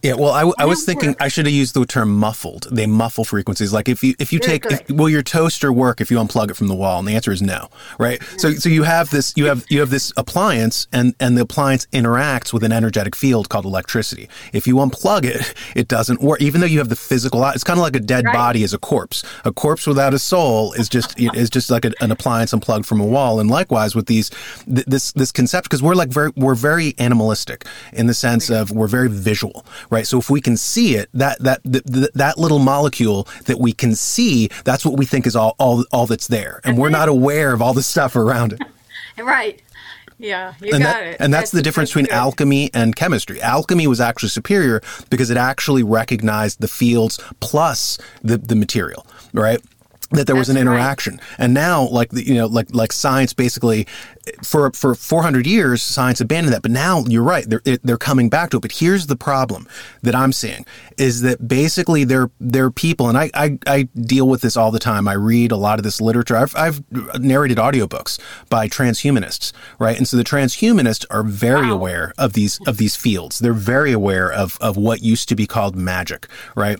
Yeah, 0.05 0.13
well, 0.13 0.31
I, 0.31 0.63
I 0.63 0.65
was 0.65 0.85
thinking 0.85 1.09
work. 1.09 1.21
I 1.21 1.29
should 1.29 1.47
have 1.47 1.53
used 1.53 1.73
the 1.73 1.83
term 1.85 2.15
muffled. 2.15 2.67
They 2.71 2.85
muffle 2.85 3.23
frequencies. 3.25 3.73
Like 3.73 3.89
if 3.89 4.03
you 4.03 4.13
if 4.19 4.31
you 4.31 4.39
Very 4.39 4.59
take 4.59 4.71
if, 4.71 4.89
will 4.91 5.09
your 5.09 5.23
toaster 5.23 5.73
work 5.73 5.99
if 5.99 6.11
you 6.11 6.17
unplug 6.17 6.51
it 6.51 6.55
from 6.55 6.67
the 6.67 6.75
wall? 6.75 6.99
And 6.99 7.07
the 7.07 7.15
answer 7.15 7.31
is 7.31 7.41
no, 7.41 7.69
right? 7.97 8.21
So 8.37 8.51
so 8.51 8.69
you 8.69 8.83
have 8.83 9.09
this 9.09 9.33
you 9.35 9.45
have 9.45 9.65
you 9.67 9.79
have 9.79 9.89
this 9.89 10.13
appliance 10.15 10.87
and 10.93 11.15
and 11.19 11.35
the 11.35 11.41
appliance 11.41 11.87
interacts 11.87 12.53
with 12.53 12.63
an 12.63 12.71
energetic 12.71 13.15
field 13.15 13.49
called 13.49 13.65
electricity. 13.65 14.29
If 14.53 14.67
you 14.67 14.75
unplug 14.75 15.25
it, 15.25 15.53
it 15.75 15.87
doesn't 15.87 16.21
work. 16.21 16.39
Even 16.39 16.61
though 16.61 16.67
you 16.67 16.77
have 16.77 16.89
the 16.89 16.95
physical, 16.95 17.43
it's 17.47 17.63
kind 17.63 17.79
of 17.79 17.83
like 17.83 17.95
a 17.95 17.99
dead 17.99 18.25
right. 18.25 18.33
body 18.33 18.61
is 18.61 18.73
a 18.75 18.77
corpse. 18.77 19.23
A 19.43 19.51
corpse 19.51 19.87
without 19.87 20.13
a 20.13 20.19
soul 20.19 20.73
is 20.73 20.87
just 20.87 21.19
is 21.19 21.49
just 21.49 21.71
like 21.71 21.83
a, 21.83 21.91
an 21.99 22.11
appliance 22.11 22.53
unplugged 22.53 22.85
from 22.85 23.01
a 23.01 23.05
wall. 23.05 23.39
And 23.39 23.49
likewise 23.49 23.95
with 23.95 24.05
these 24.05 24.29
this 24.67 25.13
this 25.13 25.31
concept 25.31 25.65
because 25.65 25.81
we're 25.81 25.95
like 25.95 26.09
very 26.09 26.31
we're 26.35 26.53
very 26.53 26.93
animalistic 26.99 27.65
in 27.93 28.05
the 28.05 28.13
sense 28.13 28.51
of 28.51 28.69
we're 28.69 28.87
very 28.87 29.09
visual, 29.09 29.65
right? 29.89 29.94
Right? 29.95 30.05
So 30.05 30.19
if 30.19 30.29
we 30.29 30.41
can 30.41 30.57
see 30.57 30.95
it, 30.95 31.09
that 31.13 31.39
that 31.39 31.61
that, 31.63 32.11
that 32.13 32.37
little 32.37 32.59
molecule 32.59 33.27
that 33.45 33.59
we 33.59 33.71
can 33.71 33.95
see, 33.95 34.49
that's 34.65 34.85
what 34.85 34.97
we 34.97 35.05
think 35.05 35.25
is 35.25 35.35
all 35.35 35.55
all 35.57 35.85
all 35.91 36.05
that's 36.05 36.27
there, 36.27 36.59
and 36.63 36.77
we're 36.77 36.89
not 36.89 37.07
aware 37.07 37.53
of 37.53 37.61
all 37.61 37.73
the 37.73 37.83
stuff 37.83 38.15
around 38.15 38.53
it. 38.53 38.61
right. 39.17 39.61
Yeah, 40.17 40.53
you 40.61 40.73
and 40.73 40.81
got 40.83 40.93
that, 40.93 41.03
it. 41.03 41.17
And 41.19 41.33
that's, 41.33 41.51
that's 41.51 41.51
the 41.51 41.61
difference 41.61 41.89
between 41.89 42.05
good. 42.05 42.13
alchemy 42.13 42.69
and 42.73 42.95
chemistry. 42.95 43.41
Alchemy 43.41 43.85
was 43.87 43.99
actually 43.99 44.29
superior 44.29 44.81
because 45.09 45.29
it 45.29 45.35
actually 45.35 45.83
recognized 45.83 46.61
the 46.61 46.69
fields 46.69 47.19
plus 47.41 47.97
the, 48.23 48.37
the 48.37 48.55
material, 48.55 49.05
right? 49.33 49.61
That 50.15 50.27
there 50.27 50.35
was 50.35 50.49
an 50.49 50.57
interaction. 50.57 51.15
Right. 51.15 51.39
And 51.39 51.53
now, 51.53 51.87
like 51.87 52.09
the, 52.11 52.25
you 52.25 52.35
know, 52.35 52.47
like 52.47 52.73
like 52.73 52.91
science 52.91 53.33
basically 53.33 53.87
for 54.43 54.71
for 54.71 54.95
400 54.95 55.45
years, 55.45 55.81
science 55.81 56.19
abandoned 56.19 56.53
that. 56.53 56.61
But 56.61 56.71
now 56.71 57.03
you're 57.07 57.23
right; 57.23 57.45
they're 57.47 57.61
they're 57.83 57.97
coming 57.97 58.29
back 58.29 58.49
to 58.51 58.57
it. 58.57 58.61
But 58.61 58.73
here's 58.73 59.07
the 59.07 59.15
problem 59.15 59.67
that 60.01 60.15
I'm 60.15 60.33
seeing 60.33 60.65
is 60.97 61.21
that 61.21 61.47
basically 61.47 62.03
they're 62.03 62.31
they're 62.39 62.71
people, 62.71 63.07
and 63.09 63.17
I 63.17 63.29
I, 63.33 63.59
I 63.67 63.83
deal 63.83 64.27
with 64.27 64.41
this 64.41 64.57
all 64.57 64.71
the 64.71 64.79
time. 64.79 65.07
I 65.07 65.13
read 65.13 65.51
a 65.51 65.57
lot 65.57 65.79
of 65.79 65.83
this 65.83 66.01
literature. 66.01 66.35
I've 66.35 66.55
I've 66.55 66.83
narrated 67.19 67.57
audiobooks 67.57 68.19
by 68.49 68.67
transhumanists, 68.67 69.51
right? 69.79 69.97
And 69.97 70.07
so 70.07 70.17
the 70.17 70.23
transhumanists 70.23 71.05
are 71.09 71.23
very 71.23 71.67
wow. 71.67 71.73
aware 71.73 72.13
of 72.17 72.33
these 72.33 72.59
of 72.67 72.77
these 72.77 72.95
fields. 72.95 73.39
They're 73.39 73.53
very 73.53 73.91
aware 73.91 74.31
of 74.31 74.57
of 74.61 74.77
what 74.77 75.01
used 75.01 75.29
to 75.29 75.35
be 75.35 75.45
called 75.45 75.75
magic, 75.75 76.27
right? 76.55 76.79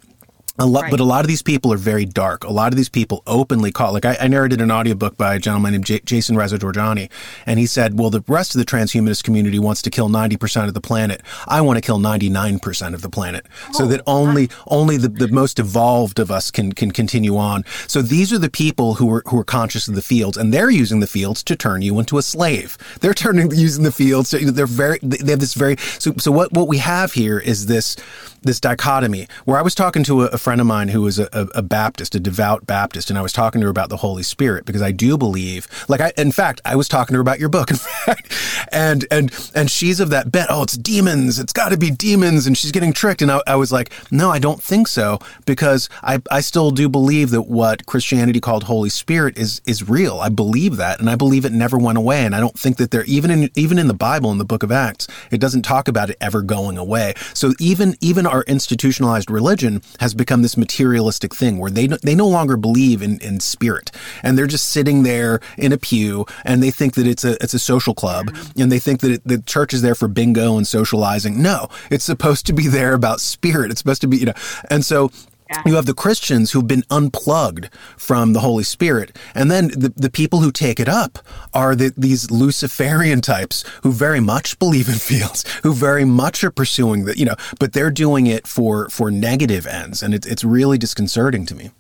A 0.58 0.66
lot, 0.66 0.84
right. 0.84 0.92
But 0.92 1.02
a 1.02 1.04
lot 1.04 1.26
of 1.26 1.28
these 1.28 1.42
people 1.42 1.74
are 1.74 1.78
very 1.78 2.06
dark. 2.06 2.46
A 2.46 2.52
lot 2.52 2.72
of 2.72 2.78
these 2.78 2.88
people 2.88 3.24
openly 3.28 3.74
call, 3.74 3.92
like 3.92 4.06
I, 4.06 4.16
I 4.22 4.28
narrated 4.30 4.62
an 4.62 4.72
audiobook 4.72 5.18
by 5.18 5.36
a 5.36 5.40
gentleman 5.40 5.74
named 5.74 5.86
J- 5.86 6.00
Jason 6.06 6.38
Reza 6.38 6.58
Jorjani, 6.58 7.10
and 7.46 7.60
he 7.60 7.66
said, 7.66 8.00
well, 8.00 8.10
the 8.10 8.24
rest 8.28 8.56
of 8.56 8.60
the 8.60 8.66
transhumanist 8.66 9.26
community 9.26 9.60
wants 9.60 9.82
to 9.82 9.90
kill 9.90 10.08
90% 10.08 10.70
of 10.70 10.74
the 10.74 10.80
planet. 10.80 11.22
I 11.46 11.60
want 11.60 11.76
to 11.76 11.82
kill 11.82 12.00
99% 12.00 12.94
of 12.94 13.02
the 13.02 13.10
planet 13.10 13.46
oh, 13.68 13.72
so 13.74 13.88
that 13.88 14.02
only, 14.08 14.50
only 14.68 14.96
the, 14.96 15.10
the 15.10 15.28
most 15.28 15.60
evolved 15.60 16.20
of 16.20 16.32
us 16.32 16.52
can, 16.52 16.72
can 16.72 16.92
continue 16.92 17.36
on. 17.36 17.66
So 17.88 18.02
these 18.02 18.32
are 18.32 18.40
the 18.40 18.50
people 18.50 18.94
who 18.94 19.14
are, 19.14 19.24
who 19.28 19.38
are 19.38 19.44
conscious 19.44 19.90
of 19.90 19.96
the 19.96 20.02
fields 20.02 20.38
and 20.38 20.54
they're 20.54 20.70
using 20.70 21.02
the 21.02 21.08
fields 21.08 21.44
to 21.44 21.58
turn 21.58 21.82
you 21.82 22.00
into 22.00 22.18
a 22.18 22.22
slave. 22.22 22.78
They're 23.02 23.14
turning, 23.14 23.52
using 23.52 23.84
the 23.84 23.92
fields. 23.92 24.30
To, 24.30 24.52
they're 24.52 24.68
very, 24.68 25.00
they 25.02 25.32
have 25.32 25.42
this 25.42 25.54
very, 25.54 25.76
so, 26.00 26.14
so 26.18 26.32
what, 26.32 26.54
what 26.54 26.70
we 26.70 26.78
have 26.78 27.12
here 27.12 27.40
is 27.40 27.66
this, 27.66 27.98
this 28.46 28.60
dichotomy 28.60 29.28
where 29.44 29.58
I 29.58 29.62
was 29.62 29.76
talking 29.76 30.04
to 30.06 30.24
a, 30.24 30.26
a 30.28 30.38
friend 30.46 30.62
of 30.62 30.68
mine 30.68 30.90
who 30.90 31.02
was 31.02 31.18
a, 31.18 31.28
a, 31.34 31.64
Baptist, 31.64 32.14
a 32.14 32.20
devout 32.20 32.68
Baptist, 32.68 33.10
and 33.10 33.18
I 33.18 33.24
was 33.24 33.34
talking 33.34 33.62
to 33.62 33.66
her 33.66 33.72
about 33.72 33.90
the 33.90 33.98
Holy 33.98 34.22
Spirit 34.22 34.64
because 34.64 34.84
I 34.84 34.92
do 34.92 35.18
believe, 35.18 35.68
like 35.90 36.02
I, 36.02 36.14
in 36.20 36.32
fact, 36.32 36.62
I 36.64 36.76
was 36.76 36.88
talking 36.88 37.14
to 37.14 37.18
her 37.18 37.22
about 37.22 37.40
your 37.40 37.50
book, 37.50 37.72
in 37.72 37.78
fact, 37.78 38.32
and 38.72 39.08
and 39.10 39.34
and 39.56 39.72
she's 39.72 40.00
of 40.00 40.12
that 40.12 40.32
bet. 40.32 40.46
Oh, 40.52 40.62
it's 40.62 40.78
demons. 40.78 41.40
It's 41.40 41.52
got 41.52 41.70
to 41.70 41.78
be 41.78 41.90
demons, 41.90 42.46
and 42.46 42.56
she's 42.56 42.72
getting 42.72 42.94
tricked. 42.94 43.24
And 43.24 43.32
I, 43.32 43.42
I 43.48 43.56
was 43.56 43.72
like, 43.72 43.92
no, 44.12 44.30
I 44.30 44.38
don't 44.38 44.62
think 44.62 44.88
so 44.88 45.18
because 45.48 45.90
I 46.04 46.22
I 46.30 46.42
still 46.42 46.70
do 46.70 46.90
believe 46.90 47.32
that 47.32 47.48
what 47.48 47.88
Christianity 47.88 48.40
called 48.40 48.66
Holy 48.66 48.92
Spirit 48.92 49.40
is 49.40 49.62
is 49.66 49.90
real. 49.90 50.20
I 50.20 50.30
believe 50.30 50.78
that, 50.78 51.00
and 51.00 51.10
I 51.10 51.16
believe 51.16 51.46
it 51.46 51.54
never 51.54 51.80
went 51.80 51.98
away. 51.98 52.24
And 52.24 52.36
I 52.36 52.40
don't 52.40 52.60
think 52.60 52.78
that 52.78 52.92
there 52.92 53.06
even 53.06 53.32
in 53.32 53.50
even 53.56 53.80
in 53.80 53.88
the 53.88 53.96
Bible 53.96 54.32
in 54.32 54.38
the 54.38 54.46
Book 54.46 54.62
of 54.62 54.72
Acts, 54.72 55.08
it 55.32 55.40
doesn't 55.40 55.64
talk 55.64 55.88
about 55.88 56.12
it 56.12 56.18
ever 56.22 56.44
going 56.44 56.78
away. 56.78 57.16
So 57.34 57.54
even 57.60 57.96
even 58.00 58.28
our 58.28 58.44
institutionalized 58.44 59.32
religion 59.32 59.82
has 60.00 60.14
become 60.14 60.35
this 60.42 60.58
materialistic 60.58 61.34
thing 61.34 61.58
where 61.58 61.72
they 61.72 61.88
they 61.88 62.16
no 62.16 62.28
longer 62.28 62.58
believe 62.58 63.02
in, 63.02 63.20
in 63.20 63.40
spirit 63.40 63.92
and 64.24 64.38
they're 64.38 64.48
just 64.48 64.70
sitting 64.70 65.04
there 65.04 65.40
in 65.58 65.72
a 65.72 65.78
pew 65.78 66.26
and 66.44 66.62
they 66.62 66.72
think 66.72 66.96
that 66.96 67.08
it's 67.08 67.24
a 67.24 67.42
it's 67.44 67.54
a 67.54 67.60
social 67.60 67.94
club 67.94 68.36
and 68.58 68.72
they 68.72 68.80
think 68.80 69.02
that 69.02 69.12
it, 69.12 69.22
the 69.26 69.42
church 69.42 69.74
is 69.74 69.82
there 69.82 69.96
for 69.96 70.08
bingo 70.08 70.58
and 70.58 70.68
socializing. 70.68 71.42
No, 71.42 71.70
it's 71.90 72.06
supposed 72.06 72.46
to 72.48 72.54
be 72.54 72.68
there 72.68 72.94
about 72.94 73.20
spirit. 73.20 73.72
It's 73.72 73.80
supposed 73.80 74.02
to 74.02 74.08
be 74.08 74.18
you 74.18 74.26
know, 74.26 74.34
and 74.70 74.84
so 74.84 75.12
yeah. 75.50 75.62
You 75.66 75.76
have 75.76 75.86
the 75.86 75.94
Christians 75.94 76.52
who've 76.52 76.68
been 76.68 76.84
unplugged 76.90 77.70
from 77.98 78.34
the 78.34 78.40
Holy 78.40 78.64
Spirit. 78.64 79.16
And 79.36 79.52
then 79.52 79.68
the, 79.68 79.94
the 79.96 80.10
people 80.10 80.40
who 80.42 80.52
take 80.52 80.80
it 80.80 80.90
up 80.90 81.20
are 81.54 81.76
the, 81.76 81.94
these 81.96 82.32
Luciferian 82.32 83.22
types 83.22 83.64
who 83.84 83.92
very 83.92 84.20
much 84.20 84.58
believe 84.58 84.90
in 84.90 84.96
fields, 84.96 85.46
who 85.62 85.74
very 85.74 86.04
much 86.04 86.44
are 86.44 86.52
pursuing 86.52 87.06
the, 87.06 87.18
you 87.18 87.26
know, 87.26 87.36
but 87.60 87.74
they're 87.74 87.92
doing 87.92 88.26
it 88.26 88.48
for, 88.48 88.90
for 88.90 89.12
negative 89.12 89.68
ends. 89.68 90.02
And 90.02 90.16
it's, 90.16 90.26
it's 90.26 90.44
really 90.44 90.80
disconcerting 90.80 91.46
to 91.46 91.56
me. 91.56 91.72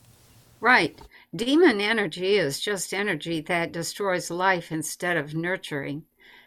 Right. 0.61 0.99
Demon 1.35 1.81
energy 1.81 2.35
is 2.37 2.59
just 2.59 2.93
energy 2.93 3.41
that 3.41 3.71
destroys 3.71 4.29
life 4.29 4.71
instead 4.71 5.17
of 5.17 5.33
nurturing. 5.33 6.03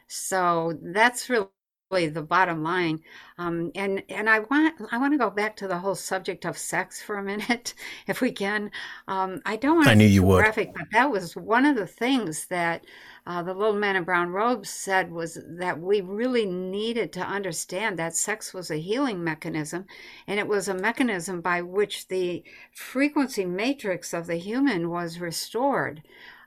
So 0.06 0.78
that's 0.80 1.28
really 1.28 1.48
the 1.90 2.22
bottom 2.22 2.62
line. 2.62 3.00
Um, 3.38 3.72
and 3.74 4.02
and 4.10 4.28
I 4.28 4.40
want 4.40 4.74
I 4.92 4.98
want 4.98 5.14
to 5.14 5.18
go 5.18 5.30
back 5.30 5.56
to 5.56 5.68
the 5.68 5.78
whole 5.78 5.94
subject 5.94 6.44
of 6.44 6.58
sex 6.58 7.00
for 7.02 7.16
a 7.16 7.22
minute, 7.22 7.74
if 8.06 8.20
we 8.20 8.30
can. 8.30 8.70
Um, 9.06 9.40
I 9.46 9.56
don't 9.56 9.76
want 9.76 9.88
I 9.88 9.92
to 9.92 9.96
knew 9.96 10.06
you 10.06 10.22
would. 10.22 10.42
graphic, 10.42 10.74
but 10.74 10.88
that 10.92 11.10
was 11.10 11.34
one 11.34 11.64
of 11.64 11.76
the 11.76 11.86
things 11.86 12.46
that 12.46 12.84
uh, 13.26 13.42
the 13.42 13.54
little 13.54 13.74
man 13.74 13.96
in 13.96 14.04
brown 14.04 14.30
robes 14.30 14.68
said 14.68 15.10
was 15.10 15.38
that 15.46 15.80
we 15.80 16.02
really 16.02 16.44
needed 16.44 17.10
to 17.14 17.20
understand 17.20 17.98
that 17.98 18.14
sex 18.14 18.52
was 18.52 18.70
a 18.70 18.76
healing 18.76 19.24
mechanism, 19.24 19.86
and 20.26 20.38
it 20.38 20.46
was 20.46 20.68
a 20.68 20.74
mechanism 20.74 21.40
by 21.40 21.62
which 21.62 22.08
the 22.08 22.44
frequency 22.74 23.46
matrix 23.46 24.12
of 24.12 24.26
the 24.26 24.36
human 24.36 24.90
was 24.90 25.20
restored. 25.20 26.02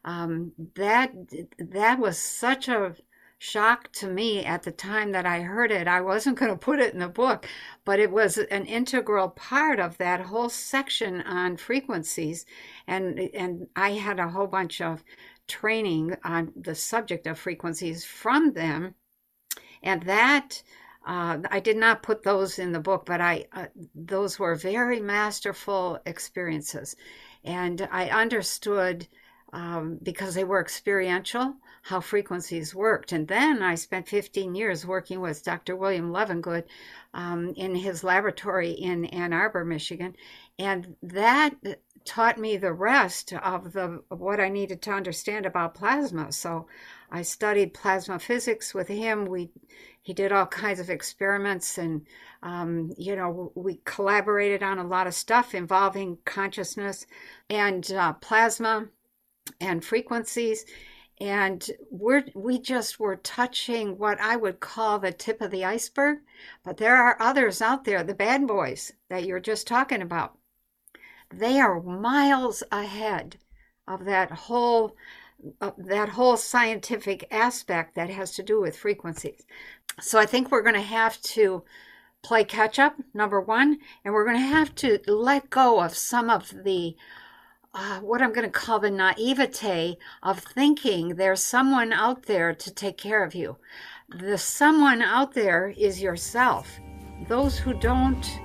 Um, 0.06 0.52
that 0.76 1.14
that 1.58 2.00
was 2.00 2.18
such 2.20 2.68
a 2.68 2.96
shock 3.44 3.92
to 3.92 4.06
me 4.06 4.46
at 4.46 4.62
the 4.62 4.72
time 4.72 5.14
that 5.14 5.26
I 5.26 5.40
heard 5.40 5.72
it. 5.72 5.88
I 5.88 6.00
wasn't 6.00 6.38
going 6.38 6.52
to 6.52 6.58
put 6.58 6.80
it 6.80 6.94
in 6.94 7.00
the 7.00 7.08
book, 7.08 7.48
but 7.84 8.00
it 8.00 8.12
was 8.12 8.38
an 8.38 8.68
integral 8.68 9.30
part 9.30 9.80
of 9.80 9.98
that 9.98 10.22
whole 10.22 10.48
section 10.48 11.22
on 11.22 11.58
frequencies. 11.58 12.46
And, 12.86 13.18
and 13.34 13.66
I 13.76 13.94
had 13.94 14.20
a 14.20 14.30
whole 14.30 14.46
bunch 14.46 14.80
of 14.80 15.04
training 15.48 16.18
on 16.24 16.54
the 16.56 16.76
subject 16.76 17.26
of 17.26 17.40
frequencies 17.40 18.06
from 18.06 18.54
them. 18.54 18.94
And 19.82 20.04
that, 20.04 20.62
uh, 21.08 21.40
I 21.50 21.62
did 21.62 21.78
not 21.78 22.04
put 22.04 22.22
those 22.22 22.60
in 22.60 22.74
the 22.74 22.80
book, 22.80 23.08
but 23.08 23.22
I, 23.22 23.46
uh, 23.54 23.66
those 23.96 24.38
were 24.38 24.54
very 24.54 25.00
masterful 25.00 25.98
experiences. 26.06 26.96
And 27.44 27.90
I 27.92 28.10
understood 28.10 29.08
um, 29.52 29.98
because 30.04 30.36
they 30.36 30.44
were 30.44 30.62
experiential, 30.62 31.56
how 31.82 32.00
frequencies 32.00 32.76
worked. 32.76 33.12
And 33.12 33.28
then 33.28 33.62
I 33.62 33.76
spent 33.76 34.08
15 34.08 34.54
years 34.56 34.86
working 34.86 35.20
with 35.20 35.44
Dr. 35.44 35.76
William 35.76 36.12
Levengood 36.12 36.66
um, 37.14 37.54
in 37.56 37.76
his 37.76 38.04
laboratory 38.04 38.72
in 38.72 39.06
Ann 39.06 39.34
Arbor, 39.34 39.66
Michigan. 39.66 40.16
And 40.60 40.96
that 41.02 41.56
taught 42.06 42.38
me 42.38 42.58
the 42.58 42.74
rest 42.74 43.34
of 43.34 43.74
the 43.74 44.02
of 44.10 44.20
what 44.20 44.40
I 44.40 44.50
needed 44.50 44.82
to 44.84 44.92
understand 44.92 45.46
about 45.46 45.76
plasma. 45.76 46.32
So 46.32 46.68
I 47.12 47.22
studied 47.22 47.74
plasma 47.74 48.20
physics 48.20 48.74
with 48.74 48.88
him. 48.88 49.26
We 49.26 49.52
he 50.02 50.14
did 50.14 50.32
all 50.32 50.48
kinds 50.48 50.80
of 50.80 50.90
experiments, 50.90 51.78
and 51.78 52.08
um, 52.42 52.92
you 52.98 53.16
know 53.16 53.52
we 53.56 53.82
collaborated 53.86 54.64
on 54.64 54.80
a 54.80 54.88
lot 54.88 55.08
of 55.08 55.14
stuff 55.14 55.54
involving 55.54 56.18
consciousness 56.26 57.06
and 57.50 57.92
uh, 57.92 58.14
plasma 58.14 58.88
and 59.60 59.84
frequencies. 59.84 60.66
And 61.22 61.66
we're 61.90 62.26
we 62.36 62.60
just 62.60 63.00
were 63.00 63.16
touching 63.16 63.98
what 63.98 64.20
I 64.20 64.36
would 64.36 64.60
call 64.60 65.00
the 65.00 65.14
tip 65.14 65.40
of 65.40 65.52
the 65.52 65.64
iceberg, 65.64 66.20
but 66.66 66.78
there 66.78 66.98
are 66.98 67.16
others 67.22 67.62
out 67.62 67.86
there, 67.86 68.04
the 68.04 68.14
bad 68.14 68.46
boys 68.48 68.92
that 69.10 69.24
you're 69.24 69.40
just 69.40 69.68
talking 69.68 70.02
about 70.02 70.38
they 71.34 71.60
are 71.60 71.82
miles 71.82 72.64
ahead 72.72 73.38
of 73.88 74.06
that 74.06 74.32
whole 74.32 74.96
uh, 75.60 75.72
that 75.78 76.10
whole 76.10 76.38
scientific 76.38 77.26
aspect 77.32 77.96
that 77.96 78.10
has 78.10 78.34
to 78.36 78.44
do 78.44 78.62
with 78.62 78.78
frequencies. 78.78 79.44
So 80.00 80.20
I 80.20 80.26
think 80.26 80.52
we're 80.52 80.62
going 80.62 80.76
to 80.76 80.82
have 80.82 81.20
to 81.22 81.64
play 82.22 82.44
catch 82.44 82.78
up, 82.78 82.96
number 83.14 83.42
one, 83.42 83.80
and 84.06 84.14
we're 84.14 84.26
going 84.26 84.38
to 84.38 84.56
have 84.56 84.76
to 84.76 85.00
let 85.08 85.50
go 85.50 85.82
of 85.82 85.98
some 85.98 86.30
of 86.30 86.54
the 86.64 86.96
uh, 87.74 88.00
what 88.00 88.22
I'm 88.22 88.34
going 88.34 88.46
to 88.46 88.52
call 88.52 88.80
the 88.80 88.92
naivete 88.92 89.98
of 90.24 90.40
thinking 90.40 91.16
there's 91.16 91.42
someone 91.42 91.94
out 91.94 92.24
there 92.24 92.54
to 92.54 92.74
take 92.74 92.98
care 92.98 93.24
of 93.24 93.34
you. 93.34 93.58
The 94.10 94.38
someone 94.38 95.02
out 95.02 95.34
there 95.34 95.74
is 95.78 96.02
yourself. 96.02 96.80
Those 97.28 97.58
who 97.58 97.74
don't 97.74 98.40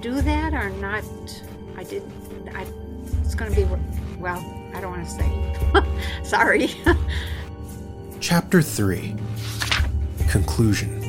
do 0.00 0.20
that 0.20 0.52
are 0.52 0.70
not, 0.70 1.04
I 1.76 1.84
did 1.84 2.02
I, 2.54 2.66
it's 3.22 3.34
going 3.34 3.54
to 3.54 3.56
be, 3.56 3.64
well, 4.18 4.38
I 4.74 4.80
don't 4.80 4.90
want 4.90 5.04
to 5.04 5.10
say. 5.10 6.22
Sorry. 6.22 6.70
Chapter 8.20 8.62
3 8.62 9.16
Conclusion 10.28 11.01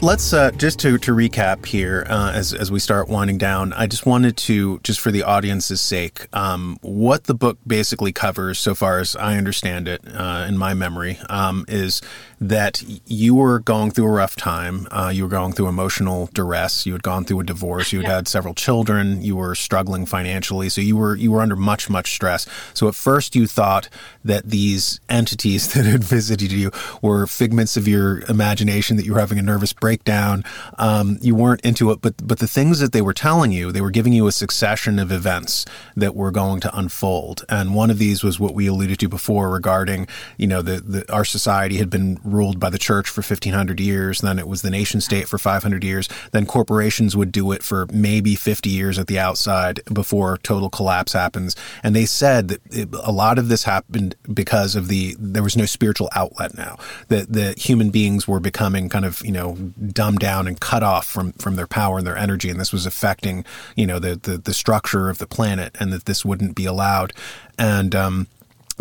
let's 0.00 0.32
uh, 0.32 0.52
just 0.52 0.78
to, 0.78 0.96
to 0.96 1.12
recap 1.12 1.66
here 1.66 2.06
uh, 2.08 2.30
as, 2.32 2.54
as 2.54 2.70
we 2.70 2.78
start 2.78 3.08
winding 3.08 3.36
down 3.36 3.72
i 3.72 3.84
just 3.84 4.06
wanted 4.06 4.36
to 4.36 4.78
just 4.84 5.00
for 5.00 5.10
the 5.10 5.24
audience's 5.24 5.80
sake 5.80 6.28
um, 6.32 6.78
what 6.82 7.24
the 7.24 7.34
book 7.34 7.58
basically 7.66 8.12
covers 8.12 8.60
so 8.60 8.76
far 8.76 9.00
as 9.00 9.16
i 9.16 9.36
understand 9.36 9.88
it 9.88 10.00
uh, 10.14 10.46
in 10.48 10.56
my 10.56 10.72
memory 10.72 11.18
um, 11.28 11.64
is 11.66 12.00
that 12.40 12.82
you 13.06 13.34
were 13.34 13.58
going 13.58 13.90
through 13.90 14.06
a 14.06 14.10
rough 14.10 14.36
time. 14.36 14.86
Uh, 14.90 15.10
you 15.12 15.24
were 15.24 15.28
going 15.28 15.52
through 15.52 15.66
emotional 15.68 16.28
duress. 16.32 16.86
You 16.86 16.92
had 16.92 17.02
gone 17.02 17.24
through 17.24 17.40
a 17.40 17.44
divorce. 17.44 17.92
You 17.92 18.00
had 18.00 18.08
yeah. 18.08 18.14
had 18.16 18.28
several 18.28 18.54
children. 18.54 19.22
You 19.22 19.36
were 19.36 19.54
struggling 19.54 20.06
financially. 20.06 20.68
So 20.68 20.80
you 20.80 20.96
were 20.96 21.16
you 21.16 21.32
were 21.32 21.40
under 21.40 21.56
much 21.56 21.90
much 21.90 22.12
stress. 22.12 22.46
So 22.74 22.86
at 22.88 22.94
first 22.94 23.34
you 23.34 23.46
thought 23.46 23.88
that 24.24 24.48
these 24.48 25.00
entities 25.08 25.72
that 25.74 25.84
had 25.84 26.04
visited 26.04 26.52
you 26.52 26.70
were 27.02 27.26
figments 27.26 27.76
of 27.76 27.88
your 27.88 28.20
imagination. 28.28 28.96
That 28.96 29.04
you 29.04 29.14
were 29.14 29.20
having 29.20 29.38
a 29.38 29.42
nervous 29.42 29.72
breakdown. 29.72 30.44
Um, 30.78 31.18
you 31.20 31.34
weren't 31.34 31.62
into 31.62 31.90
it, 31.90 32.00
but 32.00 32.14
but 32.26 32.38
the 32.38 32.48
things 32.48 32.78
that 32.78 32.92
they 32.92 33.02
were 33.02 33.14
telling 33.14 33.52
you, 33.52 33.72
they 33.72 33.80
were 33.80 33.90
giving 33.90 34.12
you 34.12 34.26
a 34.26 34.32
succession 34.32 34.98
of 34.98 35.10
events 35.10 35.64
that 35.96 36.14
were 36.14 36.30
going 36.30 36.60
to 36.60 36.78
unfold. 36.78 37.44
And 37.48 37.74
one 37.74 37.90
of 37.90 37.98
these 37.98 38.22
was 38.22 38.38
what 38.38 38.54
we 38.54 38.66
alluded 38.66 39.00
to 39.00 39.08
before 39.08 39.50
regarding 39.50 40.06
you 40.36 40.46
know 40.46 40.62
the, 40.62 40.80
the 40.80 41.12
our 41.12 41.24
society 41.24 41.78
had 41.78 41.90
been 41.90 42.20
ruled 42.28 42.60
by 42.60 42.70
the 42.70 42.78
church 42.78 43.08
for 43.08 43.20
1500 43.20 43.80
years. 43.80 44.20
Then 44.20 44.38
it 44.38 44.48
was 44.48 44.62
the 44.62 44.70
nation 44.70 45.00
state 45.00 45.28
for 45.28 45.38
500 45.38 45.82
years. 45.84 46.08
Then 46.32 46.46
corporations 46.46 47.16
would 47.16 47.32
do 47.32 47.52
it 47.52 47.62
for 47.62 47.86
maybe 47.92 48.34
50 48.34 48.70
years 48.70 48.98
at 48.98 49.06
the 49.06 49.18
outside 49.18 49.80
before 49.92 50.38
total 50.38 50.70
collapse 50.70 51.12
happens. 51.12 51.56
And 51.82 51.94
they 51.94 52.06
said 52.06 52.48
that 52.48 52.60
it, 52.70 52.88
a 53.02 53.12
lot 53.12 53.38
of 53.38 53.48
this 53.48 53.64
happened 53.64 54.16
because 54.32 54.76
of 54.76 54.88
the, 54.88 55.16
there 55.18 55.42
was 55.42 55.56
no 55.56 55.66
spiritual 55.66 56.08
outlet 56.14 56.56
now. 56.56 56.78
That 57.08 57.32
the 57.32 57.54
human 57.56 57.90
beings 57.90 58.28
were 58.28 58.40
becoming 58.40 58.88
kind 58.88 59.04
of, 59.04 59.24
you 59.24 59.32
know, 59.32 59.54
dumbed 59.54 60.20
down 60.20 60.46
and 60.46 60.60
cut 60.60 60.82
off 60.82 61.06
from, 61.06 61.32
from 61.32 61.56
their 61.56 61.66
power 61.66 61.98
and 61.98 62.06
their 62.06 62.16
energy. 62.16 62.50
And 62.50 62.60
this 62.60 62.72
was 62.72 62.86
affecting, 62.86 63.44
you 63.76 63.86
know, 63.86 63.98
the, 63.98 64.16
the, 64.16 64.38
the 64.38 64.54
structure 64.54 65.08
of 65.08 65.18
the 65.18 65.26
planet 65.26 65.76
and 65.80 65.92
that 65.92 66.04
this 66.04 66.24
wouldn't 66.24 66.54
be 66.54 66.66
allowed. 66.66 67.12
And, 67.58 67.94
um, 67.94 68.28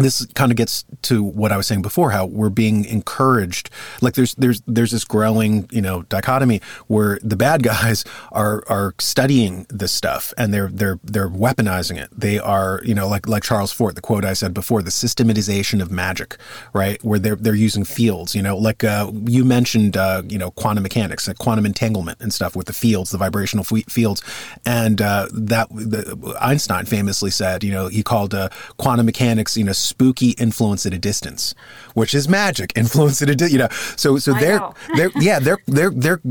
this 0.05 0.25
kind 0.35 0.51
of 0.51 0.57
gets 0.57 0.85
to 1.03 1.23
what 1.23 1.51
I 1.51 1.57
was 1.57 1.67
saying 1.67 1.81
before, 1.81 2.11
how 2.11 2.25
we're 2.25 2.49
being 2.49 2.85
encouraged. 2.85 3.69
Like 4.01 4.13
there's 4.13 4.35
there's 4.35 4.61
there's 4.67 4.91
this 4.91 5.03
growing, 5.03 5.67
you 5.71 5.81
know, 5.81 6.03
dichotomy 6.03 6.61
where 6.87 7.19
the 7.23 7.35
bad 7.35 7.63
guys 7.63 8.05
are 8.31 8.63
are 8.67 8.93
studying 8.99 9.65
this 9.69 9.91
stuff 9.91 10.33
and 10.37 10.53
they're 10.53 10.69
they're 10.69 10.99
they're 11.03 11.29
weaponizing 11.29 11.97
it. 11.97 12.09
They 12.11 12.37
are, 12.37 12.81
you 12.83 12.93
know, 12.93 13.07
like 13.07 13.27
like 13.27 13.43
Charles 13.43 13.71
Fort, 13.71 13.95
the 13.95 14.01
quote 14.01 14.23
I 14.23 14.33
said 14.33 14.53
before, 14.53 14.81
the 14.81 14.91
systematization 14.91 15.81
of 15.81 15.91
magic, 15.91 16.37
right? 16.73 17.03
Where 17.03 17.19
they're 17.19 17.35
they're 17.35 17.55
using 17.55 17.83
fields, 17.83 18.35
you 18.35 18.43
know, 18.43 18.55
like 18.55 18.83
uh, 18.83 19.11
you 19.25 19.43
mentioned, 19.43 19.97
uh, 19.97 20.21
you 20.27 20.37
know, 20.37 20.51
quantum 20.51 20.83
mechanics, 20.83 21.27
like 21.27 21.39
quantum 21.39 21.65
entanglement 21.65 22.21
and 22.21 22.31
stuff 22.31 22.55
with 22.55 22.67
the 22.67 22.73
fields, 22.73 23.09
the 23.09 23.17
vibrational 23.17 23.65
f- 23.69 23.85
fields, 23.89 24.21
and 24.65 25.01
uh, 25.01 25.27
that 25.33 25.69
the, 25.69 26.37
Einstein 26.39 26.85
famously 26.85 27.31
said, 27.31 27.63
you 27.63 27.71
know, 27.71 27.87
he 27.87 28.03
called 28.03 28.35
uh, 28.35 28.49
quantum 28.77 29.07
mechanics, 29.07 29.57
you 29.57 29.63
know 29.63 29.73
spooky 29.87 30.31
influence 30.31 30.85
at 30.85 30.93
a 30.93 30.99
distance, 30.99 31.55
which 31.93 32.13
is 32.13 32.27
magic 32.27 32.73
influence 32.75 33.21
at 33.21 33.29
a 33.29 33.35
distance. 33.35 33.53
You 33.53 33.59
know, 33.59 33.69
so 33.95 34.17
so 34.17 34.33
they're 34.33 34.61
they're 34.95 35.11
yeah 35.15 35.39
they're 35.39 35.59
they're 35.65 35.91
they're 35.91 36.21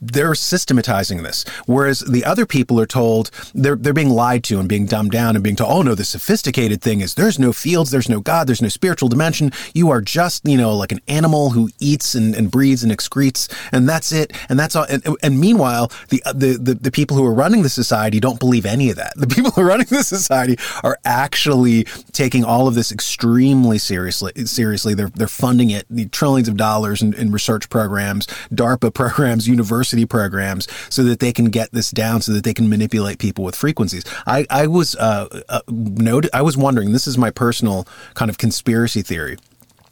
they're 0.00 0.34
systematizing 0.34 1.22
this, 1.22 1.44
whereas 1.66 2.00
the 2.00 2.24
other 2.24 2.46
people 2.46 2.80
are 2.80 2.86
told 2.86 3.30
they're 3.54 3.76
they're 3.76 3.92
being 3.92 4.10
lied 4.10 4.44
to 4.44 4.58
and 4.58 4.68
being 4.68 4.86
dumbed 4.86 5.12
down 5.12 5.34
and 5.36 5.42
being 5.42 5.56
told, 5.56 5.72
oh 5.72 5.82
no, 5.82 5.94
the 5.94 6.04
sophisticated 6.04 6.80
thing 6.80 7.00
is 7.00 7.14
there's 7.14 7.38
no 7.38 7.52
fields, 7.52 7.90
there's 7.90 8.08
no 8.08 8.20
God, 8.20 8.46
there's 8.46 8.62
no 8.62 8.68
spiritual 8.68 9.08
dimension. 9.08 9.52
You 9.74 9.90
are 9.90 10.00
just 10.00 10.46
you 10.46 10.56
know 10.56 10.74
like 10.74 10.92
an 10.92 11.00
animal 11.08 11.50
who 11.50 11.70
eats 11.80 12.14
and, 12.14 12.34
and 12.34 12.50
breathes 12.50 12.82
and 12.82 12.92
excretes, 12.92 13.52
and 13.72 13.88
that's 13.88 14.12
it, 14.12 14.32
and 14.48 14.58
that's 14.58 14.76
all. 14.76 14.86
And, 14.88 15.02
and 15.22 15.40
meanwhile, 15.40 15.90
the, 16.08 16.22
the 16.34 16.58
the 16.58 16.74
the 16.74 16.90
people 16.90 17.16
who 17.16 17.24
are 17.24 17.34
running 17.34 17.62
the 17.62 17.68
society 17.68 18.20
don't 18.20 18.38
believe 18.38 18.64
any 18.64 18.90
of 18.90 18.96
that. 18.96 19.12
The 19.16 19.26
people 19.34 19.50
who 19.50 19.62
are 19.62 19.66
running 19.66 19.86
the 19.86 20.04
society 20.04 20.56
are 20.82 20.98
actually 21.04 21.84
taking 22.12 22.44
all 22.44 22.68
of 22.68 22.74
this 22.74 22.91
extremely 22.92 23.78
seriously. 23.78 24.32
Seriously, 24.44 24.94
they're 24.94 25.08
they're 25.08 25.26
funding 25.26 25.70
it 25.70 25.86
the 25.90 26.06
trillions 26.06 26.48
of 26.48 26.56
dollars 26.56 27.02
in, 27.02 27.14
in 27.14 27.32
research 27.32 27.68
programs, 27.68 28.26
DARPA 28.52 28.94
programs, 28.94 29.48
university 29.48 30.06
programs, 30.06 30.68
so 30.88 31.02
that 31.04 31.20
they 31.20 31.32
can 31.32 31.46
get 31.46 31.72
this 31.72 31.90
down, 31.90 32.22
so 32.22 32.32
that 32.32 32.44
they 32.44 32.54
can 32.54 32.68
manipulate 32.68 33.18
people 33.18 33.44
with 33.44 33.56
frequencies. 33.56 34.04
I 34.26 34.46
I 34.50 34.66
was 34.66 34.94
uh, 34.96 35.42
uh 35.48 35.60
noted. 35.68 36.30
I 36.32 36.42
was 36.42 36.56
wondering. 36.56 36.92
This 36.92 37.06
is 37.06 37.18
my 37.18 37.30
personal 37.30 37.86
kind 38.14 38.30
of 38.30 38.38
conspiracy 38.38 39.02
theory. 39.02 39.38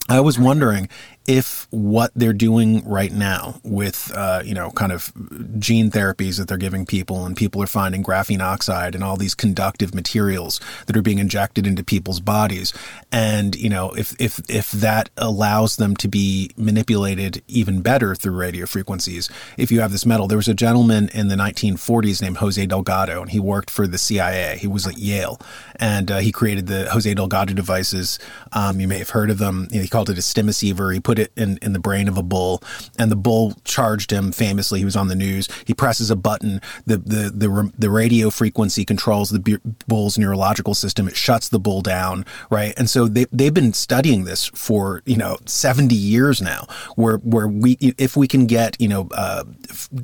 I 0.08 0.20
was 0.20 0.38
wondering 0.38 0.88
if 1.26 1.66
what 1.70 2.10
they're 2.14 2.32
doing 2.32 2.82
right 2.88 3.12
now 3.12 3.60
with, 3.62 4.10
uh, 4.14 4.42
you 4.44 4.54
know, 4.54 4.70
kind 4.70 4.90
of 4.90 5.12
gene 5.60 5.90
therapies 5.90 6.38
that 6.38 6.48
they're 6.48 6.56
giving 6.56 6.86
people 6.86 7.24
and 7.24 7.36
people 7.36 7.62
are 7.62 7.66
finding 7.66 8.02
graphene 8.02 8.40
oxide 8.40 8.94
and 8.94 9.04
all 9.04 9.16
these 9.16 9.34
conductive 9.34 9.94
materials 9.94 10.60
that 10.86 10.96
are 10.96 11.02
being 11.02 11.18
injected 11.18 11.66
into 11.66 11.84
people's 11.84 12.20
bodies. 12.20 12.72
And, 13.12 13.54
you 13.54 13.68
know, 13.68 13.90
if, 13.92 14.18
if, 14.20 14.40
if 14.48 14.72
that 14.72 15.10
allows 15.16 15.76
them 15.76 15.94
to 15.96 16.08
be 16.08 16.50
manipulated 16.56 17.42
even 17.46 17.80
better 17.80 18.14
through 18.14 18.36
radio 18.36 18.66
frequencies, 18.66 19.28
if 19.56 19.70
you 19.70 19.80
have 19.80 19.92
this 19.92 20.06
metal, 20.06 20.26
there 20.26 20.38
was 20.38 20.48
a 20.48 20.54
gentleman 20.54 21.10
in 21.14 21.28
the 21.28 21.36
1940s 21.36 22.22
named 22.22 22.38
Jose 22.38 22.64
Delgado 22.66 23.20
and 23.20 23.30
he 23.30 23.38
worked 23.38 23.70
for 23.70 23.86
the 23.86 23.98
CIA. 23.98 24.56
He 24.58 24.66
was 24.66 24.86
at 24.86 24.98
Yale 24.98 25.40
and 25.76 26.10
uh, 26.10 26.18
he 26.18 26.32
created 26.32 26.66
the 26.66 26.90
Jose 26.90 27.12
Delgado 27.14 27.54
devices. 27.54 28.18
Um, 28.52 28.80
you 28.80 28.88
may 28.88 28.98
have 28.98 29.10
heard 29.10 29.30
of 29.30 29.38
them. 29.38 29.68
You 29.70 29.76
know, 29.76 29.82
he 29.82 29.88
called 29.88 30.10
it 30.10 30.18
a 30.18 30.22
stimoceiver. 30.22 30.92
He 30.92 30.98
put 30.98 31.19
it 31.20 31.32
in, 31.36 31.58
in 31.62 31.72
the 31.72 31.78
brain 31.78 32.08
of 32.08 32.18
a 32.18 32.22
bull, 32.22 32.62
and 32.98 33.10
the 33.10 33.16
bull 33.16 33.54
charged 33.64 34.12
him 34.12 34.32
famously. 34.32 34.80
He 34.80 34.84
was 34.84 34.96
on 34.96 35.08
the 35.08 35.14
news. 35.14 35.48
He 35.64 35.74
presses 35.74 36.10
a 36.10 36.16
button. 36.16 36.60
The 36.86 36.96
the 36.96 37.30
the, 37.30 37.72
the 37.78 37.90
radio 37.90 38.30
frequency 38.30 38.84
controls 38.84 39.30
the 39.30 39.60
bull's 39.86 40.18
neurological 40.18 40.74
system. 40.74 41.08
It 41.08 41.16
shuts 41.16 41.48
the 41.48 41.60
bull 41.60 41.82
down, 41.82 42.24
right? 42.50 42.74
And 42.76 42.88
so 42.88 43.06
they 43.06 43.26
they've 43.32 43.54
been 43.54 43.72
studying 43.72 44.24
this 44.24 44.46
for 44.54 45.02
you 45.04 45.16
know 45.16 45.38
seventy 45.46 45.94
years 45.94 46.40
now. 46.42 46.66
Where 46.96 47.18
where 47.18 47.48
we 47.48 47.76
if 47.80 48.16
we 48.16 48.26
can 48.26 48.46
get 48.46 48.80
you 48.80 48.88
know 48.88 49.08
uh, 49.12 49.44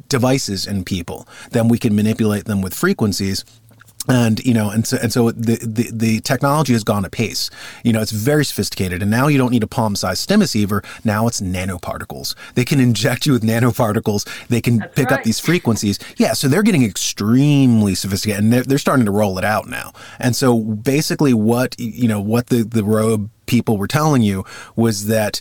devices 0.09 0.67
in 0.67 0.85
people, 0.85 1.27
then 1.51 1.69
we 1.69 1.79
can 1.79 1.97
manipulate 1.97 2.45
them 2.45 2.63
with 2.63 2.75
frequencies 2.75 3.45
and 4.09 4.45
you 4.45 4.55
know 4.55 4.71
and 4.71 4.87
so 4.87 4.99
and 5.03 5.13
so 5.13 5.31
the, 5.31 5.57
the 5.57 5.91
the 5.93 6.21
technology 6.21 6.73
has 6.73 6.85
gone 6.85 7.05
apace. 7.05 7.51
You 7.85 7.93
know 7.93 8.01
it's 8.01 8.13
very 8.13 8.45
sophisticated. 8.45 9.03
And 9.03 9.11
now 9.11 9.29
you 9.29 9.39
don't 9.39 9.51
need 9.51 9.63
a 9.63 9.67
palm-sized 9.67 10.29
stimoceiver. 10.29 10.85
Now 11.05 11.27
it's 11.27 11.41
nanoparticles. 11.41 12.35
They 12.55 12.65
can 12.65 12.81
inject 12.81 13.27
you 13.27 13.33
with 13.33 13.43
nanoparticles. 13.43 14.27
They 14.49 14.61
can 14.61 14.79
That's 14.79 14.95
pick 14.95 15.11
right. 15.11 15.21
up 15.21 15.25
these 15.25 15.41
frequencies. 15.41 15.99
Yeah 16.17 16.33
so 16.33 16.49
they're 16.49 16.63
getting 16.63 16.85
extremely 16.85 17.95
sophisticated 17.95 18.45
and 18.45 18.53
they're, 18.53 18.63
they're 18.63 18.79
starting 18.79 19.07
to 19.07 19.11
roll 19.11 19.39
it 19.39 19.45
out 19.45 19.69
now. 19.69 19.93
And 20.19 20.37
so 20.37 20.59
basically 20.61 21.35
what 21.35 21.79
you 21.79 22.09
know 22.09 22.21
what 22.21 22.49
the 22.49 22.63
the 22.63 22.85
robe 22.85 23.31
people 23.47 23.79
were 23.79 23.87
telling 23.87 24.23
you 24.23 24.45
was 24.75 25.07
that 25.07 25.41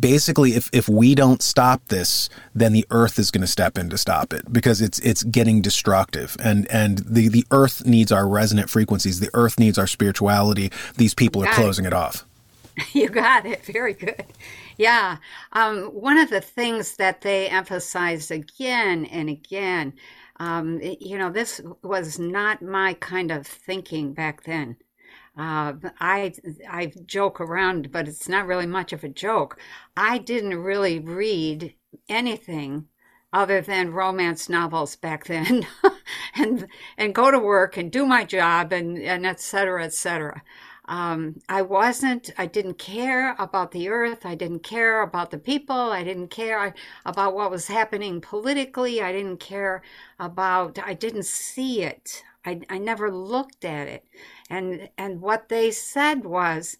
basically 0.00 0.54
if, 0.54 0.70
if 0.72 0.88
we 0.88 1.14
don't 1.14 1.42
stop 1.42 1.86
this, 1.88 2.28
then 2.54 2.72
the 2.72 2.86
earth 2.90 3.18
is 3.18 3.30
going 3.30 3.42
to 3.42 3.46
step 3.46 3.78
in 3.78 3.90
to 3.90 3.98
stop 3.98 4.32
it 4.32 4.52
because 4.52 4.80
it's 4.80 4.98
it's 5.00 5.22
getting 5.24 5.60
destructive 5.60 6.36
and 6.42 6.66
and 6.70 6.98
the 6.98 7.28
the 7.28 7.46
earth 7.50 7.84
needs 7.86 8.12
our 8.12 8.28
resonant 8.28 8.70
frequencies. 8.70 9.20
The 9.20 9.30
earth 9.34 9.58
needs 9.58 9.78
our 9.78 9.86
spirituality. 9.86 10.70
These 10.96 11.14
people 11.14 11.44
are 11.44 11.52
closing 11.52 11.84
it. 11.84 11.88
it 11.88 11.94
off. 11.94 12.24
You 12.92 13.08
got 13.08 13.46
it. 13.46 13.64
Very 13.64 13.94
good. 13.94 14.26
Yeah. 14.76 15.16
Um, 15.52 15.84
one 15.86 16.18
of 16.18 16.28
the 16.28 16.42
things 16.42 16.96
that 16.96 17.22
they 17.22 17.48
emphasized 17.48 18.30
again 18.30 19.06
and 19.06 19.30
again, 19.30 19.94
um, 20.38 20.80
you 20.82 21.16
know, 21.16 21.30
this 21.30 21.60
was 21.82 22.18
not 22.18 22.60
my 22.60 22.94
kind 22.94 23.30
of 23.30 23.46
thinking 23.46 24.12
back 24.12 24.44
then. 24.44 24.76
Uh, 25.36 25.74
I 26.00 26.32
I 26.68 26.86
joke 27.04 27.40
around, 27.40 27.92
but 27.92 28.08
it's 28.08 28.28
not 28.28 28.46
really 28.46 28.66
much 28.66 28.92
of 28.92 29.04
a 29.04 29.08
joke. 29.08 29.58
I 29.96 30.18
didn't 30.18 30.56
really 30.62 30.98
read 30.98 31.74
anything 32.08 32.88
other 33.32 33.60
than 33.60 33.92
romance 33.92 34.48
novels 34.48 34.96
back 34.96 35.26
then, 35.26 35.66
and 36.34 36.68
and 36.96 37.14
go 37.14 37.30
to 37.30 37.38
work 37.38 37.76
and 37.76 37.92
do 37.92 38.06
my 38.06 38.24
job 38.24 38.72
and 38.72 38.98
and 38.98 39.26
et 39.26 39.40
cetera, 39.40 39.84
et 39.84 39.92
cetera. 39.94 40.42
Um, 40.88 41.40
I 41.48 41.62
wasn't, 41.62 42.30
I 42.38 42.46
didn't 42.46 42.78
care 42.78 43.34
about 43.38 43.72
the 43.72 43.88
earth. 43.88 44.24
I 44.24 44.36
didn't 44.36 44.60
care 44.60 45.02
about 45.02 45.30
the 45.32 45.38
people. 45.38 45.76
I 45.76 46.04
didn't 46.04 46.28
care 46.28 46.74
about 47.04 47.34
what 47.34 47.50
was 47.50 47.66
happening 47.66 48.20
politically. 48.20 49.02
I 49.02 49.10
didn't 49.12 49.38
care 49.38 49.82
about, 50.20 50.78
I 50.78 50.94
didn't 50.94 51.24
see 51.26 51.82
it. 51.82 52.22
I, 52.46 52.60
I 52.70 52.78
never 52.78 53.10
looked 53.10 53.64
at 53.64 53.88
it. 53.88 54.06
And, 54.48 54.88
and 54.96 55.20
what 55.20 55.48
they 55.48 55.72
said 55.72 56.24
was 56.24 56.76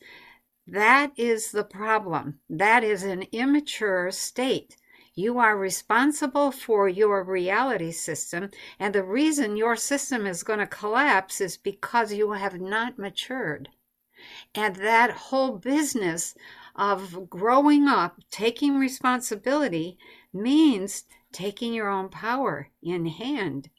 that 0.67 1.13
is 1.17 1.51
the 1.51 1.65
problem. 1.65 2.41
That 2.49 2.83
is 2.85 3.03
an 3.03 3.25
immature 3.33 4.11
state. 4.13 4.77
You 5.15 5.39
are 5.39 5.57
responsible 5.57 6.53
for 6.53 6.89
your 6.89 7.25
reality 7.25 7.91
system. 7.91 8.51
And 8.79 8.95
the 8.95 9.03
reason 9.03 9.57
your 9.57 9.75
system 9.75 10.27
is 10.27 10.43
going 10.43 10.59
to 10.59 10.67
collapse 10.67 11.41
is 11.41 11.57
because 11.57 12.13
you 12.13 12.33
have 12.33 12.61
not 12.61 12.99
matured. 12.99 13.69
And 14.55 14.77
that 14.77 15.11
whole 15.11 15.59
business 15.59 16.35
of 16.75 17.29
growing 17.29 17.89
up, 17.89 18.21
taking 18.31 18.79
responsibility, 18.79 19.99
means 20.33 21.05
taking 21.33 21.73
your 21.75 21.89
own 21.89 22.09
power 22.09 22.71
in 22.83 23.07
hand. 23.07 23.71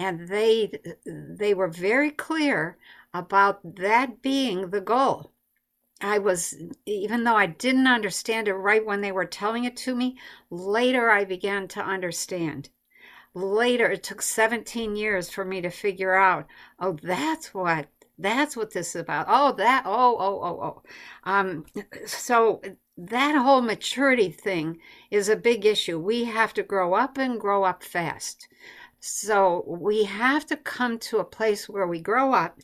And 0.00 0.26
they 0.28 0.72
they 1.06 1.54
were 1.54 1.68
very 1.68 2.10
clear 2.10 2.76
about 3.14 3.76
that 3.76 4.20
being 4.20 4.70
the 4.70 4.80
goal. 4.80 5.32
I 6.02 6.18
was, 6.18 6.54
even 6.86 7.24
though 7.24 7.36
I 7.36 7.46
didn't 7.46 7.86
understand 7.86 8.48
it 8.48 8.54
right 8.54 8.84
when 8.84 9.02
they 9.02 9.12
were 9.12 9.26
telling 9.26 9.64
it 9.64 9.76
to 9.78 9.94
me, 9.94 10.18
later 10.50 11.10
I 11.10 11.24
began 11.24 11.68
to 11.68 11.82
understand. 11.82 12.70
Later, 13.34 13.90
it 13.90 14.02
took 14.04 14.22
17 14.22 14.96
years 14.96 15.30
for 15.30 15.44
me 15.44 15.60
to 15.62 15.70
figure 15.70 16.14
out, 16.14 16.46
oh, 16.78 16.98
that's 17.02 17.52
what, 17.54 17.88
that's 18.18 18.56
what 18.56 18.72
this 18.72 18.94
is 18.94 19.02
about. 19.02 19.26
Oh, 19.28 19.52
that, 19.54 19.84
oh, 19.86 20.16
oh, 20.18 20.40
oh, 20.42 20.62
oh. 20.62 20.82
Um, 21.30 21.66
so 22.06 22.62
that 22.96 23.36
whole 23.36 23.62
maturity 23.62 24.30
thing 24.30 24.78
is 25.10 25.28
a 25.28 25.36
big 25.36 25.66
issue. 25.66 25.98
We 25.98 26.24
have 26.24 26.54
to 26.54 26.62
grow 26.62 26.94
up 26.94 27.18
and 27.18 27.40
grow 27.40 27.64
up 27.64 27.82
fast. 27.82 28.48
So 29.00 29.64
we 29.66 30.04
have 30.04 30.46
to 30.46 30.56
come 30.56 30.98
to 31.00 31.18
a 31.18 31.24
place 31.24 31.68
where 31.68 31.86
we 31.86 32.00
grow 32.00 32.32
up 32.32 32.60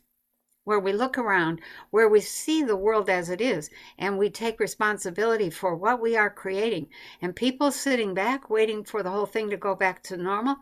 where 0.67 0.81
we 0.81 0.93
look 0.93 1.17
around, 1.17 1.61
where 1.91 2.09
we 2.09 2.21
see 2.21 2.61
the 2.61 2.77
world 2.77 3.09
as 3.09 3.31
it 3.31 3.41
is, 3.41 3.71
and 3.99 4.19
we 4.19 4.29
take 4.29 4.59
responsibility 4.59 5.49
for 5.49 5.77
what 5.77 6.01
we 6.01 6.17
are 6.17 6.29
creating. 6.29 6.89
And 7.23 7.37
people 7.37 7.71
sitting 7.71 8.15
back, 8.15 8.51
waiting 8.51 8.83
for 8.83 9.05
the 9.05 9.11
whole 9.11 9.27
thing 9.27 9.49
to 9.51 9.57
go 9.57 9.77
back 9.77 10.03
to 10.05 10.17
normal, 10.17 10.57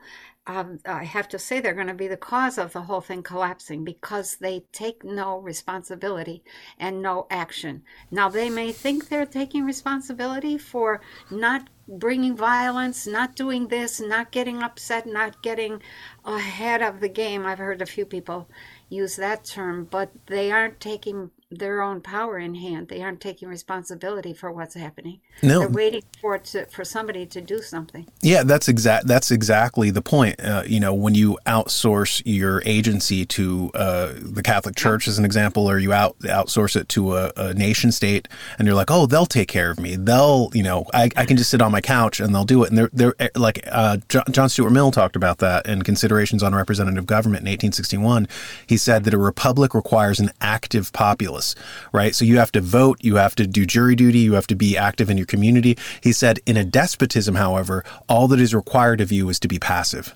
um, 0.47 0.79
I 0.85 1.05
have 1.05 1.29
to 1.29 1.39
say 1.39 1.61
they're 1.61 1.73
going 1.73 1.87
to 1.87 1.95
be 1.95 2.09
the 2.09 2.19
cause 2.19 2.59
of 2.59 2.73
the 2.73 2.83
whole 2.83 3.01
thing 3.01 3.23
collapsing 3.23 3.83
because 3.83 4.37
they 4.37 4.65
take 4.73 5.03
no 5.03 5.39
responsibility 5.39 6.45
and 6.79 7.01
no 7.01 7.27
action. 7.31 7.83
Now, 8.11 8.29
they 8.29 8.51
may 8.51 8.71
think 8.71 9.09
they're 9.09 9.25
taking 9.25 9.65
responsibility 9.65 10.59
for 10.59 11.01
not 11.31 11.71
bringing 11.89 12.37
violence, 12.37 13.07
not 13.07 13.37
doing 13.37 13.69
this, 13.69 14.01
not 14.01 14.31
getting 14.33 14.63
upset, 14.63 15.07
not 15.07 15.43
getting 15.43 15.81
ahead 16.27 16.83
of 16.83 17.01
the 17.01 17.09
game. 17.09 17.47
I've 17.47 17.59
heard 17.59 17.81
a 17.81 17.87
few 17.87 18.05
people 18.05 18.49
use 18.91 19.17
that 19.17 19.45
term, 19.45 19.87
but 19.91 20.11
they 20.27 20.53
aren't 20.53 20.79
taking 20.79 21.31
their 21.55 21.83
own 21.83 22.01
power 22.01 22.39
in 22.39 22.55
hand. 22.55 22.89
They 22.89 23.03
aren't 23.03 23.21
taking 23.21 23.49
responsibility 23.49 24.33
for 24.33 24.51
what's 24.53 24.75
happening. 24.75 25.21
No, 25.43 25.61
they're 25.61 25.69
waiting 25.69 26.03
for 26.21 26.39
to, 26.39 26.67
for 26.67 26.85
somebody 26.85 27.27
to 27.27 27.41
do 27.41 27.63
something. 27.63 28.07
Yeah, 28.23 28.43
that's 28.43 28.69
exact. 28.69 29.07
That's 29.07 29.31
exactly 29.31 29.91
the 29.91 30.03
point. 30.03 30.41
Uh, 30.41 30.63
you 30.67 30.81
know, 30.81 30.95
when 30.95 31.15
you 31.15 31.39
outsource 31.47 32.23
your 32.25 32.63
agency 32.65 33.25
to 33.27 33.71
uh, 33.75 34.13
the 34.17 34.43
Catholic 34.43 34.77
Church, 34.77 35.09
as 35.09 35.19
an 35.19 35.25
example, 35.25 35.69
or 35.69 35.79
you 35.79 35.93
out 35.93 36.19
outsource 36.21 36.77
it 36.77 36.89
to 36.91 37.17
a, 37.17 37.33
a, 37.37 37.55
nation 37.55 37.93
state, 37.93 38.29
and 38.59 38.67
you're 38.67 38.77
like, 38.77 38.91
oh, 38.91 39.07
they'll 39.07 39.27
take 39.27 39.49
care 39.49 39.71
of 39.71 39.79
me. 39.79 39.97
They'll, 39.97 40.51
you 40.55 40.63
know, 40.63 40.87
I, 40.95 41.11
I 41.17 41.27
can 41.27 41.37
just 41.37 41.51
sit 41.51 41.63
on 41.63 41.73
my 41.73 41.81
couch 41.81 42.21
and 42.21 42.35
they'll 42.35 42.45
do 42.45 42.65
it. 42.65 42.71
And 42.71 42.79
they're 42.79 42.91
they're 42.93 43.15
eh, 43.19 43.29
like 43.35 43.67
uh, 43.71 43.99
John 44.09 44.49
Stuart 44.49 44.71
Mill 44.71 44.91
talked 44.91 45.17
about 45.17 45.39
that 45.39 45.67
in 45.67 45.83
Considerations 45.83 46.43
on 46.43 46.55
Representative 46.55 47.07
Government 47.07 47.43
in 47.43 47.51
1861. 47.51 48.29
He 48.67 48.77
said 48.77 49.05
that 49.05 49.15
a 49.15 49.19
republic 49.19 49.75
requires 49.75 50.21
an 50.21 50.31
active 50.41 50.93
populace 50.93 51.44
right? 51.93 52.15
So 52.15 52.25
you 52.25 52.39
have 52.39 52.53
to 52.53 52.61
vote, 52.61 52.99
you 53.03 53.17
have 53.17 53.35
to 53.37 53.47
do 53.47 53.67
jury 53.67 53.97
duty, 53.97 54.21
you 54.21 54.35
have 54.35 54.47
to 54.49 54.55
be 54.55 54.77
active 54.77 55.11
in 55.11 55.17
your 55.17 55.27
community. 55.27 55.77
He 56.01 56.13
said, 56.13 56.41
in 56.47 56.57
a 56.57 56.65
despotism, 56.65 57.35
however, 57.35 57.85
all 58.09 58.29
that 58.29 58.41
is 58.41 58.55
required 58.55 59.01
of 59.01 59.13
you 59.13 59.29
is 59.29 59.39
to 59.41 59.49
be 59.49 59.59
passive. 59.59 60.15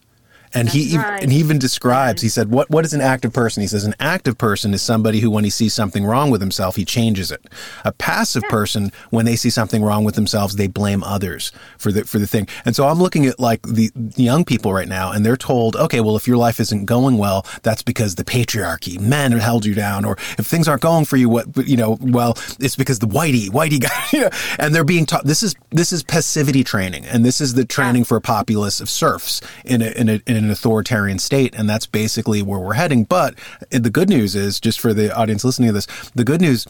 And 0.55 0.69
That's 0.69 0.77
he 0.77 0.97
right. 0.97 1.23
and 1.23 1.33
he 1.33 1.39
even 1.39 1.59
describes. 1.59 2.23
He 2.23 2.29
said, 2.29 2.51
"What 2.51 2.71
what 2.71 2.85
is 2.85 2.93
an 2.95 3.01
active 3.01 3.33
person?" 3.33 3.61
He 3.61 3.67
says, 3.67 3.85
"An 3.85 3.95
active 4.01 4.39
person 4.39 4.73
is 4.75 4.83
somebody 4.83 5.21
who, 5.21 5.31
when 5.31 5.45
he 5.45 5.51
sees 5.51 5.75
something 5.75 6.05
wrong 6.05 6.31
with 6.31 6.41
himself, 6.41 6.77
he 6.77 6.85
changes 6.85 7.31
it. 7.31 7.45
A 7.85 7.93
passive 7.93 8.43
yeah. 8.45 8.51
person, 8.51 8.93
when 9.11 9.25
they 9.25 9.37
see 9.37 9.51
something 9.51 9.83
wrong 9.83 10.05
with 10.05 10.15
themselves, 10.15 10.57
they 10.57 10.67
blame 10.67 11.03
others 11.05 11.53
for 11.77 11.93
the 11.93 12.05
for 12.05 12.19
the 12.19 12.27
thing." 12.27 12.49
And 12.65 12.75
so 12.75 12.87
I'm 12.87 12.99
looking 12.99 13.27
at 13.27 13.39
like 13.39 13.63
the 13.63 13.91
young 14.17 14.45
people 14.45 14.73
right 14.73 14.89
now, 14.89 15.13
and 15.13 15.25
they're 15.25 15.37
told, 15.37 15.77
"Okay, 15.77 16.01
well, 16.01 16.17
if 16.17 16.27
your 16.27 16.37
life 16.37 16.61
isn't 16.61 16.87
going 16.87 17.19
well, 17.19 17.47
that's 17.63 17.83
because 17.83 18.15
the 18.15 18.25
patriarchy, 18.25 18.99
men 18.99 19.33
held 19.33 19.65
you 19.65 19.75
down, 19.75 20.05
or 20.05 20.17
if 20.39 20.47
things 20.47 20.69
aren't 20.69 20.83
going 20.83 21.05
for 21.05 21.17
you, 21.17 21.29
what 21.29 21.47
you 21.67 21.77
know, 21.77 21.99
well, 22.01 22.39
it's 22.59 22.77
because 22.77 22.99
the 22.99 23.07
whitey 23.09 23.49
whitey 23.49 23.81
guy." 23.89 23.89
You 24.13 24.23
know, 24.23 24.31
and 24.59 24.75
they're 24.75 24.85
being 24.85 25.05
taught 25.05 25.25
this 25.25 25.43
is 25.43 25.55
this 25.71 25.93
is 25.93 26.03
passivity 26.03 26.65
training, 26.65 27.05
and 27.05 27.25
this 27.25 27.41
is 27.41 27.55
the 27.55 27.65
training 27.65 28.03
yeah. 28.03 28.07
for 28.07 28.17
a 28.17 28.21
populace 28.21 28.81
of 28.81 28.89
serfs 28.89 29.41
in 29.65 29.83
a 29.83 29.91
in 29.91 30.09
a 30.09 30.23
in 30.27 30.38
an 30.45 30.51
authoritarian 30.51 31.19
state, 31.19 31.55
and 31.57 31.69
that's 31.69 31.87
basically 31.87 32.43
where 32.43 32.59
we're 32.61 32.75
heading. 32.75 33.05
But 33.05 33.35
the 33.71 33.91
good 33.91 34.09
news 34.09 34.35
is, 34.35 34.61
just 34.61 34.81
for 34.81 34.95
the 34.95 35.15
audience 35.15 35.45
listening 35.45 35.69
to 35.69 35.73
this, 35.73 35.87
the 36.15 36.25
good 36.25 36.41
news 36.41 36.67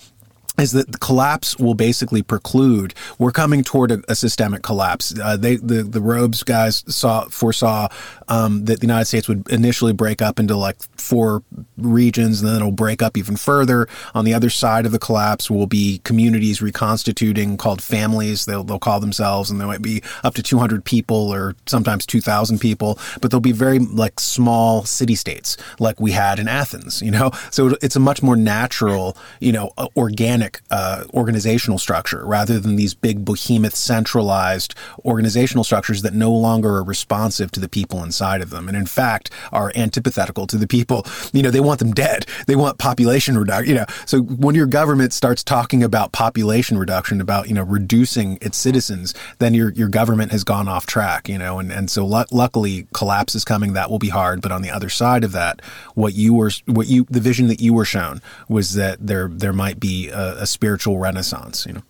is 0.58 0.72
that 0.72 0.92
the 0.92 0.98
collapse 0.98 1.56
will 1.58 1.74
basically 1.74 2.22
preclude 2.22 2.94
we're 3.18 3.32
coming 3.32 3.62
toward 3.62 3.90
a, 3.90 4.02
a 4.08 4.14
systemic 4.14 4.62
collapse. 4.62 5.14
Uh, 5.18 5.36
they 5.36 5.56
the 5.56 5.82
the 5.82 6.00
robes 6.00 6.42
guys 6.42 6.84
saw 6.86 7.24
foresaw 7.28 7.88
um, 8.28 8.64
that 8.66 8.80
the 8.80 8.86
United 8.86 9.06
States 9.06 9.28
would 9.28 9.48
initially 9.48 9.92
break 9.92 10.22
up 10.22 10.38
into 10.38 10.56
like 10.56 10.76
four 10.96 11.42
regions, 11.76 12.40
and 12.40 12.48
then 12.48 12.56
it'll 12.56 12.70
break 12.70 13.02
up 13.02 13.16
even 13.16 13.36
further. 13.36 13.88
On 14.14 14.24
the 14.24 14.34
other 14.34 14.50
side 14.50 14.86
of 14.86 14.92
the 14.92 14.98
collapse 14.98 15.50
will 15.50 15.66
be 15.66 16.00
communities 16.04 16.60
reconstituting 16.62 17.56
called 17.56 17.82
families. 17.82 18.44
They'll 18.44 18.64
they'll 18.64 18.78
call 18.78 19.00
themselves, 19.00 19.50
and 19.50 19.60
there 19.60 19.68
might 19.68 19.82
be 19.82 20.02
up 20.24 20.34
to 20.34 20.42
200 20.42 20.84
people 20.84 21.32
or 21.32 21.54
sometimes 21.66 22.06
2,000 22.06 22.58
people, 22.58 22.98
but 23.20 23.30
they'll 23.30 23.40
be 23.40 23.52
very 23.52 23.78
like 23.78 24.20
small 24.20 24.84
city 24.84 25.14
states 25.14 25.56
like 25.78 26.00
we 26.00 26.12
had 26.12 26.38
in 26.38 26.48
Athens. 26.48 27.02
You 27.02 27.10
know, 27.10 27.30
so 27.50 27.76
it's 27.82 27.96
a 27.96 28.00
much 28.00 28.22
more 28.22 28.36
natural, 28.36 29.16
you 29.40 29.52
know, 29.52 29.70
organic 29.96 30.47
uh, 30.70 31.04
organizational 31.14 31.78
structure 31.78 32.24
rather 32.24 32.58
than 32.58 32.76
these 32.76 32.94
big 32.94 33.24
behemoth 33.24 33.74
centralized 33.74 34.74
organizational 35.04 35.64
structures 35.64 36.02
that 36.02 36.14
no 36.14 36.32
longer 36.32 36.76
are 36.76 36.84
responsive 36.84 37.50
to 37.50 37.60
the 37.60 37.68
people 37.68 38.02
inside 38.02 38.40
of 38.40 38.50
them 38.50 38.68
and 38.68 38.76
in 38.76 38.86
fact 38.86 39.30
are 39.52 39.72
antithetical 39.74 40.46
to 40.46 40.56
the 40.56 40.66
people 40.66 41.04
you 41.32 41.42
know 41.42 41.50
they 41.50 41.60
want 41.60 41.78
them 41.78 41.92
dead. 41.92 42.26
They 42.46 42.56
want 42.56 42.78
population 42.78 43.36
reduction. 43.36 43.68
You 43.68 43.74
know, 43.80 43.86
so 44.06 44.20
when 44.22 44.54
your 44.54 44.66
government 44.66 45.12
starts 45.12 45.42
talking 45.42 45.82
about 45.82 46.12
population 46.12 46.78
reduction, 46.78 47.20
about 47.20 47.48
you 47.48 47.54
know 47.54 47.62
reducing 47.62 48.38
its 48.40 48.56
citizens, 48.56 49.14
then 49.38 49.54
your 49.54 49.72
your 49.72 49.88
government 49.88 50.32
has 50.32 50.44
gone 50.44 50.68
off 50.68 50.86
track. 50.86 51.28
You 51.28 51.38
know, 51.38 51.58
and 51.58 51.72
and 51.72 51.90
so 51.90 52.02
l- 52.12 52.26
luckily 52.30 52.86
collapse 52.92 53.34
is 53.34 53.44
coming. 53.44 53.72
That 53.72 53.90
will 53.90 53.98
be 53.98 54.08
hard, 54.08 54.40
but 54.40 54.52
on 54.52 54.62
the 54.62 54.70
other 54.70 54.88
side 54.88 55.24
of 55.24 55.32
that, 55.32 55.60
what 55.94 56.14
you 56.14 56.34
were, 56.34 56.50
what 56.66 56.86
you, 56.86 57.06
the 57.10 57.20
vision 57.20 57.48
that 57.48 57.60
you 57.60 57.74
were 57.74 57.84
shown 57.84 58.20
was 58.48 58.74
that 58.74 59.04
there 59.04 59.28
there 59.28 59.52
might 59.52 59.80
be 59.80 60.08
a, 60.08 60.37
a 60.38 60.46
spiritual 60.46 60.98
renaissance. 60.98 61.66
You 61.66 61.74
know. 61.74 61.82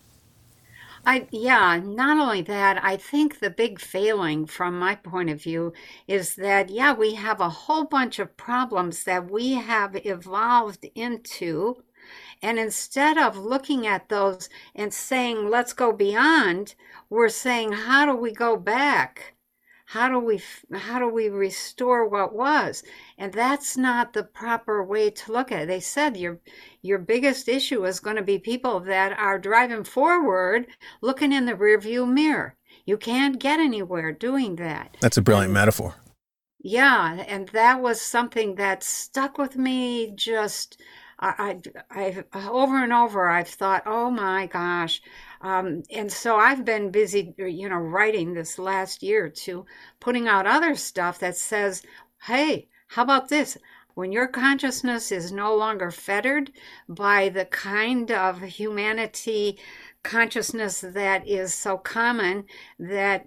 I 1.05 1.27
yeah, 1.31 1.79
not 1.83 2.19
only 2.19 2.41
that, 2.43 2.83
I 2.83 2.97
think 2.97 3.39
the 3.39 3.49
big 3.49 3.79
failing 3.79 4.45
from 4.45 4.77
my 4.77 4.95
point 4.95 5.29
of 5.29 5.41
view 5.41 5.73
is 6.07 6.35
that 6.35 6.69
yeah, 6.69 6.93
we 6.93 7.15
have 7.15 7.39
a 7.39 7.49
whole 7.49 7.85
bunch 7.85 8.19
of 8.19 8.35
problems 8.37 9.03
that 9.05 9.31
we 9.31 9.53
have 9.53 9.95
evolved 10.05 10.85
into 10.95 11.83
and 12.41 12.57
instead 12.57 13.17
of 13.17 13.37
looking 13.37 13.85
at 13.85 14.09
those 14.09 14.49
and 14.73 14.93
saying 14.93 15.49
let's 15.49 15.73
go 15.73 15.91
beyond, 15.91 16.75
we're 17.09 17.29
saying 17.29 17.73
how 17.73 18.05
do 18.05 18.15
we 18.15 18.31
go 18.31 18.55
back? 18.55 19.33
How 19.89 20.07
do 20.07 20.19
we 20.19 20.39
how 20.71 20.99
do 20.99 21.09
we 21.09 21.29
restore 21.29 22.07
what 22.07 22.35
was? 22.35 22.83
And 23.17 23.33
that's 23.33 23.75
not 23.75 24.13
the 24.13 24.23
proper 24.23 24.83
way 24.83 25.09
to 25.09 25.31
look 25.31 25.51
at 25.51 25.63
it. 25.63 25.67
They 25.67 25.79
said 25.79 26.15
your 26.15 26.39
your 26.83 26.99
biggest 26.99 27.49
issue 27.49 27.83
is 27.87 27.99
going 27.99 28.15
to 28.17 28.21
be 28.21 28.37
people 28.37 28.81
that 28.81 29.17
are 29.17 29.39
driving 29.39 29.83
forward 29.83 30.67
looking 31.01 31.33
in 31.33 31.47
the 31.47 31.53
rearview 31.53 32.07
mirror. 32.07 32.55
You 32.85 32.97
can't 32.97 33.39
get 33.39 33.59
anywhere 33.59 34.11
doing 34.11 34.57
that. 34.57 34.95
That's 35.01 35.17
a 35.17 35.23
brilliant 35.23 35.47
and, 35.47 35.53
metaphor. 35.55 35.95
Yeah 36.59 37.23
and 37.27 37.49
that 37.49 37.81
was 37.81 37.99
something 37.99 38.55
that 38.55 38.83
stuck 38.83 39.39
with 39.39 39.55
me 39.55 40.11
just 40.13 40.79
I, 41.21 41.57
I, 41.89 42.23
I 42.31 42.47
over 42.47 42.81
and 42.81 42.93
over 42.93 43.27
I've 43.27 43.49
thought, 43.49 43.83
oh 43.85 44.09
my 44.09 44.45
gosh, 44.45 45.01
um, 45.41 45.83
and 45.89 46.11
so 46.11 46.35
I've 46.35 46.65
been 46.65 46.91
busy, 46.91 47.33
you 47.37 47.69
know, 47.69 47.77
writing 47.77 48.33
this 48.33 48.59
last 48.59 49.01
year 49.01 49.29
two, 49.29 49.65
putting 49.99 50.27
out 50.27 50.45
other 50.45 50.75
stuff 50.75 51.19
that 51.19 51.37
says, 51.37 51.81
hey, 52.23 52.67
how 52.87 53.03
about 53.03 53.29
this? 53.29 53.57
When 53.93 54.11
your 54.11 54.27
consciousness 54.27 55.11
is 55.11 55.31
no 55.31 55.55
longer 55.55 55.91
fettered 55.91 56.51
by 56.87 57.29
the 57.29 57.45
kind 57.45 58.11
of 58.11 58.41
humanity 58.41 59.59
consciousness 60.03 60.81
that 60.81 61.27
is 61.27 61.53
so 61.53 61.77
common 61.77 62.45
that 62.77 63.25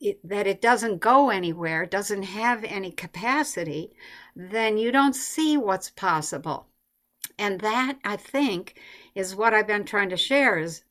it, 0.00 0.18
that 0.24 0.46
it 0.46 0.60
doesn't 0.60 1.00
go 1.00 1.30
anywhere, 1.30 1.86
doesn't 1.86 2.22
have 2.22 2.64
any 2.64 2.90
capacity, 2.90 3.92
then 4.34 4.78
you 4.78 4.92
don't 4.92 5.16
see 5.16 5.56
what's 5.56 5.90
possible. 5.90 6.68
And 7.38 7.60
that, 7.60 7.98
I 8.02 8.16
think, 8.16 8.80
is 9.14 9.36
what 9.36 9.52
I've 9.54 9.66
been 9.66 9.84
trying 9.84 10.10
to 10.10 10.16
share 10.16 10.58
is 10.58 10.84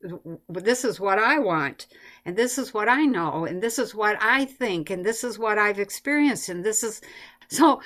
this 0.50 0.84
is 0.84 1.00
what 1.00 1.20
I 1.20 1.40
want 1.40 1.88
and 2.26 2.36
this 2.36 2.58
is 2.58 2.74
what 2.74 2.90
I 2.90 3.06
know 3.06 3.46
and 3.46 3.62
this 3.62 3.78
is 3.78 3.94
what 3.94 4.18
I 4.20 4.46
think 4.46 4.90
and 4.90 5.06
this 5.06 5.24
is 5.24 5.38
what 5.38 5.60
I've 5.60 5.80
experienced 5.80 6.50
and 6.50 6.64
this 6.66 6.84
is 6.84 7.02
so 7.48 7.82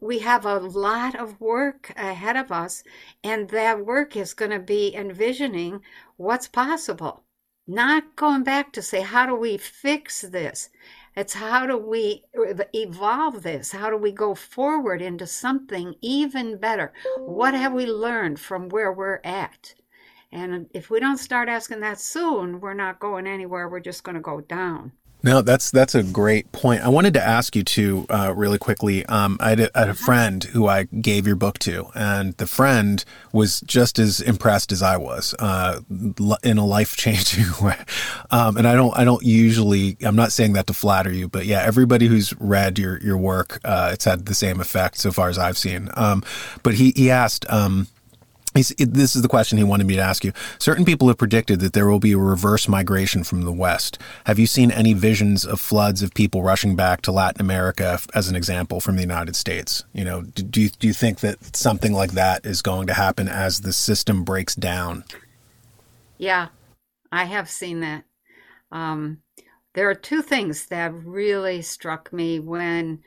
we 0.00 0.20
have 0.20 0.46
a 0.46 0.58
lot 0.58 1.16
of 1.16 1.40
work 1.40 1.92
ahead 1.96 2.36
of 2.36 2.52
us 2.52 2.84
and 3.24 3.50
that 3.50 3.84
work 3.84 4.16
is 4.16 4.34
going 4.34 4.52
to 4.52 4.60
be 4.60 4.94
envisioning 4.94 5.82
what's 6.16 6.46
possible. 6.48 7.24
Not 7.66 8.16
going 8.16 8.44
back 8.44 8.72
to 8.74 8.82
say 8.82 9.00
how 9.00 9.26
do 9.26 9.34
we 9.34 9.56
fix 9.56 10.22
this 10.22 10.68
it's 11.14 11.34
how 11.34 11.66
do 11.66 11.76
we 11.76 12.24
evolve 12.72 13.42
this? 13.42 13.72
How 13.72 13.90
do 13.90 13.96
we 13.96 14.12
go 14.12 14.34
forward 14.34 15.02
into 15.02 15.26
something 15.26 15.94
even 16.00 16.56
better? 16.56 16.92
What 17.18 17.54
have 17.54 17.72
we 17.72 17.86
learned 17.86 18.40
from 18.40 18.68
where 18.68 18.92
we're 18.92 19.20
at? 19.22 19.74
And 20.30 20.68
if 20.72 20.88
we 20.88 20.98
don't 21.00 21.18
start 21.18 21.50
asking 21.50 21.80
that 21.80 22.00
soon, 22.00 22.60
we're 22.60 22.72
not 22.72 22.98
going 22.98 23.26
anywhere. 23.26 23.68
We're 23.68 23.80
just 23.80 24.04
going 24.04 24.14
to 24.14 24.22
go 24.22 24.40
down. 24.40 24.92
No, 25.24 25.40
that's 25.40 25.70
that's 25.70 25.94
a 25.94 26.02
great 26.02 26.50
point. 26.50 26.82
I 26.82 26.88
wanted 26.88 27.14
to 27.14 27.22
ask 27.24 27.54
you 27.54 27.62
too, 27.62 28.06
uh, 28.10 28.32
really 28.34 28.58
quickly. 28.58 29.06
Um, 29.06 29.36
I, 29.40 29.50
had 29.50 29.60
a, 29.60 29.76
I, 29.76 29.80
had 29.80 29.88
a, 29.88 29.94
friend 29.94 30.42
who 30.42 30.66
I 30.66 30.84
gave 30.84 31.28
your 31.28 31.36
book 31.36 31.60
to, 31.60 31.86
and 31.94 32.34
the 32.38 32.46
friend 32.46 33.04
was 33.32 33.60
just 33.60 34.00
as 34.00 34.20
impressed 34.20 34.72
as 34.72 34.82
I 34.82 34.96
was 34.96 35.34
uh, 35.38 35.80
in 36.42 36.58
a 36.58 36.66
life 36.66 36.96
changing 36.96 37.46
way. 37.62 37.78
Um, 38.32 38.56
and 38.56 38.66
I 38.66 38.74
don't, 38.74 38.96
I 38.98 39.04
don't 39.04 39.22
usually, 39.22 39.96
I'm 40.02 40.16
not 40.16 40.32
saying 40.32 40.54
that 40.54 40.66
to 40.66 40.74
flatter 40.74 41.12
you, 41.12 41.28
but 41.28 41.46
yeah, 41.46 41.62
everybody 41.62 42.08
who's 42.08 42.34
read 42.40 42.78
your 42.78 42.98
your 43.00 43.16
work, 43.16 43.60
uh, 43.64 43.90
it's 43.92 44.04
had 44.04 44.26
the 44.26 44.34
same 44.34 44.60
effect 44.60 44.98
so 44.98 45.12
far 45.12 45.28
as 45.28 45.38
I've 45.38 45.58
seen. 45.58 45.88
Um, 45.94 46.24
but 46.64 46.74
he 46.74 46.92
he 46.96 47.10
asked. 47.10 47.46
Um, 48.54 48.62
this 48.78 49.16
is 49.16 49.22
the 49.22 49.28
question 49.28 49.58
he 49.58 49.64
wanted 49.64 49.86
me 49.86 49.96
to 49.96 50.02
ask 50.02 50.24
you. 50.24 50.32
Certain 50.58 50.84
people 50.84 51.08
have 51.08 51.18
predicted 51.18 51.60
that 51.60 51.72
there 51.72 51.88
will 51.88 52.00
be 52.00 52.12
a 52.12 52.18
reverse 52.18 52.68
migration 52.68 53.24
from 53.24 53.42
the 53.42 53.52
West. 53.52 53.98
Have 54.26 54.38
you 54.38 54.46
seen 54.46 54.70
any 54.70 54.92
visions 54.92 55.44
of 55.44 55.60
floods 55.60 56.02
of 56.02 56.14
people 56.14 56.42
rushing 56.42 56.76
back 56.76 57.02
to 57.02 57.12
Latin 57.12 57.40
America, 57.40 57.98
as 58.14 58.28
an 58.28 58.36
example, 58.36 58.80
from 58.80 58.96
the 58.96 59.02
United 59.02 59.36
States? 59.36 59.84
You 59.92 60.04
know, 60.04 60.22
do 60.22 60.60
you, 60.60 60.68
do 60.68 60.86
you 60.86 60.92
think 60.92 61.20
that 61.20 61.56
something 61.56 61.92
like 61.92 62.12
that 62.12 62.44
is 62.44 62.62
going 62.62 62.86
to 62.88 62.94
happen 62.94 63.28
as 63.28 63.60
the 63.60 63.72
system 63.72 64.24
breaks 64.24 64.54
down? 64.54 65.04
Yeah, 66.18 66.48
I 67.10 67.24
have 67.24 67.48
seen 67.48 67.80
that. 67.80 68.04
Um, 68.70 69.18
there 69.74 69.88
are 69.88 69.94
two 69.94 70.22
things 70.22 70.66
that 70.66 70.92
really 70.92 71.62
struck 71.62 72.12
me 72.12 72.40
when 72.40 73.00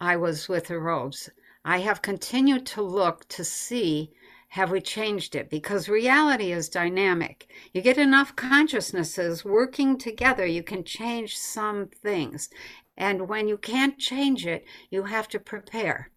I 0.00 0.16
was 0.16 0.48
with 0.48 0.66
the 0.66 0.78
robes. 0.78 1.30
I 1.64 1.78
have 1.78 2.02
continued 2.02 2.66
to 2.66 2.82
look 2.82 3.26
to 3.28 3.44
see 3.44 4.12
have 4.50 4.72
we 4.72 4.80
changed 4.80 5.36
it? 5.36 5.48
Because 5.48 5.88
reality 5.88 6.50
is 6.50 6.68
dynamic. 6.68 7.48
You 7.72 7.82
get 7.82 7.98
enough 7.98 8.34
consciousnesses 8.34 9.44
working 9.44 9.96
together, 9.96 10.44
you 10.44 10.64
can 10.64 10.82
change 10.82 11.38
some 11.38 11.86
things. 11.86 12.50
And 12.96 13.28
when 13.28 13.46
you 13.46 13.56
can't 13.56 13.96
change 13.96 14.46
it, 14.46 14.64
you 14.90 15.04
have 15.04 15.28
to 15.28 15.38
prepare. 15.38 16.10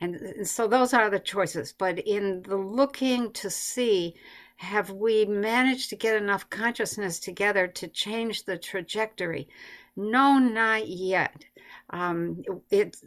And 0.00 0.46
so 0.48 0.66
those 0.66 0.94
are 0.94 1.10
the 1.10 1.18
choices. 1.18 1.74
But 1.76 1.98
in 1.98 2.42
the 2.42 2.56
looking 2.56 3.30
to 3.32 3.50
see, 3.50 4.14
have 4.56 4.90
we 4.90 5.26
managed 5.26 5.90
to 5.90 5.96
get 5.96 6.16
enough 6.16 6.48
consciousness 6.48 7.20
together 7.20 7.66
to 7.66 7.88
change 7.88 8.44
the 8.44 8.56
trajectory? 8.56 9.48
No, 9.96 10.38
not 10.38 10.88
yet. 10.88 11.44
Um, 11.90 12.42
it's 12.70 13.04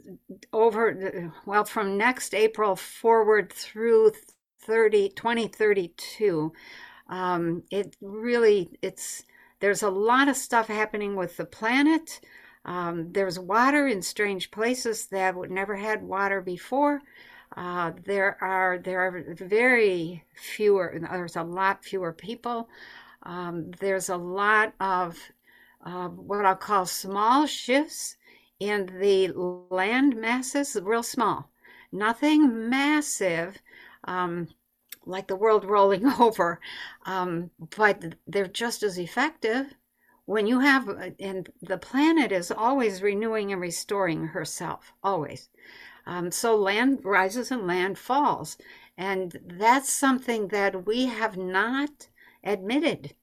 over, 0.52 1.32
well, 1.44 1.64
from 1.64 1.98
next 1.98 2.34
April 2.34 2.76
forward 2.76 3.52
through 3.52 4.12
30, 4.62 5.10
2032. 5.10 6.52
Um, 7.08 7.64
it 7.70 7.96
really, 8.00 8.70
it's, 8.82 9.24
there's 9.60 9.82
a 9.82 9.90
lot 9.90 10.28
of 10.28 10.36
stuff 10.36 10.68
happening 10.68 11.16
with 11.16 11.36
the 11.36 11.44
planet. 11.44 12.20
Um, 12.64 13.12
there's 13.12 13.38
water 13.38 13.86
in 13.86 14.02
strange 14.02 14.50
places 14.50 15.06
that 15.06 15.34
would 15.34 15.50
never 15.50 15.76
had 15.76 16.02
water 16.02 16.40
before. 16.40 17.00
Uh, 17.56 17.92
there 18.04 18.38
are 18.40 18.78
there 18.78 19.00
are 19.00 19.24
very 19.34 20.24
fewer. 20.34 20.96
There's 21.10 21.36
a 21.36 21.42
lot 21.42 21.84
fewer 21.84 22.12
people. 22.12 22.68
Um, 23.24 23.72
there's 23.80 24.08
a 24.08 24.16
lot 24.16 24.72
of 24.80 25.18
uh, 25.84 26.08
what 26.08 26.44
I'll 26.44 26.56
call 26.56 26.86
small 26.86 27.46
shifts 27.46 28.16
in 28.60 28.86
the 29.00 29.32
land 29.70 30.16
masses, 30.16 30.76
real 30.82 31.02
small. 31.02 31.50
Nothing 31.92 32.68
massive, 32.68 33.58
um, 34.10 34.48
like 35.06 35.28
the 35.28 35.36
world 35.36 35.64
rolling 35.64 36.06
over, 36.20 36.60
um, 37.06 37.50
but 37.76 38.16
they're 38.26 38.46
just 38.46 38.82
as 38.82 38.98
effective. 38.98 39.74
When 40.26 40.46
you 40.46 40.60
have, 40.60 40.88
and 41.18 41.50
the 41.60 41.78
planet 41.78 42.30
is 42.30 42.50
always 42.50 43.02
renewing 43.02 43.52
and 43.52 43.60
restoring 43.60 44.26
herself, 44.26 44.92
always. 45.02 45.48
Um, 46.06 46.30
so 46.30 46.56
land 46.56 47.04
rises 47.04 47.50
and 47.50 47.66
land 47.66 47.98
falls. 47.98 48.56
And 48.96 49.40
that's 49.44 49.90
something 49.92 50.48
that 50.48 50.86
we 50.86 51.06
have 51.06 51.36
not 51.36 52.08
admitted 52.44 53.14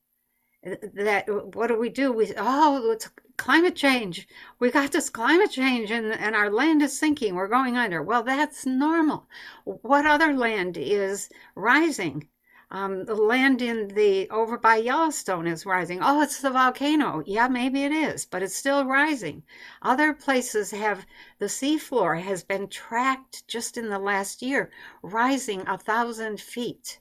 that 0.93 1.55
what 1.55 1.67
do 1.67 1.77
we 1.77 1.89
do? 1.89 2.11
We 2.11 2.33
oh, 2.37 2.91
it's 2.91 3.09
climate 3.37 3.75
change. 3.75 4.27
We 4.59 4.71
got 4.71 4.91
this 4.91 5.09
climate 5.09 5.51
change, 5.51 5.91
and 5.91 6.11
and 6.11 6.35
our 6.35 6.49
land 6.49 6.81
is 6.81 6.97
sinking. 6.97 7.35
We're 7.35 7.47
going 7.47 7.77
under. 7.77 8.01
Well, 8.01 8.23
that's 8.23 8.65
normal. 8.65 9.27
What 9.63 10.05
other 10.05 10.33
land 10.33 10.75
is 10.77 11.29
rising? 11.55 12.27
Um, 12.69 13.05
the 13.05 13.15
land 13.15 13.61
in 13.61 13.87
the 13.87 14.29
over 14.29 14.57
by 14.57 14.75
Yellowstone 14.75 15.47
is 15.47 15.65
rising. 15.65 15.99
Oh, 16.01 16.21
it's 16.21 16.41
the 16.41 16.49
volcano. 16.49 17.23
Yeah, 17.25 17.47
maybe 17.47 17.83
it 17.83 17.93
is, 17.93 18.25
but 18.25 18.43
it's 18.43 18.55
still 18.55 18.83
rising. 18.83 19.43
Other 19.81 20.13
places 20.13 20.71
have 20.71 21.05
the 21.39 21.45
seafloor 21.45 22.21
has 22.21 22.43
been 22.43 22.67
tracked 22.67 23.47
just 23.47 23.77
in 23.77 23.87
the 23.89 23.99
last 23.99 24.41
year, 24.41 24.69
rising 25.01 25.61
a 25.61 25.77
thousand 25.77 26.41
feet 26.41 26.99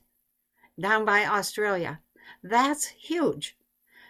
down 0.79 1.03
by 1.03 1.25
Australia. 1.25 1.99
That's 2.43 2.85
huge. 2.85 3.56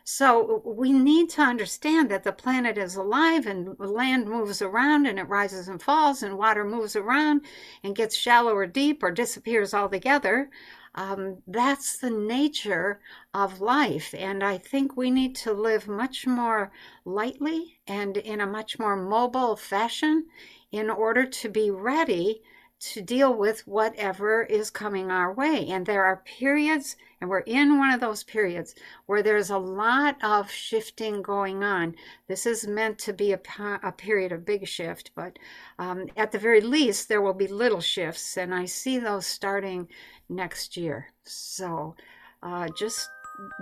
So 0.09 0.61
we 0.63 0.93
need 0.93 1.29
to 1.31 1.41
understand 1.41 2.09
that 2.11 2.23
the 2.23 2.31
planet 2.31 2.77
is 2.77 2.95
alive 2.95 3.45
and 3.45 3.77
land 3.77 4.29
moves 4.29 4.61
around 4.61 5.05
and 5.05 5.19
it 5.19 5.27
rises 5.27 5.67
and 5.67 5.81
falls 5.81 6.23
and 6.23 6.37
water 6.37 6.63
moves 6.63 6.95
around 6.95 7.41
and 7.83 7.93
gets 7.93 8.15
shallow 8.15 8.53
or 8.55 8.65
deep 8.65 9.03
or 9.03 9.11
disappears 9.11 9.73
altogether. 9.73 10.49
Um, 10.95 11.43
that's 11.45 11.97
the 11.97 12.09
nature 12.09 13.01
of 13.33 13.59
life. 13.59 14.15
And 14.17 14.45
I 14.45 14.57
think 14.59 14.95
we 14.95 15.11
need 15.11 15.35
to 15.43 15.51
live 15.51 15.89
much 15.89 16.25
more 16.25 16.71
lightly 17.03 17.81
and 17.85 18.15
in 18.15 18.39
a 18.39 18.47
much 18.47 18.79
more 18.79 18.95
mobile 18.95 19.57
fashion 19.57 20.27
in 20.71 20.89
order 20.89 21.25
to 21.25 21.49
be 21.49 21.69
ready 21.69 22.43
to 22.79 23.01
deal 23.01 23.33
with 23.33 23.67
whatever 23.67 24.43
is 24.43 24.69
coming 24.69 25.09
our 25.09 25.33
way. 25.33 25.67
And 25.69 25.85
there 25.85 26.05
are 26.05 26.21
periods, 26.25 26.95
and 27.19 27.29
we're 27.29 27.39
in 27.39 27.79
one 27.79 27.91
of 27.91 27.99
those 27.99 28.23
periods 28.23 28.75
where 29.07 29.23
there's 29.23 29.49
a 29.49 29.57
lot 29.57 30.15
of 30.23 30.51
shifting 30.51 31.21
going 31.21 31.63
on. 31.63 31.95
This 32.27 32.45
is 32.45 32.67
meant 32.67 32.99
to 32.99 33.13
be 33.13 33.33
a, 33.33 33.39
a 33.83 33.91
period 33.91 34.31
of 34.31 34.45
big 34.45 34.67
shift, 34.67 35.11
but 35.15 35.39
um, 35.79 36.07
at 36.15 36.31
the 36.31 36.39
very 36.39 36.61
least, 36.61 37.09
there 37.09 37.21
will 37.21 37.33
be 37.33 37.47
little 37.47 37.81
shifts, 37.81 38.37
and 38.37 38.53
I 38.53 38.65
see 38.65 38.99
those 38.99 39.25
starting 39.25 39.87
next 40.29 40.77
year. 40.77 41.07
So 41.23 41.95
uh, 42.43 42.67
just 42.77 43.09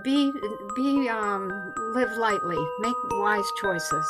be, 0.04 0.32
be, 0.76 1.10
um, 1.10 1.74
live 1.94 2.18
lightly, 2.18 2.64
make 2.80 2.96
wise 3.12 3.50
choices. 3.62 4.06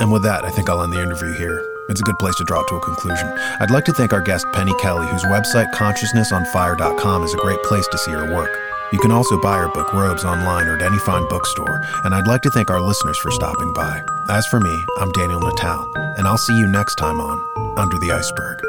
And 0.00 0.10
with 0.10 0.22
that, 0.22 0.44
I 0.44 0.50
think 0.50 0.70
I'll 0.70 0.82
end 0.82 0.92
the 0.92 1.02
interview 1.02 1.32
here. 1.34 1.71
It's 1.88 2.00
a 2.00 2.04
good 2.04 2.18
place 2.18 2.36
to 2.36 2.44
draw 2.44 2.62
to 2.62 2.76
a 2.76 2.80
conclusion. 2.80 3.28
I'd 3.60 3.70
like 3.70 3.84
to 3.86 3.92
thank 3.92 4.12
our 4.12 4.20
guest, 4.20 4.46
Penny 4.52 4.74
Kelly, 4.80 5.06
whose 5.08 5.24
website, 5.24 5.70
consciousnessonfire.com, 5.72 7.22
is 7.24 7.34
a 7.34 7.38
great 7.38 7.62
place 7.64 7.86
to 7.88 7.98
see 7.98 8.12
her 8.12 8.32
work. 8.32 8.56
You 8.92 8.98
can 8.98 9.10
also 9.10 9.40
buy 9.40 9.58
her 9.58 9.68
book, 9.68 9.92
Robes, 9.92 10.24
online 10.24 10.68
or 10.68 10.76
at 10.76 10.82
any 10.82 10.98
fine 10.98 11.26
bookstore. 11.28 11.80
And 12.04 12.14
I'd 12.14 12.26
like 12.26 12.42
to 12.42 12.50
thank 12.50 12.70
our 12.70 12.80
listeners 12.80 13.18
for 13.18 13.30
stopping 13.30 13.72
by. 13.72 14.02
As 14.28 14.46
for 14.46 14.60
me, 14.60 14.84
I'm 14.98 15.12
Daniel 15.12 15.40
Natal, 15.40 15.90
and 16.18 16.26
I'll 16.26 16.38
see 16.38 16.58
you 16.58 16.66
next 16.66 16.96
time 16.96 17.18
on 17.18 17.78
Under 17.78 17.98
the 17.98 18.12
Iceberg. 18.12 18.62